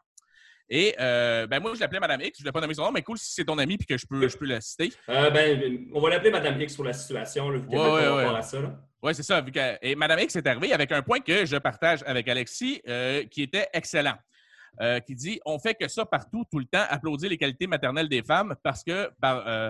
[0.69, 2.91] Et euh, ben moi, je l'appelais Madame X, je ne voulais pas nommer son nom,
[2.91, 4.93] mais cool si c'est ton ami puis que je peux, je peux la citer.
[5.09, 8.41] Euh, ben, on va l'appeler Madame X pour la situation, là, vu qu'elle Ouais, à
[8.41, 8.57] ça.
[9.01, 9.41] Oui, c'est ça.
[9.41, 12.81] vu que- Et Madame X est arrivée avec un point que je partage avec Alexis,
[12.87, 14.15] euh, qui était excellent.
[14.81, 18.09] Euh, qui dit On fait que ça partout, tout le temps, applaudir les qualités maternelles
[18.09, 19.69] des femmes parce que par, euh,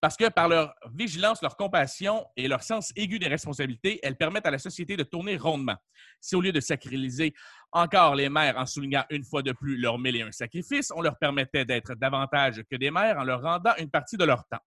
[0.00, 4.46] parce que par leur vigilance, leur compassion et leur sens aigu des responsabilités, elles permettent
[4.46, 5.76] à la société de tourner rondement.
[6.20, 7.34] Si au lieu de sacraliser
[7.72, 11.02] encore les mères en soulignant une fois de plus leurs mille et un sacrifices, on
[11.02, 14.60] leur permettait d'être davantage que des mères en leur rendant une partie de leur temps.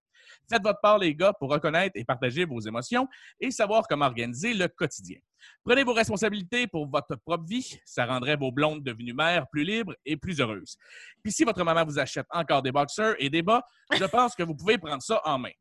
[0.50, 3.08] Faites votre part, les gars, pour reconnaître et partager vos émotions
[3.40, 5.18] et savoir comment organiser le quotidien.
[5.64, 7.80] Prenez vos responsabilités pour votre propre vie.
[7.86, 10.78] Ça rendrait vos blondes devenues mères plus libres et plus heureuses.
[11.22, 13.66] Puis si votre maman vous achète encore des boxers et des bas,
[13.98, 15.52] je pense que vous pouvez prendre ça en main.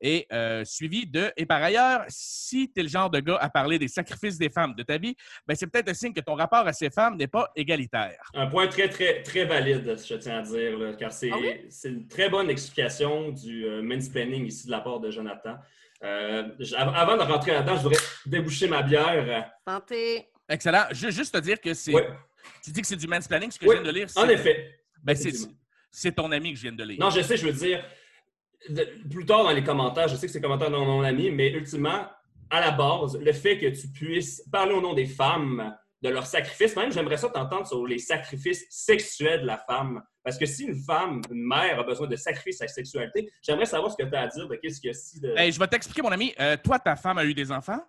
[0.00, 3.48] Et euh, suivi de, et par ailleurs, si tu es le genre de gars à
[3.50, 6.34] parler des sacrifices des femmes de ta vie, ben c'est peut-être un signe que ton
[6.34, 8.20] rapport à ces femmes n'est pas égalitaire.
[8.34, 11.68] Un point très, très, très valide, je tiens à dire, là, car c'est Ah oui?
[11.84, 15.56] une très bonne explication du euh, mansplaining ici de la part de Jonathan.
[16.04, 16.44] Euh,
[16.76, 19.50] avant de rentrer là-dedans, je voudrais déboucher ma bière.
[19.66, 20.28] Santé.
[20.48, 20.84] Excellent.
[20.92, 21.92] Je, juste te dire que c'est.
[22.64, 24.06] Tu dis que c'est du mansplaining, ce que Oui, je viens de lire.
[24.16, 24.80] En c'est- effet.
[25.02, 25.16] Ben,
[25.90, 26.98] c'est ton ami que je viens de lire.
[27.00, 27.84] Non, je sais, je veux dire,
[28.68, 31.50] de- plus tard dans les commentaires, je sais que c'est commentaires de mon ami, mais
[31.52, 32.06] ultimement,
[32.50, 36.26] à la base, le fait que tu puisses parler au nom des femmes, de leurs
[36.26, 40.00] sacrifices, même j'aimerais ça t'entendre sur les sacrifices sexuels de la femme.
[40.22, 43.90] Parce que si une femme, une mère a besoin de sacrifier sa sexualité, j'aimerais savoir
[43.90, 45.34] ce que tu as à dire de qu'est-ce qu'il y a si de...
[45.36, 46.32] Hey, je vais t'expliquer, mon ami.
[46.38, 47.80] Euh, toi, ta femme a eu des enfants?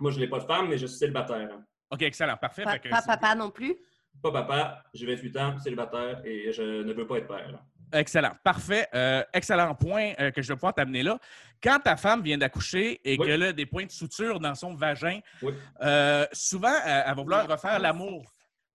[0.00, 1.50] Moi, je n'ai pas de femme, mais je suis célibataire.
[1.90, 2.36] OK, excellent.
[2.38, 2.64] Parfait.
[2.64, 3.76] Pa- Fait que pas papa non plus?
[4.22, 7.62] Pas papa, j'ai 28 ans, célibataire et je ne veux pas être père.
[7.92, 8.32] Excellent.
[8.42, 8.88] Parfait.
[8.94, 11.18] Euh, excellent point euh, que je vais pouvoir t'amener là.
[11.62, 13.26] Quand ta femme vient d'accoucher et Oui.
[13.26, 15.52] qu'elle a des points de suture dans son vagin, Oui.
[15.82, 18.24] euh, souvent, elle va vouloir refaire l'amour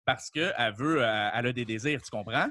[0.06, 2.48] parce qu'elle veut, elle a des désirs, tu comprends?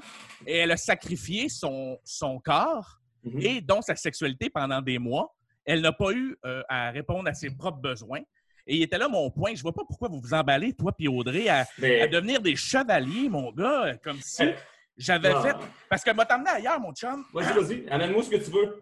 [0.47, 3.41] Et elle a sacrifié son, son corps Mhm.
[3.41, 5.35] et donc sa sexualité pendant des mois.
[5.65, 8.21] Elle n'a pas eu euh, à répondre à ses propres besoins.
[8.65, 9.53] Et il était là mon point.
[9.55, 12.55] Je vois pas pourquoi vous vous emballez, toi puis Audrey, à, Mais- à devenir des
[12.55, 14.53] chevaliers, mon gars, comme si Euh,
[14.99, 15.41] j'avais ah.
[15.41, 15.55] fait.
[15.89, 17.25] Parce qu'elle m'a t'amené ailleurs, mon chum.
[17.33, 18.79] Vas-y, vas-y, amène-moi ce que tu veux.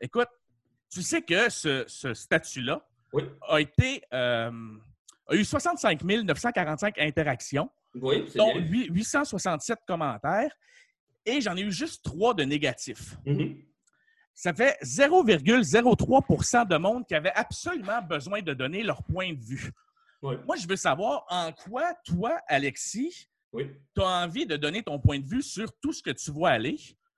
[0.00, 0.28] Écoute,
[0.90, 2.80] tu sais que ce, ce statut-là
[3.12, 3.24] Oui.
[3.48, 4.02] a été.
[4.14, 4.50] euh,
[5.30, 8.62] a eu 65 945 interactions, Oui, c'est dont bien.
[8.62, 10.50] huit- 867 commentaires,
[11.26, 13.14] et j'en ai eu juste trois de négatifs.
[13.26, 13.56] Mhm.
[14.32, 19.70] Ça fait 0,03% de monde qui avait absolument besoin de donner leur point de vue.
[20.22, 20.36] Oui.
[20.46, 23.70] Moi, je veux savoir en quoi, toi, Alexis, Oui.
[23.94, 26.50] tu as envie de donner ton point de vue sur tout ce que tu vois
[26.50, 26.76] aller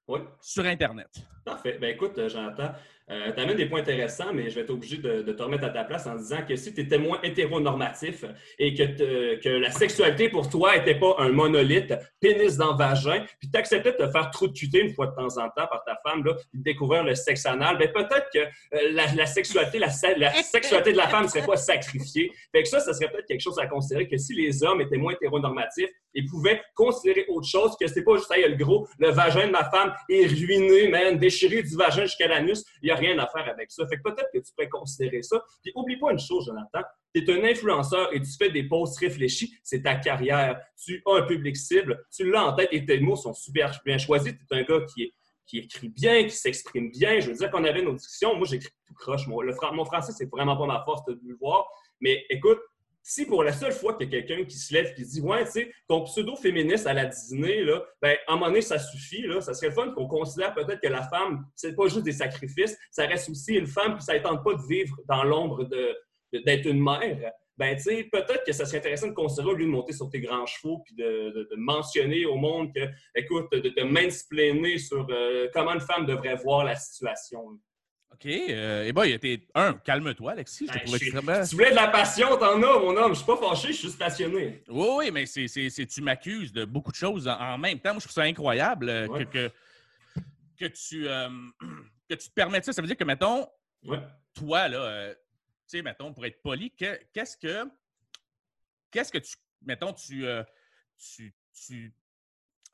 [0.09, 0.21] Oui.
[0.41, 1.09] sur Internet.
[1.45, 1.79] Parfait.
[1.81, 2.73] Ben écoute, euh, Jonathan,
[3.11, 5.85] euh, tu des points intéressants, mais je vais être obligé de, te remettre à ta
[5.85, 8.25] place en disant que si tu étais moins hétéronormatif
[8.59, 13.51] et que, que la sexualité pour toi n'était pas un monolithe, pénis dans vagin, puis
[13.51, 15.83] tu acceptais de te faire trou de cuter une fois de temps en temps par
[15.85, 19.91] ta femme, là, de découvrir le sexe anal, ben peut-être que euh, la, sexualité, la,
[19.91, 22.31] se- la sexualité de la femme ne serait pas sacrifiée.
[22.53, 24.97] Fait que ça, ça serait peut-être quelque chose à considérer que si les hommes étaient
[24.97, 29.11] moins hétéronormatifs, ils pouvaient considérer autre chose, que c'est pas juste, hey, le gros, le
[29.11, 32.65] vagin de ma femme est ruiné, man, déchiré du vagin jusqu'à l'anus,
[33.01, 33.87] rien à faire avec ça.
[33.89, 35.43] Fait que peut-être que tu pourrais considérer ça.
[35.63, 36.83] Puis oublie pas une chose, Jonathan,
[37.13, 40.61] tu es un influenceur et tu fais des posts réfléchis, c'est ta carrière.
[40.85, 43.99] Tu as un public cible, tu l'as en tête et tes mots sont super bien
[43.99, 44.33] choisis.
[44.33, 45.13] Tu es un gars qui
[45.59, 47.19] écrit bien, qui s'exprime bien.
[47.19, 48.37] Je veux dire qu'on avait nos discussions.
[48.37, 49.27] Moi, j'écris tout croche.
[49.27, 51.67] Mon français, c'est vraiment pas ma force de le voir.
[52.01, 52.61] Mais écoute,
[53.03, 55.45] si pour la seule fois qu'il y a quelqu'un qui se lève qui dit Ouais,
[55.45, 59.23] tu sais, ton pseudo-féministe à la Disney, là, ben, à un moment donné, ça suffit.
[59.23, 59.41] Là.
[59.41, 63.07] Ça serait fun qu'on considère peut-être que la femme, c'est pas juste des sacrifices, ça
[63.07, 65.97] reste aussi une femme, puis ça ne tente pas de vivre dans l'ombre de,
[66.33, 67.33] de- d'être une mère.
[67.57, 70.09] ben, tu sais, peut-être que ça serait intéressant de considérer, au lieu de monter sur
[70.09, 72.81] tes grands chevaux puis de mentionner au monde que,
[73.15, 77.59] écoute, de te mansplainer sur euh, comment une femme devrait voir la situation.
[78.13, 78.27] OK.
[78.27, 80.67] Euh, et boy, t'es un, calme-toi, Alexis.
[80.67, 81.45] Je Ben, extrêmement.
[81.45, 83.13] Si tu voulais de la passion, t'en as, mon homme.
[83.13, 84.63] Je suis pas fâché, je suis juste passionné.
[84.69, 87.79] Oui, oui, mais c'est, c'est- c'est- tu m'accuses de beaucoup de choses en, en même
[87.79, 87.91] temps.
[87.93, 89.25] Moi, je trouve ça incroyable euh, Ouais.
[89.27, 89.53] que, que,
[90.59, 91.29] que tu, euh,
[92.09, 92.73] que tu te permettes ça.
[92.73, 93.47] Ça veut dire que, mettons,
[93.85, 93.99] Ouais.
[94.35, 97.65] toi, là, euh, tu sais, mettons, pour être poli, que- qu'est-ce que.
[98.91, 99.35] Qu'est-ce que tu.
[99.65, 100.27] Mettons, tu.
[100.27, 100.43] euh,
[100.99, 101.33] tu,
[101.67, 101.93] tu-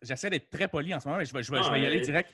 [0.03, 1.85] J'essaie d'être très poli en ce moment, mais je vais, je vais- je vais y
[1.85, 2.31] Ah, aller direct.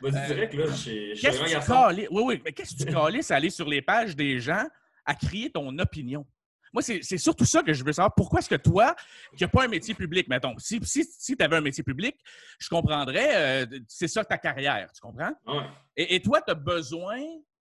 [0.00, 0.64] Vas-y Euh, direct, là.
[0.66, 3.80] Qu'est-ce que tu calisses- Oui, oui, mais qu'est-ce que tu calisses à aller sur les
[3.82, 4.64] pages des gens
[5.04, 6.26] à crier ton opinion?
[6.72, 8.12] Moi, c'est surtout ça que je veux savoir.
[8.16, 8.96] Pourquoi est-ce que toi,
[9.36, 12.16] qui n'as pas un métier public, mettons, si, si, si tu avais un métier public,
[12.58, 15.32] je comprendrais, euh, c'est ça ta carrière, tu comprends?
[15.46, 15.62] Ouais.
[15.96, 17.20] Et, et toi, tu as besoin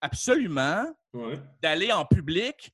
[0.01, 1.39] absolument Ouais.
[1.61, 2.71] d'aller en public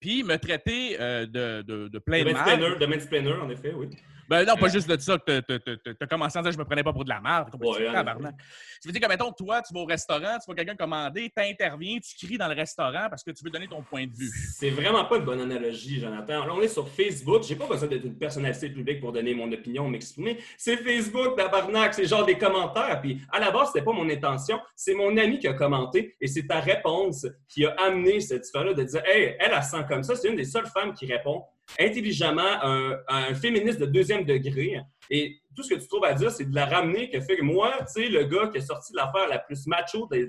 [0.00, 2.78] puis me traiter euh, de, de, de plein De de mal.
[2.78, 3.88] de mansplainer, en effet, oui.
[4.28, 6.64] Ben non, pas juste de ça que tu as commencé à dire que je me
[6.64, 7.48] prenais pas pour de la merde.
[7.60, 8.34] Ouais, tabarnak.
[8.80, 11.42] Ça veut dire que, mettons, toi, tu vas au restaurant, tu vois quelqu'un commander, tu
[11.42, 14.30] interviens, tu cries dans le restaurant parce que tu veux donner ton point de vue.
[14.58, 16.44] C'est vraiment pas une bonne analogie, Jonathan.
[16.44, 17.44] Là, on est sur Facebook.
[17.44, 20.38] J'ai pas besoin d'être une personnalité publique pour donner mon opinion, m'exprimer.
[20.56, 21.94] C'est Facebook, tabarnak.
[21.94, 23.00] C'est genre des commentaires.
[23.00, 24.58] Puis à la base, c'était pas mon intention.
[24.74, 28.74] C'est mon ami qui a commenté et c'est ta réponse qui a amené cette histoire-là
[28.74, 30.16] de dire Hey, elle, elle sent comme ça.
[30.16, 31.44] C'est une des seules femmes qui répond
[31.78, 34.80] intelligemment un, féministe de deuxième degré.
[35.10, 37.42] Et tout ce que tu trouves à dire, c'est de la ramener que fait que
[37.42, 40.26] moi, tu sais, le gars qui a sorti l'affaire la plus macho des,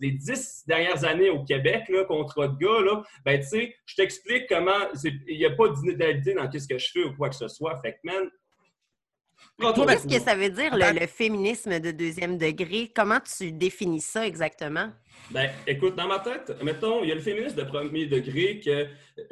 [0.00, 4.46] dix dernières années au Québec, là, contre de gars, là, ben, tu sais, je t'explique
[4.48, 7.48] comment il n'y a pas d'inégalité dans ce que je fais ou quoi que ce
[7.48, 7.78] soit.
[7.80, 8.30] Fait que, man.
[9.60, 12.90] Qu'est-ce que ça veut dire, le, le féminisme de deuxième degré?
[12.94, 14.90] Comment tu définis ça exactement?
[15.30, 18.86] Ben, écoute, dans ma tête, mettons, il y a le féministe de premier degré que,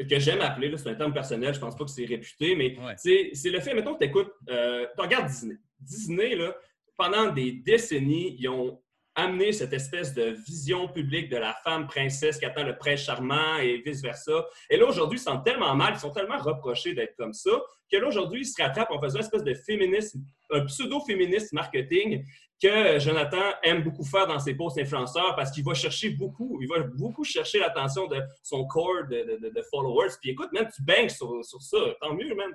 [0.05, 2.95] que j'aime appeler, c'est un terme personnel, je pense pas que c'est réputé, mais Ouais.
[2.97, 4.55] c'est c'est le fait, mettons, tu écoutes, tu
[5.01, 5.57] regardes Disney.
[5.81, 6.55] Disney, là,
[6.97, 8.81] pendant des décennies, ils ont
[9.19, 13.57] amené cette espèce de vision publique de la femme princesse qui attend le prince charmant
[13.57, 14.47] et vice-versa.
[14.71, 17.51] Et là, aujourd'hui, ils sentent tellement mal, ils sont tellement reprochés d'être comme ça,
[17.91, 22.25] que là, aujourd'hui, ils se rattrapent en faisant une espèce de féminisme, un pseudo-féministe marketing
[22.63, 26.69] que Jonathan aime beaucoup faire dans ses posts influenceurs parce qu'il va chercher beaucoup, il
[26.69, 30.15] va beaucoup chercher l'attention de son corps de, de- followers.
[30.21, 32.53] Puis écoute, même tu bangs sur, sur ça, tant mieux, même,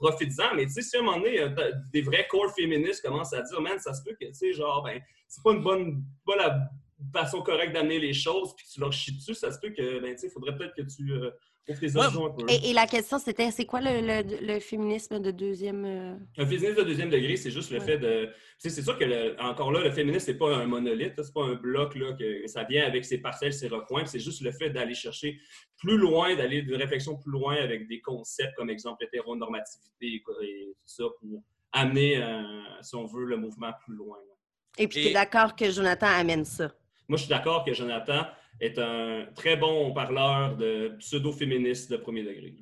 [0.00, 0.54] profites-en.
[0.54, 3.42] Mais tu sais, si à un moment donné, euh, des vrais corps féministes commencent à
[3.42, 6.36] dire, man, ça se peut que, tu sais, genre, ben, c'est pas une bonne, pas
[6.36, 6.70] la
[7.12, 10.00] façon correcte d'amener les choses, puis que tu leur chies dessus, ça se peut que,
[10.00, 11.30] ben, il faudrait peut-être que tu euh,
[11.68, 11.96] ouvres tes Ouais.
[11.98, 12.46] horizons un peu.
[12.48, 15.84] Et, et la question, c'était, c'est quoi le, le- le féminisme de deuxième...
[15.84, 17.84] euh, Un féminisme de deuxième degré, c'est juste le Ouais.
[17.84, 18.26] fait de.
[18.26, 21.32] tu sais, C'est sûr que, le- encore là, le féminisme, c'est pas un monolithe, c'est
[21.32, 24.00] pas un bloc, là, que ça vient avec ses parcelles, ses recoins.
[24.00, 25.38] puis C'est juste le fait d'aller chercher
[25.76, 30.72] plus loin, d'aller d'une réflexion plus loin avec des concepts comme, exemple, l'hétéronormativité quoi, et
[30.72, 32.42] tout ça pour amener, euh,
[32.80, 34.16] si on veut, le mouvement plus loin.
[34.16, 34.34] là.
[34.78, 36.70] Et puis, tu es d'accord que Jonathan amène ça?
[37.08, 38.26] Moi, je suis d'accord que Jonathan
[38.60, 42.54] est un très bon parleur de pseudo-féministe de premier degré.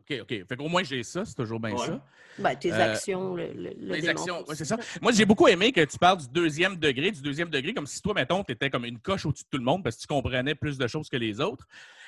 [0.00, 0.46] OK, OK.
[0.48, 1.86] Fait qu'au moins, j'ai ça, c'est toujours bien Ouais.
[1.86, 2.04] ça.
[2.38, 4.76] Ben, tes Euh, actions le, le, le Les actions, ouais, c'est ça.
[5.02, 8.00] Moi, j'ai beaucoup aimé que tu parles du deuxième degré, du deuxième degré, comme si
[8.00, 10.06] toi, mettons, tu étais comme une coche au-dessus de tout le monde parce que tu
[10.06, 11.66] comprenais plus de choses que les autres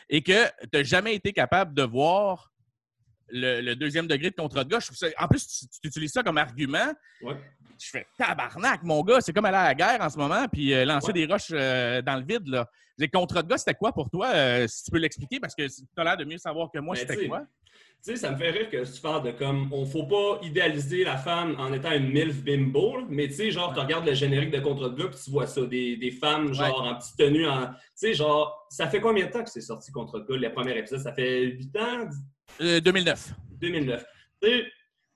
[0.09, 2.53] et que tu n'as jamais été capable de voir
[3.32, 4.77] le, le deuxième degré de contre de
[5.19, 6.93] En plus, tu, tu utilises ça comme argument.
[7.23, 7.35] Ouais.
[7.82, 10.74] Je fais tabarnak, mon gars, c'est comme aller à la guerre en ce moment puis
[10.74, 11.12] euh, lancer Ouais.
[11.15, 12.47] des roches euh, dans le vide.
[12.47, 12.69] Là.
[12.98, 14.28] Les contre de gars, c'était quoi pour toi?
[14.35, 16.94] euh, si tu peux l'expliquer, parce que tu as l'air de mieux savoir que moi,
[16.94, 17.40] Ben, c'était quoi?
[18.02, 21.05] Tu sais, ça me fait rire que tu parles de comme, on faut pas idéaliser
[21.05, 23.05] la femme en étant une MILF bimbo, là.
[23.11, 25.47] mais tu sais, genre, tu regardes le générique de Contre de gars, puis tu vois
[25.47, 27.66] ça, des, des femmes, genre, en petite tenue, en...
[27.66, 30.52] tu sais, genre, ça fait combien de temps que c'est sorti Contre de gars, le
[30.55, 31.01] premier épisode?
[31.01, 32.09] Ça fait 8 ans?
[32.61, 33.33] Euh, 2009.
[33.61, 34.05] 2009.
[34.43, 34.65] Tu sais,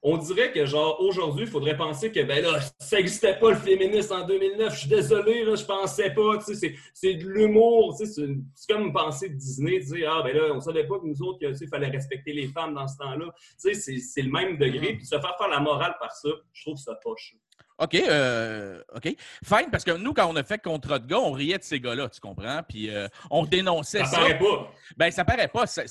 [0.06, 3.56] on dirait que, genre, aujourd'hui, il faudrait penser que, ben là, ça n'existait pas le
[3.56, 4.74] féminisme en 2009.
[4.74, 6.36] Je suis désolé, là, je pensais pas.
[6.44, 7.96] Tu sais, c'est- de l'humour.
[7.98, 8.22] Tu sais,
[8.54, 11.22] c'est comme penser de Disney, tu sais, ah, ben là, on savait pas que nous
[11.22, 13.26] autres, que, tu sais, il fallait respecter les femmes dans ce temps-là.
[13.62, 14.92] Tu sais, c'est- le même degré.
[14.94, 17.34] Puis se faire faire la morale par ça, je trouve ça poche.
[17.78, 19.16] OK, euh, OK.
[19.42, 21.80] Fine, parce que nous, quand on a fait Contre de gars, on riait de ces
[21.80, 22.60] gars-là, tu comprends?
[22.68, 24.16] Puis euh, on dénonçait Ça ça.
[24.18, 24.70] paraît pas.
[24.98, 25.66] Ben, ça paraît pas.
[25.66, 25.82] Ça-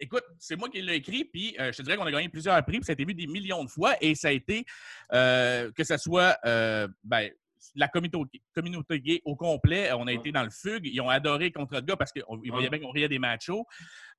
[0.00, 2.56] Écoute, c'est moi qui l'ai écrit, puis euh, je te dirais qu'on a gagné plusieurs
[2.64, 4.64] prix, puis ça a été vu des millions de fois, et ça a été,
[5.12, 7.30] euh, que ce soit euh, ben,
[7.74, 11.52] la communauté, communauté gay au complet, on a été dans le fugue, ils ont adoré
[11.52, 13.66] Contre de gars parce qu'ils voyaient bien qu'on riait des machos.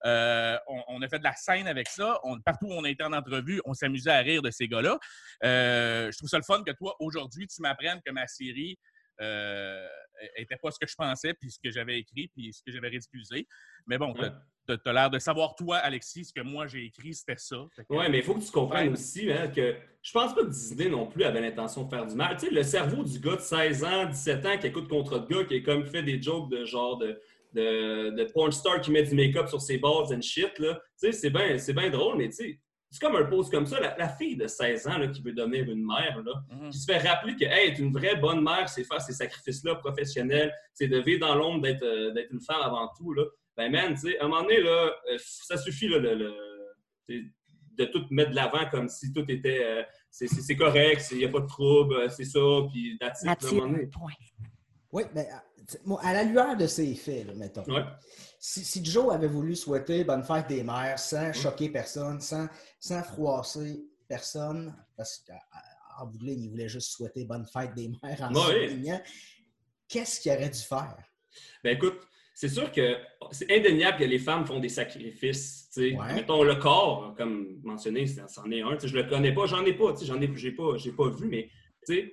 [0.05, 2.19] On, on a fait de la scène avec ça.
[2.23, 4.99] On- partout où on a été en entrevue, on s'amusait à rire de ces gars-là.
[5.41, 8.77] Je trouve ça le fun que toi, aujourd'hui, tu m'apprennes que ma série
[9.21, 9.87] euh,
[10.35, 12.89] était pas ce que je pensais, puis ce que j'avais écrit, puis ce que j'avais
[12.89, 13.47] ridiculisé.
[13.87, 14.29] Mais bon, Ouais.
[14.67, 17.65] t'as as, l'air de savoir, toi, Alexis, ce que moi j'ai écrit, c'était ça.
[17.89, 18.93] Oui, mais il faut que tu comprennes Ouais.
[18.93, 22.15] aussi hein, que je pense pas que Disney non plus avait l'intention de faire du
[22.15, 22.35] mal.
[22.37, 25.33] Tu sais, le cerveau du gars de 16 ans, 17 ans qui écoute contre de
[25.33, 27.19] gars qui est comme fait des jokes de genre de,
[27.53, 30.75] de, de porn star qui met du make-up sur ses balls and shit, là.
[30.99, 32.59] Tu sais, c'est bien c'est bien drôle, mais tu sais,
[32.91, 33.79] c'est comme un pose comme ça.
[33.79, 36.69] La, la fille de 16 ans là, qui veut devenir une mère, là, Mhm.
[36.69, 39.75] qui se fait rappeler que hey, être une vraie bonne mère, c'est faire ces sacrifices-là
[39.75, 43.13] professionnels, c'est de vivre dans l'ombre, d'être euh, d'être une femme avant tout.
[43.13, 43.23] Là.
[43.57, 47.23] Ben, man, tu sais, à un moment donné, là, euh, ça suffit là, le, le-
[47.77, 49.63] de tout mettre de l'avant comme si tout était.
[49.63, 52.39] euh, c'est- correct, il n'y a pas de trouble, c'est ça,
[52.71, 53.23] puis that's
[54.91, 55.27] Oui, mais
[56.03, 57.63] à- la lueur de ces faits, là, mettons.
[57.63, 57.83] Ouais.
[58.39, 62.47] Si, si Joe avait voulu souhaiter bonne fête des mères sans choquer personne, sans,
[62.79, 67.89] sans froisser personne, parce qu'en bout de ligne, il voulait juste souhaiter bonne fête des
[68.03, 68.67] mères en Ouais.
[68.69, 69.01] soulignant,
[69.87, 70.97] qu'est-ce qu'il aurait dû faire?
[71.63, 71.99] Ben écoute,
[72.33, 72.97] c'est sûr que
[73.31, 75.69] c'est indéniable que les femmes font des sacrifices.
[75.73, 75.95] tu sais.
[75.97, 76.13] Ouais.
[76.15, 78.73] Mettons le corps, comme mentionné, c'en est un.
[78.75, 80.75] tu sais, Je le connais pas, j'en ai pas, tu sais, j'en ai, j'ai pas,
[80.77, 81.49] j'ai pas vu, mais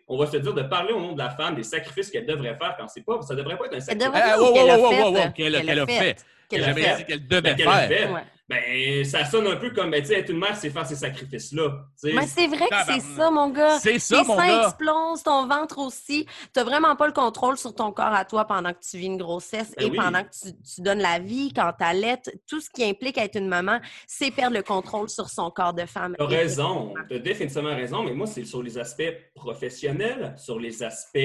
[0.09, 2.57] on va se dire de parler au nom de la femme des sacrifices qu'elle devrait
[2.57, 3.21] faire quand c'est pas.
[3.23, 4.09] Ça devrait pas être un sacrifice.
[4.31, 6.17] devrait- qu'elle a fait,
[6.49, 6.81] qu'elle a fait.
[6.81, 6.97] Qu'elle a J'avais fait.
[6.99, 7.89] dit qu'elle Ben, devait a faire.
[7.89, 8.13] fait.
[8.13, 8.21] Ouais.
[8.51, 10.97] Ben, ça sonne un peu comme, ben, tu sais, être une mère, c'est faire ces
[10.97, 11.69] sacrifices-là.
[12.03, 12.15] tu sais.
[12.17, 13.79] Mais c'est vrai que c'est ça, mon gars.
[13.79, 14.63] C'est ça, Tes mon seins gars.
[14.69, 16.25] explosent, ton ventre aussi.
[16.57, 19.19] Tu vraiment pas le contrôle sur ton corps à toi pendant que tu vis une
[19.19, 19.99] grossesse Ben et oui.
[19.99, 22.31] pendant que tu, tu donnes la vie, quand tu allaites.
[22.49, 25.85] Tout ce qui implique être une maman, c'est perdre le contrôle sur son corps de
[25.85, 26.17] femme.
[26.19, 30.59] Tu as raison, tu as définitivement raison, mais moi, c'est sur les aspects professionnels, sur
[30.59, 31.19] les aspects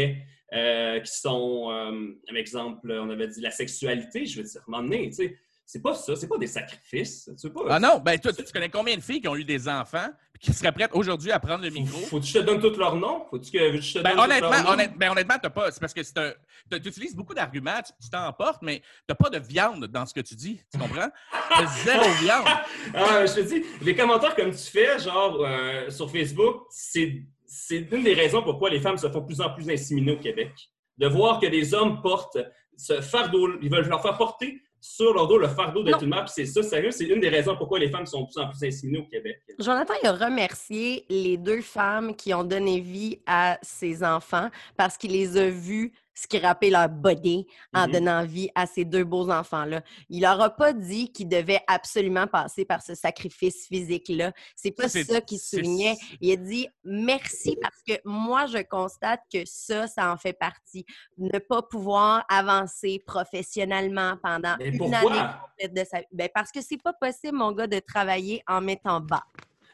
[0.53, 4.63] euh, qui sont, euh, un exemple, on avait dit la sexualité, je veux dire, à
[4.67, 7.30] un moment donné, tu sais, c'est pas ça, c'est pas des sacrifices.
[7.41, 9.67] Tu pas, Ah non, ben toi, tu connais combien de filles qui ont eu des
[9.69, 11.97] enfants et qui seraient prêtes aujourd'hui à prendre le Faut, micro?
[12.01, 13.25] faut que je te donne tous leurs noms?
[13.30, 13.57] Faut que je te
[13.99, 14.69] Ben, donne tous honnêtement, leurs noms?
[14.71, 15.71] honnête- ben, honnêtement, t'as pas.
[15.71, 16.34] C'est parce que c'est un.
[16.69, 20.13] t'as- Tu utilises beaucoup d'arguments, tu tu t'emportes, mais t'as pas de viande dans ce
[20.13, 20.59] que tu dis.
[20.71, 21.09] Tu comprends?
[21.49, 22.45] T'as zéro viande.
[22.93, 27.23] Ah, je te dis, les commentaires comme tu fais, genre euh, sur Facebook, c'est
[27.53, 30.17] c'est une des raisons pourquoi les femmes se font de plus en plus inséminer au
[30.17, 30.51] Québec.
[30.97, 32.39] De voir que les hommes portent
[32.75, 36.25] ce fardeau, ils veulent leur faire porter sur leur dos le fardeau d'être une mère,
[36.25, 38.49] puis c'est ça, sérieux, c'est une des raisons pourquoi les femmes sont de plus en
[38.49, 39.39] plus inséminées au Québec.
[39.59, 44.97] Jonathan, il a remercié les deux femmes qui ont donné vie à ses enfants parce
[44.97, 47.91] qu'il les a vues scraper leur body en Mhm.
[47.91, 49.81] donnant vie à ces deux beaux enfants-là.
[50.10, 54.31] Il leur a pas dit qu'ils devaient absolument passer par ce sacrifice physique-là.
[54.56, 55.95] C'est pas Ça, qu'il soulignait.
[56.22, 60.85] Il a dit merci parce que moi, je constate que ça, ça en fait partie.
[61.18, 64.98] Ne pas pouvoir avancer professionnellement pendant Mais une pourquoi?
[64.99, 66.06] année complète de sa vie.
[66.11, 69.23] Ben, parce que c'est pas possible, mon gars, de travailler en mettant bas.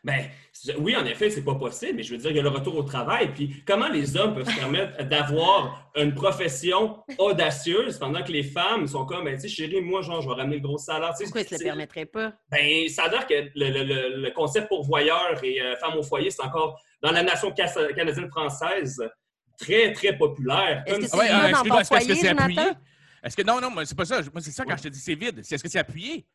[0.04, 0.26] Ben,
[0.78, 2.76] oui, en effet, c'est pas possible, mais je veux dire, il y a le retour
[2.78, 3.34] au travail.
[3.34, 8.88] Puis, comment les hommes peuvent se permettre d'avoir une profession audacieuse pendant que les femmes
[8.88, 11.12] sont comme, ben, tu sais, chérie, moi, genre, je vais ramener le gros salaire.
[11.12, 12.34] Tu sais, Pourquoi il se le permettrait pas?
[12.52, 16.04] Ben, ça a l'air que le, le- le- le concept pourvoyeur et euh, femme au
[16.04, 19.02] foyer, c'est encore dans la nation canadienne-française
[19.60, 20.84] très, très populaire.
[20.86, 21.54] Est-ce que c'est Ouais, euh,
[21.98, 22.16] appuyé?
[22.56, 22.80] Jonathan?
[23.22, 24.22] Est-ce que non, non, moi, c'est pas ça.
[24.32, 25.42] Moi, c'est ça quand je te dis c'est vide.
[25.44, 26.26] C'est- Est-ce que c'est appuyé?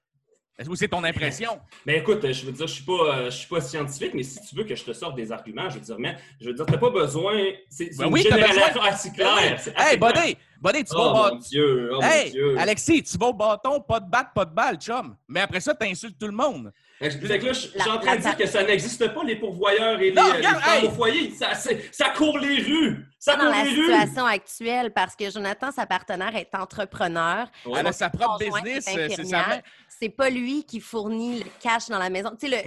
[0.56, 1.58] Est-ce que c'est ton impression?
[1.84, 4.40] Ben écoute, je veux dire, je suis pas, euh, je suis pas scientifique, mais si
[4.46, 6.64] tu veux que je te sorte des arguments, je veux dire, mais je veux dire,
[6.64, 7.42] t'as pas besoin.
[7.68, 8.86] C'est Ben une oui, t'as généralisation besoin.
[8.92, 9.60] assez Ben claire.
[9.76, 9.96] Hey.
[9.96, 10.36] Buddy!
[10.64, 11.34] Buddy, tu vas au Oh bâton.
[11.34, 12.56] mon Dieu, oh mon Hey, Dieu.
[12.58, 15.14] Alexis, tu vas au bâton, pas de batte, pas de balle, chum.
[15.28, 16.72] Mais après ça, t'insultes tout le monde.
[16.98, 20.00] Que là, je suis en train de la- dire que ça n'existe pas, les pourvoyeurs
[20.00, 20.86] et les, Non, euh, les regarde, femmes hey!
[20.86, 21.30] au foyer.
[21.92, 23.04] Ça, court les rues.
[23.18, 23.76] Ça Dans court la les rues.
[23.92, 27.46] situation actuelle, parce que Jonathan, sa partenaire, est entrepreneur.
[27.66, 27.80] Ouais.
[27.80, 28.86] Elle a sa propre business.
[28.88, 29.44] est euh, c'est infirmière.
[29.50, 29.60] sa-
[30.00, 32.30] C'est pas lui qui fournit le cash dans la maison.
[32.40, 32.64] Tu sais,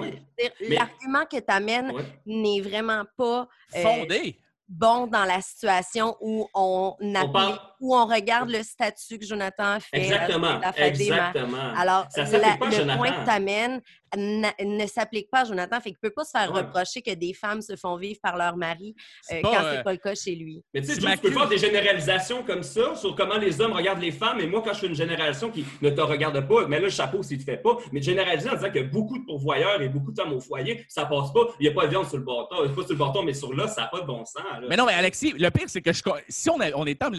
[0.59, 1.91] l'argument que tu amènes
[2.25, 4.37] n'est vraiment pas euh, fondée.
[4.69, 6.95] bon dans la situation où on,
[7.33, 9.97] parle- où on regarde le statut que Jonathan a fait.
[9.97, 10.47] Exactement.
[10.47, 11.27] à la fête des mères.
[11.35, 11.73] Exactement.
[11.77, 12.97] Alors, Ça la- pas le Jonathan.
[12.97, 13.81] point que tu amènes
[14.15, 15.75] ne s'applique pas à Jonathan.
[15.81, 16.61] Fait qu'il ne peut pas se faire Ouais.
[16.61, 18.95] reprocher que des femmes se font vivre par leur mari
[19.31, 20.63] euh, pas, quand euh, c'est pas le cas chez lui.
[20.73, 23.59] Mais tu sais, Tu Joe, tu peux faire des généralisations comme ça sur comment les
[23.61, 24.39] hommes regardent les femmes.
[24.39, 26.89] Et moi, quand je fais une génération qui ne te regarde pas, mais là, le
[26.89, 27.77] chapeau, s'il ne te fait pas.
[27.91, 30.85] Mais de généraliser en disant a beaucoup de pourvoyeurs et beaucoup de femmes au foyer,
[30.87, 31.41] ça passe pas.
[31.59, 32.47] Il n'y a pas de viande sur le bâton.
[32.75, 34.43] Pas sur le bâton, mais sur là, ça n'a pas de bon sens.
[34.61, 34.67] là.
[34.69, 37.09] Mais non, mais Alexis, le pire, c'est que je, si on, a- on était en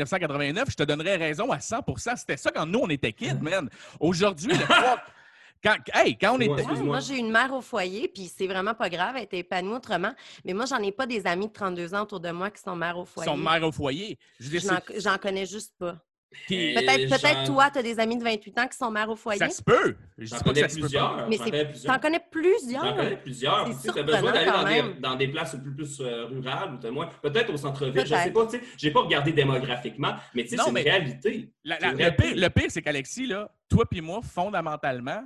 [0.53, 3.69] 1989, je te donnerais raison à 100% C'était ça quand nous, on était kids, man.
[4.01, 5.01] Aujourd'hui, le poids-
[5.63, 6.65] quand, hey, quand on était.
[6.65, 9.75] Ouais, moi, j'ai une mère au foyer, puis c'est vraiment pas grave, elle était épanouie
[9.75, 10.13] autrement.
[10.45, 12.77] Mais moi, j'en ai pas des amis de 32 ans autour de moi qui sont
[12.77, 13.31] mères au foyer.
[13.31, 14.19] Son mère au foyer.
[14.41, 15.97] J'en connais juste pas.
[16.47, 19.17] Qui- Peut-être j'en- toi, tu as des amis de 28 ans qui sont mères au
[19.17, 19.39] foyer.
[19.39, 19.97] Ça se peut.
[20.19, 20.87] Je dis J'en pas que connais ça se peut pas.
[20.89, 21.29] plusieurs.
[21.29, 21.95] Mais c'est- connais plusieurs.
[21.95, 22.85] T'en connais plusieurs.
[22.85, 23.67] J'en connais plusieurs.
[23.81, 25.01] C'est Tu t'as besoin surprenant d'aller quand dans des, même.
[25.01, 27.09] dans des places plus, plus euh, rurales ou t'as moins.
[27.23, 28.47] Peut-être au centre-ville, je sais pas.
[28.47, 31.51] Tu sais, j'ai pas regardé démographiquement, mais tu sais, Non, c'est une réalité.
[31.65, 35.25] La- la- le pire, le pire, c'est qu'Alexis, là, toi puis moi, fondamentalement,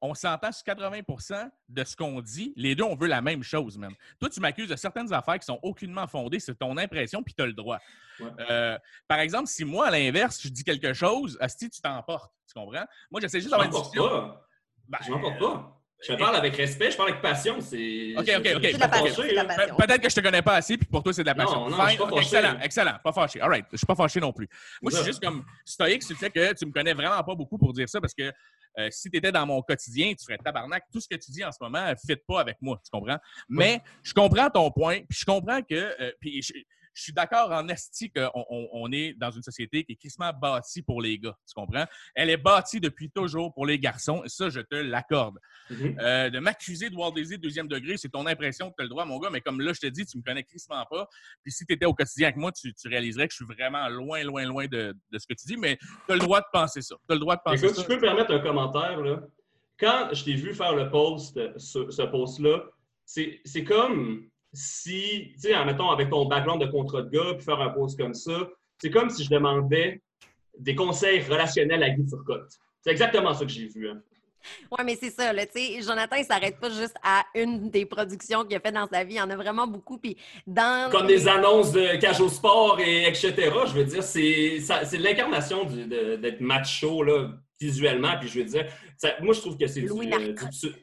[0.00, 2.52] on s'entend sur 80% de ce qu'on dit.
[2.56, 3.92] Les deux, on veut la même chose, man.
[4.18, 6.40] Toi, tu m'accuses de certaines affaires qui sont aucunement fondées.
[6.40, 7.78] C'est ton impression, puis tu as le droit.
[8.18, 8.30] Ouais.
[8.50, 8.78] Euh,
[9.08, 12.32] par exemple, si moi, à l'inverse, je dis quelque chose, Asti, tu t'emportes.
[12.46, 12.84] Tu comprends?
[13.10, 14.08] Moi, j'essaie juste d'avoir une discussion.
[14.08, 14.46] pas.
[14.88, 15.79] Ben, Je m'emporte pas.
[16.02, 17.60] Je te parle avec respect, je parle avec passion.
[17.60, 18.14] C'est.
[18.16, 19.76] Ok, ok, je- ok.
[19.76, 21.68] Peut-être que je te connais pas assez, puis pour toi, c'est de la Non, passion.
[21.68, 22.94] non, Fine, je suis pas excellent, excellent.
[23.04, 23.40] Pas fâché.
[23.40, 23.66] All right.
[23.70, 24.48] Je suis pas fâché non plus.
[24.80, 27.34] Moi, je suis juste comme stoïque sur le fait que tu me connais vraiment pas
[27.34, 28.32] beaucoup pour dire ça parce que
[28.78, 30.84] euh, si tu étais dans mon quotidien, tu ferais tabarnak.
[30.92, 32.80] Tout ce que tu dis en ce moment ne fit pas avec moi.
[32.84, 33.18] Tu comprends?
[33.48, 35.74] Mais je comprends ton point, puis je comprends que.
[35.74, 36.40] euh, puis
[37.00, 40.30] je, suis d'accord en esti qu'on on, on est dans une société qui est crissement
[40.32, 41.36] bâtie pour les gars.
[41.46, 41.86] Tu comprends?
[42.14, 44.22] Elle est bâtie depuis toujours pour les garçons.
[44.24, 45.38] Et ça, je te l'accorde.
[45.70, 45.96] Mhm.
[46.00, 48.88] Euh, de m'accuser de voir des deuxième degré, c'est ton impression que tu as le
[48.88, 51.08] droit, mon gars, mais comme là, je te dis, tu me connais crissement pas.
[51.42, 53.88] Puis si tu étais au quotidien avec moi, tu, tu réaliserais que je suis vraiment
[53.88, 56.46] loin, loin, loin de, de ce que tu dis, mais tu as le droit de
[56.52, 56.96] penser ça.
[57.08, 57.82] Tu as le droit de penser Écoute, ça.
[57.82, 59.20] je peux me permettre un commentaire, là.
[59.78, 62.64] Quand je t'ai vu faire le post, ce, ce post-là,
[63.06, 67.34] c'est c'est comme si, tu sais, en mettons, avec ton background de contrat de gars,
[67.34, 68.48] puis faire un post comme ça,
[68.78, 70.00] c'est comme si je demandais
[70.58, 72.52] des conseils relationnels à Guy Turcotte.
[72.82, 73.88] C'est exactement ça que j'ai vu.
[73.88, 74.00] hein.
[74.70, 77.84] Oui, mais c'est ça, là, tu sais, Jonathan, il s'arrête pas juste à une des
[77.84, 79.14] productions qu'il a fait dans sa vie.
[79.14, 79.98] Il y en a vraiment beaucoup.
[79.98, 80.16] Puis
[80.46, 80.90] dans.
[80.90, 83.34] Comme des annonces de cage au sport et etc.
[83.66, 88.18] Je veux dire, c'est l'incarnation d'être macho, là, visuellement.
[88.18, 88.64] Puis je veux dire,
[88.96, 90.74] ça- moi, je trouve que c'est du, euh, du-.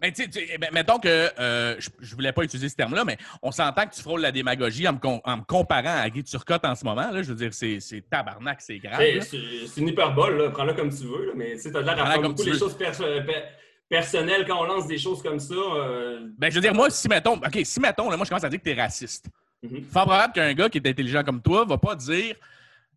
[0.00, 2.76] Mais tu sais, tu sais, ben, mettons que euh, je, je voulais pas utiliser ce
[2.76, 5.98] terme-là, mais on s'entend que tu frôles la démagogie en me, com- en me comparant
[6.00, 7.10] à Guy Turcotte en ce moment.
[7.10, 9.00] Là, je veux dire, c'est c'est tabarnak, c'est grave.
[9.00, 9.22] Hey.
[9.22, 10.50] C'est c'est une hyperbole, là.
[10.50, 12.58] prends-le comme tu veux, là, mais tu t'as l'air à Prends-la faire comme beaucoup les
[12.58, 13.44] choses perso- per-
[13.88, 15.54] personnelles quand on lance des choses comme ça.
[15.54, 18.44] euh, Ben, je veux dire, moi, si mettons, OK, si mettons, là, moi, je commence
[18.44, 19.26] à dire que tu es raciste.
[19.62, 19.82] Mhm.
[19.92, 22.34] Fort probable qu'un gars qui est intelligent comme toi va pas dire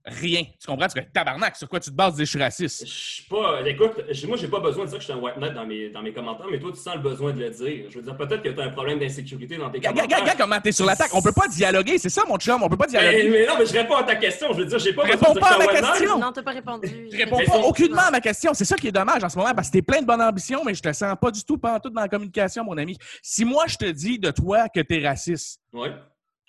[0.05, 0.43] rien.
[0.59, 0.87] Tu comprends?
[0.87, 2.85] Tu fais tabarnak, sur quoi tu te bases de dire je suis raciste?
[2.87, 3.61] Je suis pas.
[3.67, 3.91] Écoute,
[4.27, 6.01] moi, j'ai pas besoin de dire que je suis un white knight dans mes, dans
[6.01, 7.85] mes commentaires, mais toi, tu sens le besoin de le dire.
[7.89, 10.03] Je veux dire, peut-être que tu as un problème d'insécurité dans tes commentaires.
[10.05, 11.11] regarde, regarde comment t'es sur l'attaque.
[11.13, 12.61] On peut pas dialoguer, c'est ça, mon chum.
[12.63, 13.29] On peut pas mais, dialoguer.
[13.29, 14.53] mais non, mais je réponds à ta question.
[14.53, 15.77] Je veux dire, j'ai pas Réponds besoin de dire pas à que je ma suis
[15.77, 16.09] un white question.
[16.17, 16.25] knight.
[16.25, 16.87] Non, t'as pas répondu.
[17.11, 18.53] Tu réponds pas aucunement à ma question.
[18.53, 20.63] C'est ça qui est dommage en ce moment parce que t'es plein de bonnes ambitions,
[20.65, 22.97] mais je te sens pas du tout, pas en tout dans la communication, mon ami.
[23.21, 25.89] Si moi, je te dis de toi que t'es raciste, Ouais.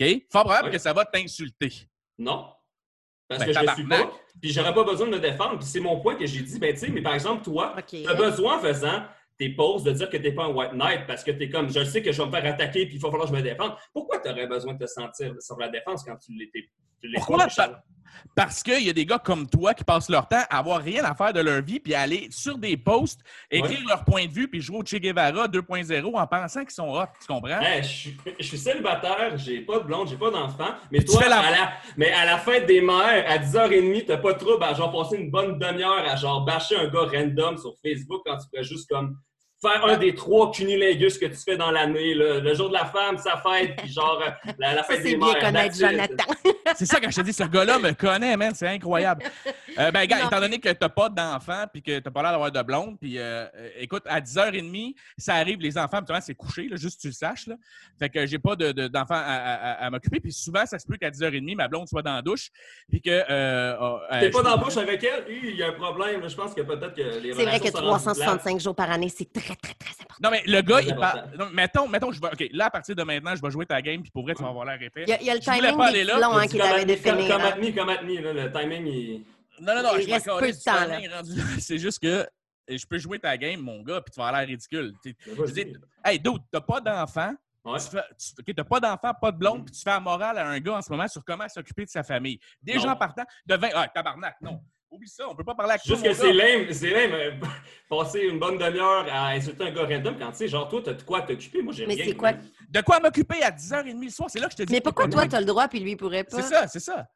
[0.01, 0.07] OK?
[0.33, 0.73] Fort probable Ouais.
[0.73, 1.71] que ça va t'insulter.
[2.19, 2.47] Non.
[3.39, 4.13] Parce Ben, que je le suis pas.
[4.41, 5.59] Puis j'aurais pas besoin de me défendre.
[5.59, 6.59] Puis c'est mon point que j'ai dit.
[6.59, 9.03] Ben, tu sais, mais par exemple, toi, tu as besoin en faisant
[9.39, 11.85] tes posts de dire que t'es pas un white knight parce que t'es comme, je
[11.85, 13.73] sais que je vais me faire attaquer puis il va falloir que je me défende.
[13.93, 16.69] Pourquoi tu aurais besoin de te sentir sur la défense quand tu l'étais?
[17.15, 17.47] Pourquoi?
[17.47, 17.83] pas?
[18.35, 21.05] Parce qu'il y a des gars comme toi qui passent leur temps à avoir rien
[21.05, 23.21] à faire de leur vie puis à aller sur des posts,
[23.51, 23.85] écrire Ouais.
[23.89, 27.05] leur point de vue puis jouer au Che Guevara 2.0 en pensant qu'ils sont hot.
[27.21, 27.61] Tu comprends?
[27.61, 30.69] Hey, je, suis, je suis célibataire, j'ai pas de blonde, j'ai pas d'enfant.
[30.91, 34.07] Mais Puis toi, fais la- à la, mais à la fête des mères, à 10h30,
[34.07, 37.01] t'as pas de trouble à genre passer une bonne demi-heure à genre bâcher un gars
[37.13, 39.19] random sur Facebook quand tu pourrais juste comme
[39.63, 42.15] faire un des trois cunilingus que tu fais dans l'année.
[42.15, 42.41] là.
[42.41, 45.11] Le jour de la femme, sa fête, puis genre euh, la, la Ça, fête c'est
[45.13, 45.39] des bien mères.
[45.39, 45.91] connaître that's it.
[45.91, 46.35] Jonathan.
[46.77, 48.53] C'est ça quand je te dis, ce gars-là me connaît, man.
[48.55, 49.25] C'est incroyable.
[49.79, 50.27] Euh, ben, gars, Non.
[50.29, 53.19] étant donné que t'as pas d'enfant puis que t'as pas l'air d'avoir de blonde, puis
[53.19, 53.47] euh,
[53.79, 57.47] écoute, à 10h30, ça arrive, les enfants, c'est couché, là, juste que tu le saches.
[57.47, 57.57] Là.
[57.99, 60.21] Fait que j'ai pas de- de- d'enfants à, à- à- à m'occuper.
[60.21, 62.49] Puis souvent, ça se peut qu'à 10h30, ma blonde soit dans la douche.
[62.91, 63.11] Puis que.
[63.11, 63.77] Euh,
[64.13, 65.25] euh, T'es pas dans la bouche avec elle?
[65.29, 66.27] Il y a un problème.
[66.29, 68.17] Je pense que peut-être que les C'est vrai que sont rendues plates.
[68.17, 70.21] 365 jours par année, c'est très, très, très important.
[70.23, 71.29] Non, mais le gars, il parle.
[71.53, 72.29] mettons, mettons, je vais.
[72.29, 74.43] OK, là, à partir de maintenant, je vais jouer ta game, puis pour vrai, tu
[74.43, 75.05] vas avoir l'air épais.
[75.07, 76.37] Il y a, il y a le Je voulais timing pas des aller là, longs,
[76.37, 77.29] hein, Comme- qu'il avait comme- défini.
[77.29, 77.53] Comme hein.
[77.53, 79.25] at me, comme at me, là, le timing, il...
[79.61, 81.23] Non, non, non, Il je reste peu de temps, là.
[81.61, 82.27] C'est juste que
[82.69, 84.93] je peux jouer ta game, mon gars, puis tu vas avoir l'air ridicule.
[85.05, 85.67] Je dire,
[86.05, 87.35] hey, dude, t'as pas d'enfant.
[87.65, 87.79] Ouais.
[87.79, 90.37] Tu fais, tu, OK, t'as pas d'enfant, pas de blonde, puis tu fais la morale
[90.39, 92.41] à un gars en ce moment sur comment s'occuper de sa famille.
[92.61, 92.95] Déjà Non.
[92.95, 93.69] en partant de 20.
[93.75, 94.61] Ah, tabarnak, non.
[94.93, 97.13] Oublie ça, on peut pas parler toi, Juste que c'est lame, c'est lame.
[97.15, 97.31] euh,
[97.89, 100.93] passer une bonne demi-heure à insulter un gars random quand tu sais, genre, toi, t'as
[100.93, 101.63] de quoi t'occuper.
[101.63, 102.05] Moi, j'ai Mais rien.
[102.09, 102.33] c'est quoi?
[102.69, 104.29] De quoi m'occuper à 10h30 le soir?
[104.31, 104.73] C'est là que je te dis.
[104.73, 106.37] Mais pourquoi toi, t'as le droit, puis lui, il pourrait pas?
[106.43, 107.07] C'est ça, c'est ça.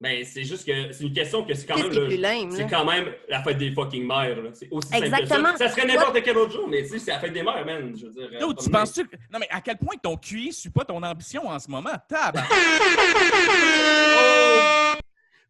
[0.00, 2.50] Ben, c'est juste que c'est une question que c'est quand même.
[2.50, 4.36] C'est quand même la fête des fucking mères.
[4.54, 5.52] C'est aussi simple que Exactement.
[5.56, 5.68] ça.
[5.68, 7.94] Ça serait n'importe quel autre jour, mais tu sais, c'est la fête des mères, man.
[7.98, 8.28] Je veux dire.
[8.42, 9.00] euh, Dude, tu penses-tu.
[9.32, 11.92] Non, mais à quel point ton QI suit pas ton ambition en ce moment?
[12.08, 12.50] Tabarnak.
[14.18, 14.94] Oh!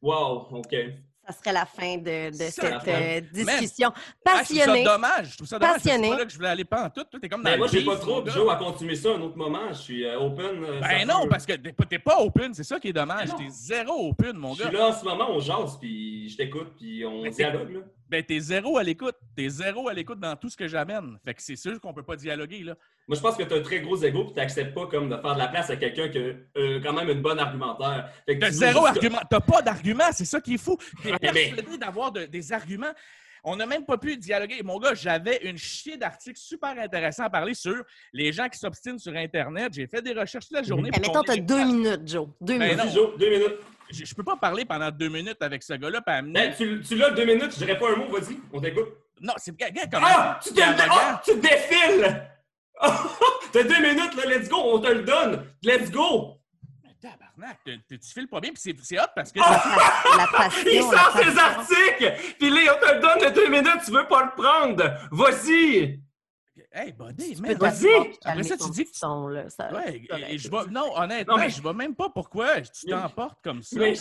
[0.02, 0.74] Wow, OK.
[1.28, 3.92] Ça serait la fin de, cette euh, discussion
[4.24, 4.84] Ah, je trouve ça passionnée.
[4.84, 5.30] dommage.
[5.32, 5.80] Je trouve ça dommage.
[5.82, 7.02] C'est pas là que je voulais aller pas en tout.
[7.04, 8.24] Toi, t'es comme dans Ben, moi, j'ai pas trop.
[8.26, 9.68] Joe, à continuer ça à un autre moment.
[9.70, 10.64] Je suis euh, open.
[10.64, 11.28] euh, Ben non, peut.
[11.30, 13.28] parce que t'es pas, open, c'est ça qui est dommage.
[13.30, 13.38] Non.
[13.38, 14.68] T'es zéro open, mon Je gars.
[14.68, 17.82] suis là en ce moment, on jase, puis je t'écoute, puis on c'est- dialogue.
[18.08, 19.16] Ben t'es zéro à l'écoute.
[19.36, 21.18] T'es zéro à l'écoute dans tout ce que j'amène.
[21.24, 22.74] Fait que c'est sûr qu'on peut pas dialoguer, là.
[23.08, 25.08] Moi, je pense que tu as un très gros ego, puis tu n'acceptes pas comme
[25.08, 28.10] de faire de la place à quelqu'un qui a euh, quand même une bonne argumentaire.
[28.26, 29.20] Fait que T'as zéro juste- argument.
[29.30, 30.76] T'as pas d'argument, c'est ça qui est fou.
[31.02, 32.92] T'es Mais- mais- persuadé d'avoir de- des arguments.
[33.48, 34.60] On n'a même pas pu dialoguer.
[34.64, 37.76] Mon gars, j'avais une chier d'articles super intéressants à parler sur
[38.12, 39.72] les gens qui s'obstinent sur Internet.
[39.72, 40.90] J'ai fait des recherches toute la journée.
[40.90, 42.26] Pour mettons, t'as deux minutes, Joe.
[42.40, 42.84] Deux Ben minutes.
[42.86, 42.90] non.
[42.92, 43.56] Joe, deux minutes.
[43.90, 46.00] Je, je peux pas parler pendant deux minutes avec ce gars-là.
[46.06, 48.88] Ben, tu tu l'as deux minutes, je dirais pas un mot, vas-y, on t'écoute.
[49.20, 50.40] Non, c'est gars, gars, comment Ah!
[50.42, 52.22] Tu te, ah, tu te défiles!
[53.52, 55.46] T'as deux minutes, là, let's go, on te le donne!
[55.62, 56.34] Let's go!
[56.84, 59.40] Mais Tabarnak, t'es- tu files pas bien, puis c'est- c'est hot parce que.
[59.42, 60.02] Ah!
[60.18, 60.62] La passion.
[60.70, 62.34] Il sort ses articles!
[62.38, 64.84] Puis là, on te le donne de deux minutes, tu veux pas le prendre!
[65.12, 66.00] Vas-y!
[66.78, 67.86] Hey, buddy, peux Vas-y!
[68.22, 69.48] Après ça, tu dis que- là.
[69.48, 69.96] Ça- Ouais,
[70.28, 70.70] et, et je vais.
[70.70, 73.78] Non, honnêtement, Non, mais- je vois même pas pourquoi tu Mais- t'emportes comme ça.
[73.78, 73.94] Mais,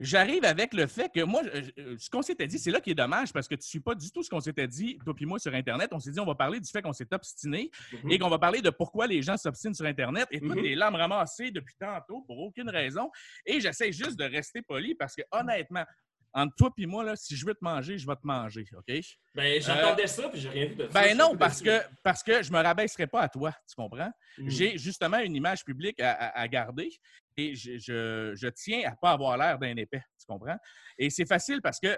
[0.00, 2.90] J'arrive avec le fait que moi, je- je- ce qu'on s'était dit, c'est là qui
[2.90, 5.14] est dommage parce que tu ne suis pas du tout ce qu'on s'était dit, toi
[5.14, 5.90] puis moi, sur Internet.
[5.92, 7.70] On s'est dit, on va parler du fait qu'on s'est obstiné
[8.04, 8.10] Mhm.
[8.10, 10.26] et qu'on va parler de pourquoi les gens s'obstinent sur Internet.
[10.30, 10.62] Et toi, Mhm.
[10.62, 13.10] t'es là à me ramasser depuis tantôt pour aucune raison.
[13.46, 15.84] Et j'essaie juste de rester poli parce que, honnêtement,
[16.32, 18.94] entre toi puis moi, là, si je veux te manger, je vais te manger, OK?
[19.34, 20.92] ben, j'attendais ça, puis j'ai rien vu de ça.
[20.92, 24.10] Ben Je non, parce que, parce que je me rabaisserai pas à toi, tu comprends?
[24.38, 24.48] Mhm.
[24.50, 26.90] J'ai justement une image publique à, à- à garder
[27.36, 30.56] et je, je- je tiens à pas avoir l'air d'un épais, tu comprends?
[30.98, 31.96] Et c'est facile parce que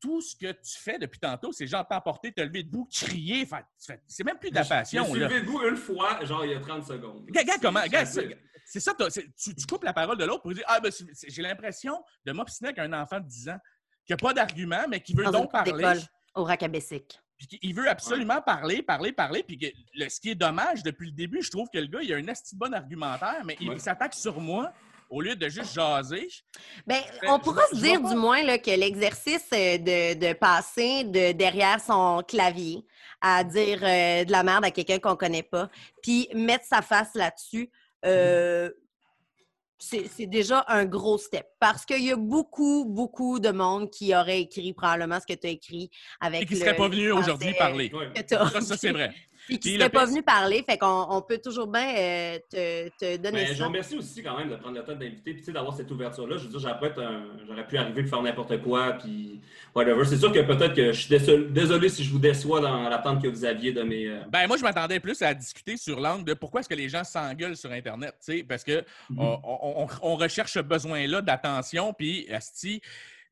[0.00, 3.46] tout ce que tu fais depuis tantôt, c'est genre t'emporter, te lever debout, crier.
[3.78, 5.02] C'est même plus de la Je passion.
[5.04, 7.26] me suis levé debout une fois, genre il y a 30 secondes.
[7.30, 7.82] Gars, comment?
[8.72, 8.92] C'est- ça,
[9.38, 10.90] tu, tu coupes la parole de l'autre pour dire Ah, ben,
[11.28, 13.58] j'ai l'impression de m'obstiner avec un enfant de 10 ans
[14.06, 16.00] qui n'a pas d'argument, mais qui veut Dans donc parler.
[16.34, 17.20] au Racabessic.
[17.38, 19.42] Puis qu'il- il veut absolument parler, parler, parler.
[19.42, 22.00] Puis que le- ce qui est dommage, depuis le début, je trouve que le gars,
[22.02, 23.76] il a un esti de bon argumentaire, mais il, Ouais.
[23.76, 24.72] il s'attaque sur moi
[25.10, 26.28] au lieu de juste jaser.
[26.86, 31.04] Ben, Ben, on pourra se dire du moins là, que l'exercice euh, de, de passer
[31.04, 32.86] de derrière son clavier
[33.20, 35.68] à dire euh, de la merde à quelqu'un qu'on connaît pas,
[36.02, 37.70] puis mettre sa face là-dessus,
[38.04, 38.70] euh,
[39.78, 41.46] c'est déjà un gros step.
[41.58, 45.46] Parce qu'il y a beaucoup, beaucoup de monde qui aurait écrit probablement ce que tu
[45.46, 47.90] as écrit avec Et qui ne serait pas venu aujourd'hui parler.
[47.92, 48.12] Ouais.
[48.28, 49.12] ça, c'est vrai.
[49.46, 53.38] Puis qui pas venu parler, fait qu'on on peut toujours bien euh, te, te donner
[53.38, 53.66] Ben, je vous ça.
[53.66, 56.36] remercie aussi quand même de prendre le temps d'inviter, puis tu sais, d'avoir cette ouverture-là.
[56.36, 59.40] Je veux dire, j'aurais pu, arriver et faire n'importe quoi, puis
[59.74, 60.04] whatever.
[60.04, 63.22] C'est sûr que peut-être que je suis désolé, désolé si je vous déçois dans l'attente
[63.22, 64.06] que vous aviez de mes.
[64.06, 66.88] euh, Ben, moi, je m'attendais plus à discuter sur l'angle de pourquoi est-ce que les
[66.88, 68.84] gens s'engueulent sur Internet, tu sais, parce que
[69.16, 72.80] on, on- on- on recherche ce besoin-là d'attention, puis asti,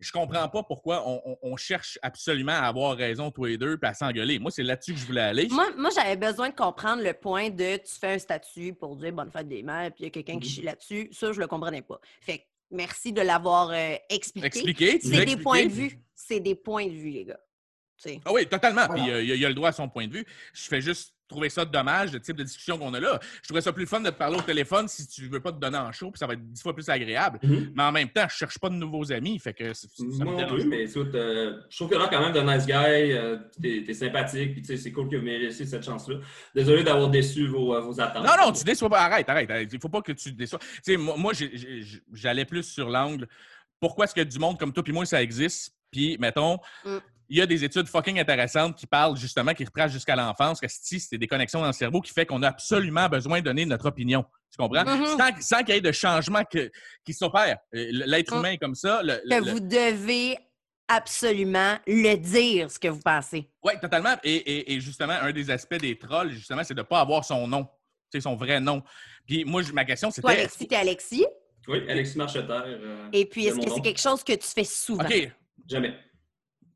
[0.01, 3.77] je comprends pas pourquoi on, on- on cherche absolument à avoir raison, tous les deux,
[3.77, 4.39] puis à s'engueuler.
[4.39, 5.49] Moi, c'est là-dessus que je voulais aller.
[5.51, 9.13] Moi, moi j'avais besoin de comprendre le point de tu fais un statut pour dire
[9.13, 10.55] bonne fête des mères, puis il y a quelqu'un qui Mhm.
[10.55, 11.09] chie là-dessus.
[11.13, 12.01] Ça, je le comprenais pas.
[12.21, 14.47] Fait que merci de l'avoir euh, expliqué.
[14.47, 15.43] Expliquer, tu C'est des expliqué.
[15.43, 16.01] points de vue.
[16.15, 17.41] C'est des points de vue, les gars.
[18.25, 18.87] Ah oui, totalement.
[18.87, 19.03] Voilà.
[19.03, 20.27] Puis euh, il, a, il a le droit à son point de vue.
[20.55, 23.19] Je fais juste trouver ça dommage, le type de discussion qu'on a là.
[23.43, 25.59] Je trouverais ça plus fun de te parler au téléphone si tu veux pas te
[25.59, 27.39] donner en show, puis ça va être dix fois plus agréable.
[27.43, 27.73] Mhm.
[27.75, 30.65] Mais en même temps, je cherche pas de nouveaux amis, fait que ça, me dérange
[30.67, 33.95] mais écoute, euh, je trouve que là, quand même, de nice guy, euh, t'es, t'es
[33.95, 36.17] sympathique, puis tu sais, c'est cool que vous m'ayez laissé cette chance-là.
[36.55, 38.25] Désolé d'avoir déçu vos, euh, vos attentes.
[38.25, 39.01] Non, non, tu déçois pas.
[39.01, 39.69] Arrête, arrête.
[39.73, 40.59] Il faut pas que tu déçois.
[40.59, 41.33] Tu sais, moi, moi,
[42.13, 43.27] j'allais plus sur l'angle.
[43.81, 45.75] Pourquoi est-ce que du monde comme toi puis moi, ça existe?
[45.91, 46.99] Puis, mettons, Mm.
[47.31, 50.67] Il y a des études fucking intéressantes qui parlent justement, qui retracent jusqu'à l'enfance, que
[50.69, 53.65] si c'est des connexions dans le cerveau qui fait qu'on a absolument besoin de donner
[53.65, 54.25] notre opinion.
[54.51, 54.85] Tu comprends?
[54.85, 55.07] Mhm.
[55.07, 56.71] Sans, sans qu'il y ait de changement que-
[57.05, 57.57] qui s'opère.
[57.75, 58.39] Euh, L'être Mm.
[58.39, 59.01] humain est comme ça.
[59.03, 60.37] Le, Que le- vous devez
[60.89, 63.49] absolument le dire, ce que vous pensez.
[63.63, 64.17] Oui, totalement.
[64.25, 67.25] Et, et- et justement, un des aspects des trolls, justement, c'est de ne pas avoir
[67.25, 67.69] son nom,
[68.13, 68.83] sais, son vrai nom.
[69.25, 70.29] Puis moi, ma question, Toi, c'était.
[70.41, 71.27] Alexis, t'es Alexis?
[71.69, 72.65] Oui, Alexis Marcheterre.
[72.67, 75.05] euh, Et puis, est-ce c'est que c'est quelque chose que tu fais souvent?
[75.05, 75.31] OK.
[75.69, 75.95] Jamais.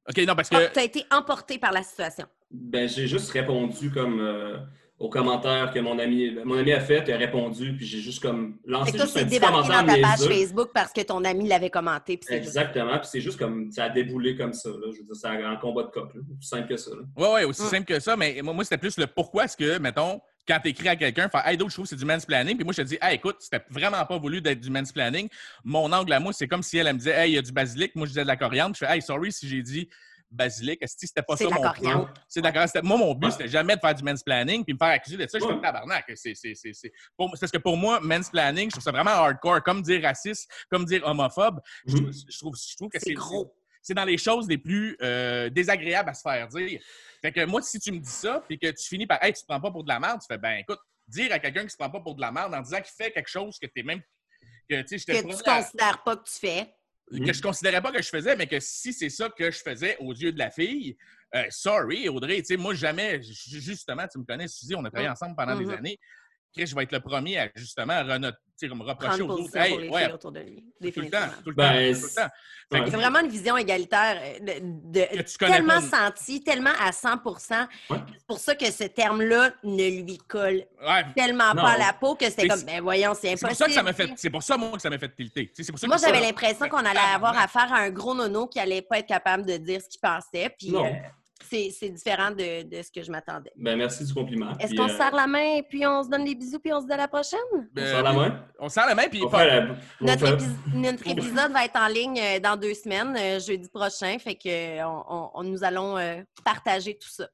[0.08, 0.78] OK, non, parce Tu que.
[0.78, 2.26] as été emporté par la situation.
[2.50, 4.58] Ben, j'ai juste répondu comme euh,
[4.98, 8.22] aux commentaires que mon ami, mon ami a fait, il a répondu, puis j'ai juste
[8.22, 10.28] comme Fait lancé que toi, juste un c'est petit commentaire dans ta page.
[10.28, 12.16] Facebook parce que ton ami l'avait commenté.
[12.18, 14.68] puis juste- Exactement, puis c'est juste comme ça a déboulé comme ça.
[14.68, 14.76] Là.
[14.92, 16.90] Je veux dire, c'est un combat de coq, aussi simple que ça.
[17.16, 17.66] Oui, oui, aussi Mm.
[17.66, 20.68] simple que ça, mais moi, moi c'était plus le pourquoi est-ce que, mettons, quand tu
[20.68, 22.82] écris à quelqu'un, faire Hey, d'autres, je trouve que c'est du mansplaining, puis moi, je
[22.82, 25.28] te dis Hey, écoute, c'était vraiment pas voulu d'être du mansplaining.
[25.64, 27.42] Mon angle à moi, c'est comme si elle, elle me disait Hey, il y a
[27.42, 28.74] du basilic, moi, je disais de la coriandre.
[28.74, 29.88] Je fais Hey, sorry si j'ai dit
[30.30, 30.82] basilic.
[30.82, 31.62] Est-ce que c'était pas ça mon
[32.02, 32.08] but?
[32.28, 32.64] C'est d'accord.
[32.82, 35.38] Moi, mon but, c'était jamais de faire du mansplaining puis me faire accuser de ça.
[35.38, 36.04] Je suis tabarnak.
[36.16, 36.92] C'est, c'est, c'est, c'est...
[37.16, 39.62] Pour- c'est parce que pour moi, mansplaining, je trouve ça vraiment hardcore.
[39.62, 41.60] Comme dire raciste, comme dire homophobe.
[41.86, 43.54] Je, trouve, je, trouve, je trouve que C'est c'est gros.
[43.84, 46.80] C'est dans les choses les plus euh, désagréables à se faire dire.
[47.20, 49.42] Fait que moi, si tu me dis ça, puis que tu finis par Hey, tu
[49.42, 51.70] te prends pas pour de la merde, tu fais ben écoute, dire à quelqu'un qui
[51.70, 53.82] se prend pas pour de la merde en disant qu'il fait quelque chose que t'es
[53.82, 54.00] même.
[54.70, 56.74] Que, tu Que tu à- considères pas que tu fais.
[57.10, 59.98] que je considérais pas que je faisais, mais que si c'est ça que je faisais
[60.00, 60.96] aux yeux de la fille,
[61.34, 64.88] euh, sorry, Audrey, tu sais, moi, jamais, ju- justement, tu me connais, Suzy, on a
[64.90, 65.12] travaillé Mm.
[65.12, 65.98] ensemble pendant des années.
[66.54, 67.94] Chris, je vais être le premier à, justement,
[68.76, 69.56] me reprocher aux autres.
[69.56, 70.64] Hey, les ouais, filles autour de lui.
[70.92, 72.28] tout le temps, tout le Ben, temps, tout le temps.
[72.72, 72.90] Fait que- ouais.
[72.90, 76.92] C'est vraiment une vision égalitaire euh, de, de- Que tu connais tellement sentie, tellement à
[76.92, 77.08] 100
[77.90, 77.98] Ouais.
[78.12, 81.62] C'est pour ça que ce terme-là ne lui colle Ouais, tellement Non.
[81.62, 83.48] pas à la peau que c'était C'est- comme, ben voyons, c'est c'est impossible.
[83.48, 85.50] pour ça que ça m'a fait, c'est pour ça, moi, que ça m'a fait tilter.
[85.52, 88.60] C'est pour ça Moi, j'avais l'impression qu'on allait avoir affaire à un gros nono qui
[88.60, 90.54] allait pas être capable de dire ce qu'il pensait.
[90.58, 90.86] Puis Non.
[90.86, 90.90] euh,
[91.42, 93.52] c'est différent de, de ce que je m'attendais.
[93.56, 94.56] Ben, merci du compliment.
[94.58, 96.72] Est-ce qu'on se euh, serre la main et puis on se donne des bisous puis
[96.72, 97.38] on se dit à la prochaine?
[97.54, 98.44] on Euh, serre la main?
[98.58, 99.66] On serre la main, puis la-
[100.00, 100.38] Notre,
[100.74, 104.16] notre épisode va être en ligne euh, dans deux semaines, euh, jeudi prochain.
[104.18, 105.96] Fait que on, nous allons
[106.44, 107.28] partager tout ça.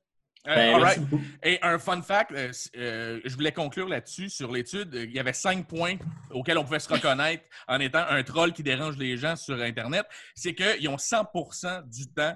[0.48, 1.00] Euh, Ben, all right.
[1.42, 4.30] Et un fun fact, euh, euh, je voulais conclure là-dessus.
[4.30, 5.96] Sur l'étude, il y avait cinq points
[6.30, 10.06] auxquels on pouvait se reconnaître en étant un troll qui dérange les gens sur Internet.
[10.34, 12.34] C'est qu'ils ont 100% du temps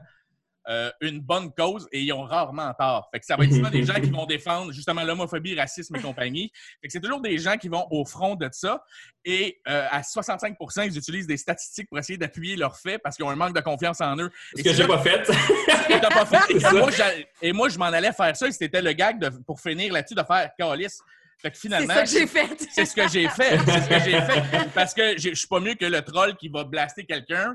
[0.69, 3.09] euh, une bonne cause et ils ont rarement tort.
[3.13, 6.01] Fait que ça va être souvent des gens qui vont défendre justement l'homophobie, racisme et
[6.01, 6.51] compagnie.
[6.81, 8.83] Fait que c'est toujours des gens qui vont au front de ça.
[9.25, 13.25] Et euh, à 65 ils utilisent des statistiques pour essayer d'appuyer leurs faits parce qu'ils
[13.25, 14.31] ont un manque de confiance en eux.
[14.57, 15.23] Ce que c'est j'ai pas fait.
[15.27, 16.55] que t'as pas fait.
[16.55, 17.13] Et, C'est moi, j'a-
[17.43, 20.15] et moi, je m'en allais faire ça et c'était le gag de- pour finir là-dessus
[20.15, 21.01] de faire calice.
[21.43, 22.67] Fait que C'est finalement, ça que j'ai fait.
[22.73, 23.59] c'est ce que j'ai fait.
[23.59, 24.69] C'est ce que j'ai fait.
[24.75, 27.55] Parce que je suis pas mieux que le troll qui va blaster quelqu'un.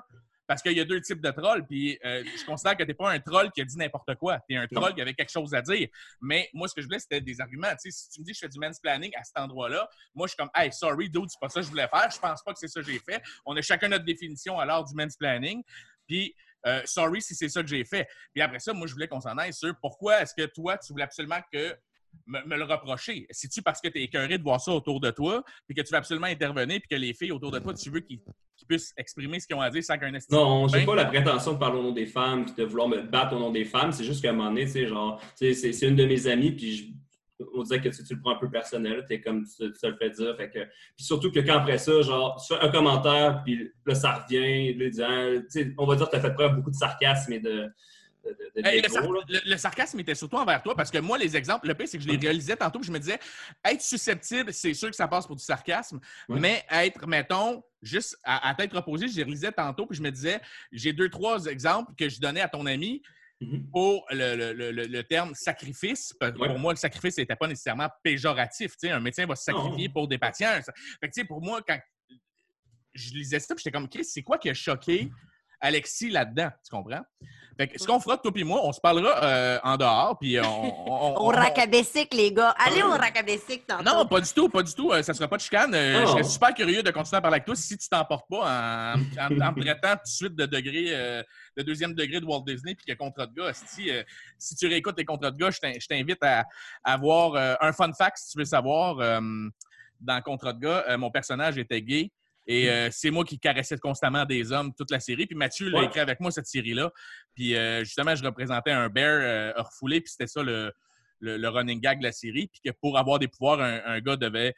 [0.49, 1.63] Parce qu'il y a deux types de trolls.
[1.67, 4.39] Puis euh, je considère que t'es pas un troll qui a dit n'importe quoi.
[4.49, 5.87] T'es un troll qui avait quelque chose à dire.
[6.19, 7.69] Mais moi, ce que je voulais, c'était des arguments.
[7.73, 10.25] Tu sais, si tu me dis que je fais du mansplaining à cet endroit-là, moi,
[10.25, 12.09] je suis comme, hey, sorry, dude, c'est pas ça que je voulais faire.
[12.09, 13.21] Je pense pas que c'est ça que j'ai fait.
[13.45, 15.61] On a chacun notre définition alors du mansplaining.
[16.07, 16.33] Puis,
[16.65, 18.07] euh, sorry si c'est ça que j'ai fait.
[18.33, 20.93] Puis après ça, moi, je voulais qu'on s'en aille sur pourquoi est-ce que toi, tu
[20.93, 21.77] voulais absolument que
[22.25, 23.27] me, me le reprocher?
[23.29, 25.91] C'est-tu parce que tu es écœuré de voir ça autour de toi, puis que tu
[25.91, 28.19] veux absolument intervenir, puis que les filles autour de toi, tu veux qu'ils
[28.59, 30.11] qu'ils puissent exprimer ce qu'ils ont à dire sans qu'un?
[30.31, 33.01] Non, j'ai pas la prétention de parler au nom des femmes puis de vouloir me
[33.01, 33.91] battre au nom des femmes.
[33.91, 36.75] C'est juste qu'à un moment donné, tu sais, genre, c'est une de mes amies, puis
[36.75, 36.85] je-
[37.55, 39.79] on dirait que tu, tu le prends un peu personnel, t'es comme tu, te- tu
[39.79, 40.35] te le fais dire.
[40.35, 43.95] Fait que, puis surtout que quand après ça, genre, tu fais un commentaire, puis là,
[43.95, 46.75] ça revient, là, disant, sais, on va dire que tu as fait preuve beaucoup de
[46.75, 47.69] sarcasme et de.
[48.25, 49.19] De, Hey, le, dégo, sar- là.
[49.27, 51.97] le- le sarcasme était surtout envers toi parce que moi, les exemples, le pire, c'est
[51.97, 53.19] que je les réalisais tantôt, puis je me disais,
[53.63, 56.39] être susceptible, c'est sûr que ça passe pour du sarcasme, Ouais.
[56.39, 60.11] mais être, mettons, juste à, à tête reposée, je les réalisais tantôt, puis je me
[60.11, 60.41] disais,
[60.71, 63.01] j'ai deux, trois exemples que je donnais à ton ami
[63.41, 63.69] Mhm.
[63.71, 66.13] pour le, le- le- le- le terme sacrifice.
[66.21, 66.33] Ouais.
[66.33, 68.73] Pour moi, le sacrifice n'était pas nécessairement péjoratif.
[68.83, 70.51] Un médecin va se sacrifier pour des patients.
[70.99, 71.79] Fait que, tu sais, pour moi, quand
[72.93, 75.09] je lisais ça, puis j'étais comme, Chris, c'est quoi qui a choqué
[75.61, 76.49] Alexis là-dedans?
[76.65, 77.01] Tu comprends?
[77.59, 80.39] Fait que ce qu'on fera, toi et moi, on se parlera euh, en dehors, puis
[80.39, 80.43] on...
[80.89, 82.55] on- Au on- racabessic, les gars.
[82.57, 84.93] Allez au racabessic non, pas du tout, pas du tout.
[84.93, 85.75] Euh, ça sera pas de chicane.
[85.75, 86.01] Euh.
[86.03, 88.99] Je serais super curieux de continuer à parler avec toi si tu t'emportes pas en,
[89.01, 91.21] en, traitant tout de suite de degré, euh,
[91.57, 93.51] de deuxième degré de Walt Disney puis que contrat de gars.
[93.53, 93.91] Si,
[94.37, 96.45] si tu réécoutes les contrats de gars, je t'in- je t'invite à,
[96.85, 98.95] à voir un fun fact si tu veux savoir.
[99.99, 102.09] dans Contrat de gars, mon personnage était gay.
[102.51, 105.27] Et euh, c'est moi qui caressais constamment des hommes toute la série.
[105.27, 105.85] Puis Mathieu l'a Ouais.
[105.85, 106.91] écrit avec moi, cette série-là.
[107.35, 110.01] Puis euh, justement, je représentais un bear euh, refoulé.
[110.01, 110.73] Puis c'était ça le,
[111.19, 112.47] le, le running gag de la série.
[112.47, 114.53] Puis que pour avoir des pouvoirs, un, un gars devait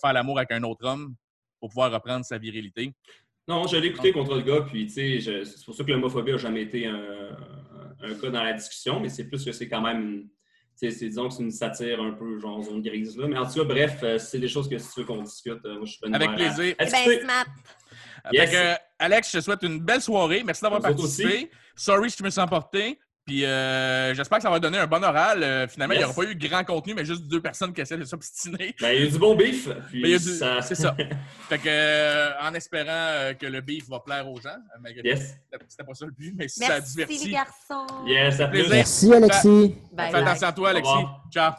[0.00, 1.14] faire l'amour avec un autre homme
[1.60, 2.94] pour pouvoir reprendre sa virilité.
[3.46, 6.32] Non, je l'ai écouté contre le gars, puis tu sais, c'est pour ça que l'homophobie
[6.32, 9.68] n'a jamais été un, un- un cas dans la discussion, mais c'est plus que c'est
[9.68, 10.28] quand même, une-
[10.76, 13.26] c'est- disons que c'est une satire un peu genre zone grise là.
[13.28, 15.64] Mais en tout cas, bref, euh, c'est des choses que si tu veux qu'on discute,
[15.64, 16.74] euh, moi je suis pas Avec plaisir.
[16.78, 17.26] à discuter.
[17.26, 17.44] ben.
[18.32, 18.50] Yes.
[18.50, 20.42] Que, euh, Alex, je te souhaite une belle soirée.
[20.44, 21.50] Merci d'avoir participé.
[21.76, 22.98] Sorry si je me sens emporté.
[23.26, 25.42] Puis euh, j'espère que ça va donner un bon oral.
[25.42, 27.96] Euh, finalement, il n'y aura pas eu grand contenu, mais juste deux personnes qui essaient
[27.96, 28.74] de s'obstiner.
[28.80, 30.60] Ben, il y a du bon beef, a du- ça...
[30.60, 30.94] C'est ça.
[31.48, 35.36] fait que, euh, en espérant que le beef va plaire aux gens, malgré Yes.
[35.68, 37.30] c'était pas ça le but, mais si ça Merci, les divertit.
[37.30, 37.86] garçons.
[38.06, 38.36] Yes.
[38.50, 38.70] Plaisir.
[38.70, 39.74] Merci, Alexis.
[39.92, 40.22] Bye, Fais bye.
[40.22, 40.92] attention à toi, Alexis.
[41.32, 41.52] Ciao.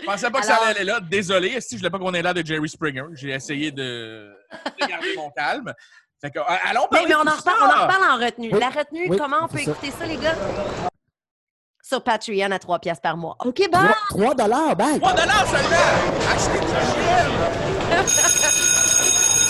[0.00, 1.00] Je pensais pas que Alors- ça allait aller là.
[1.00, 1.60] Désolé.
[1.60, 4.32] Si je voulais pas qu'on ait l'air de Jerry Springer, j'ai essayé de,
[4.80, 5.72] de garder mon calme.
[6.22, 7.52] Fait que, euh, allons Mais, parler mais on, en reparle, ça.
[7.60, 8.50] on en reparle en retenue.
[8.52, 8.60] Oui.
[8.60, 9.72] La retenue, Oui, comment on peut ça.
[9.72, 10.36] écouter ça, les gars?
[11.82, 13.36] Sur Patreon à 3 piastres par mois.
[13.44, 13.92] OK, bye!
[14.10, 15.00] 3 dollars, bye!
[15.00, 15.76] 3 seulement!
[16.32, 17.26] Achetez du chien!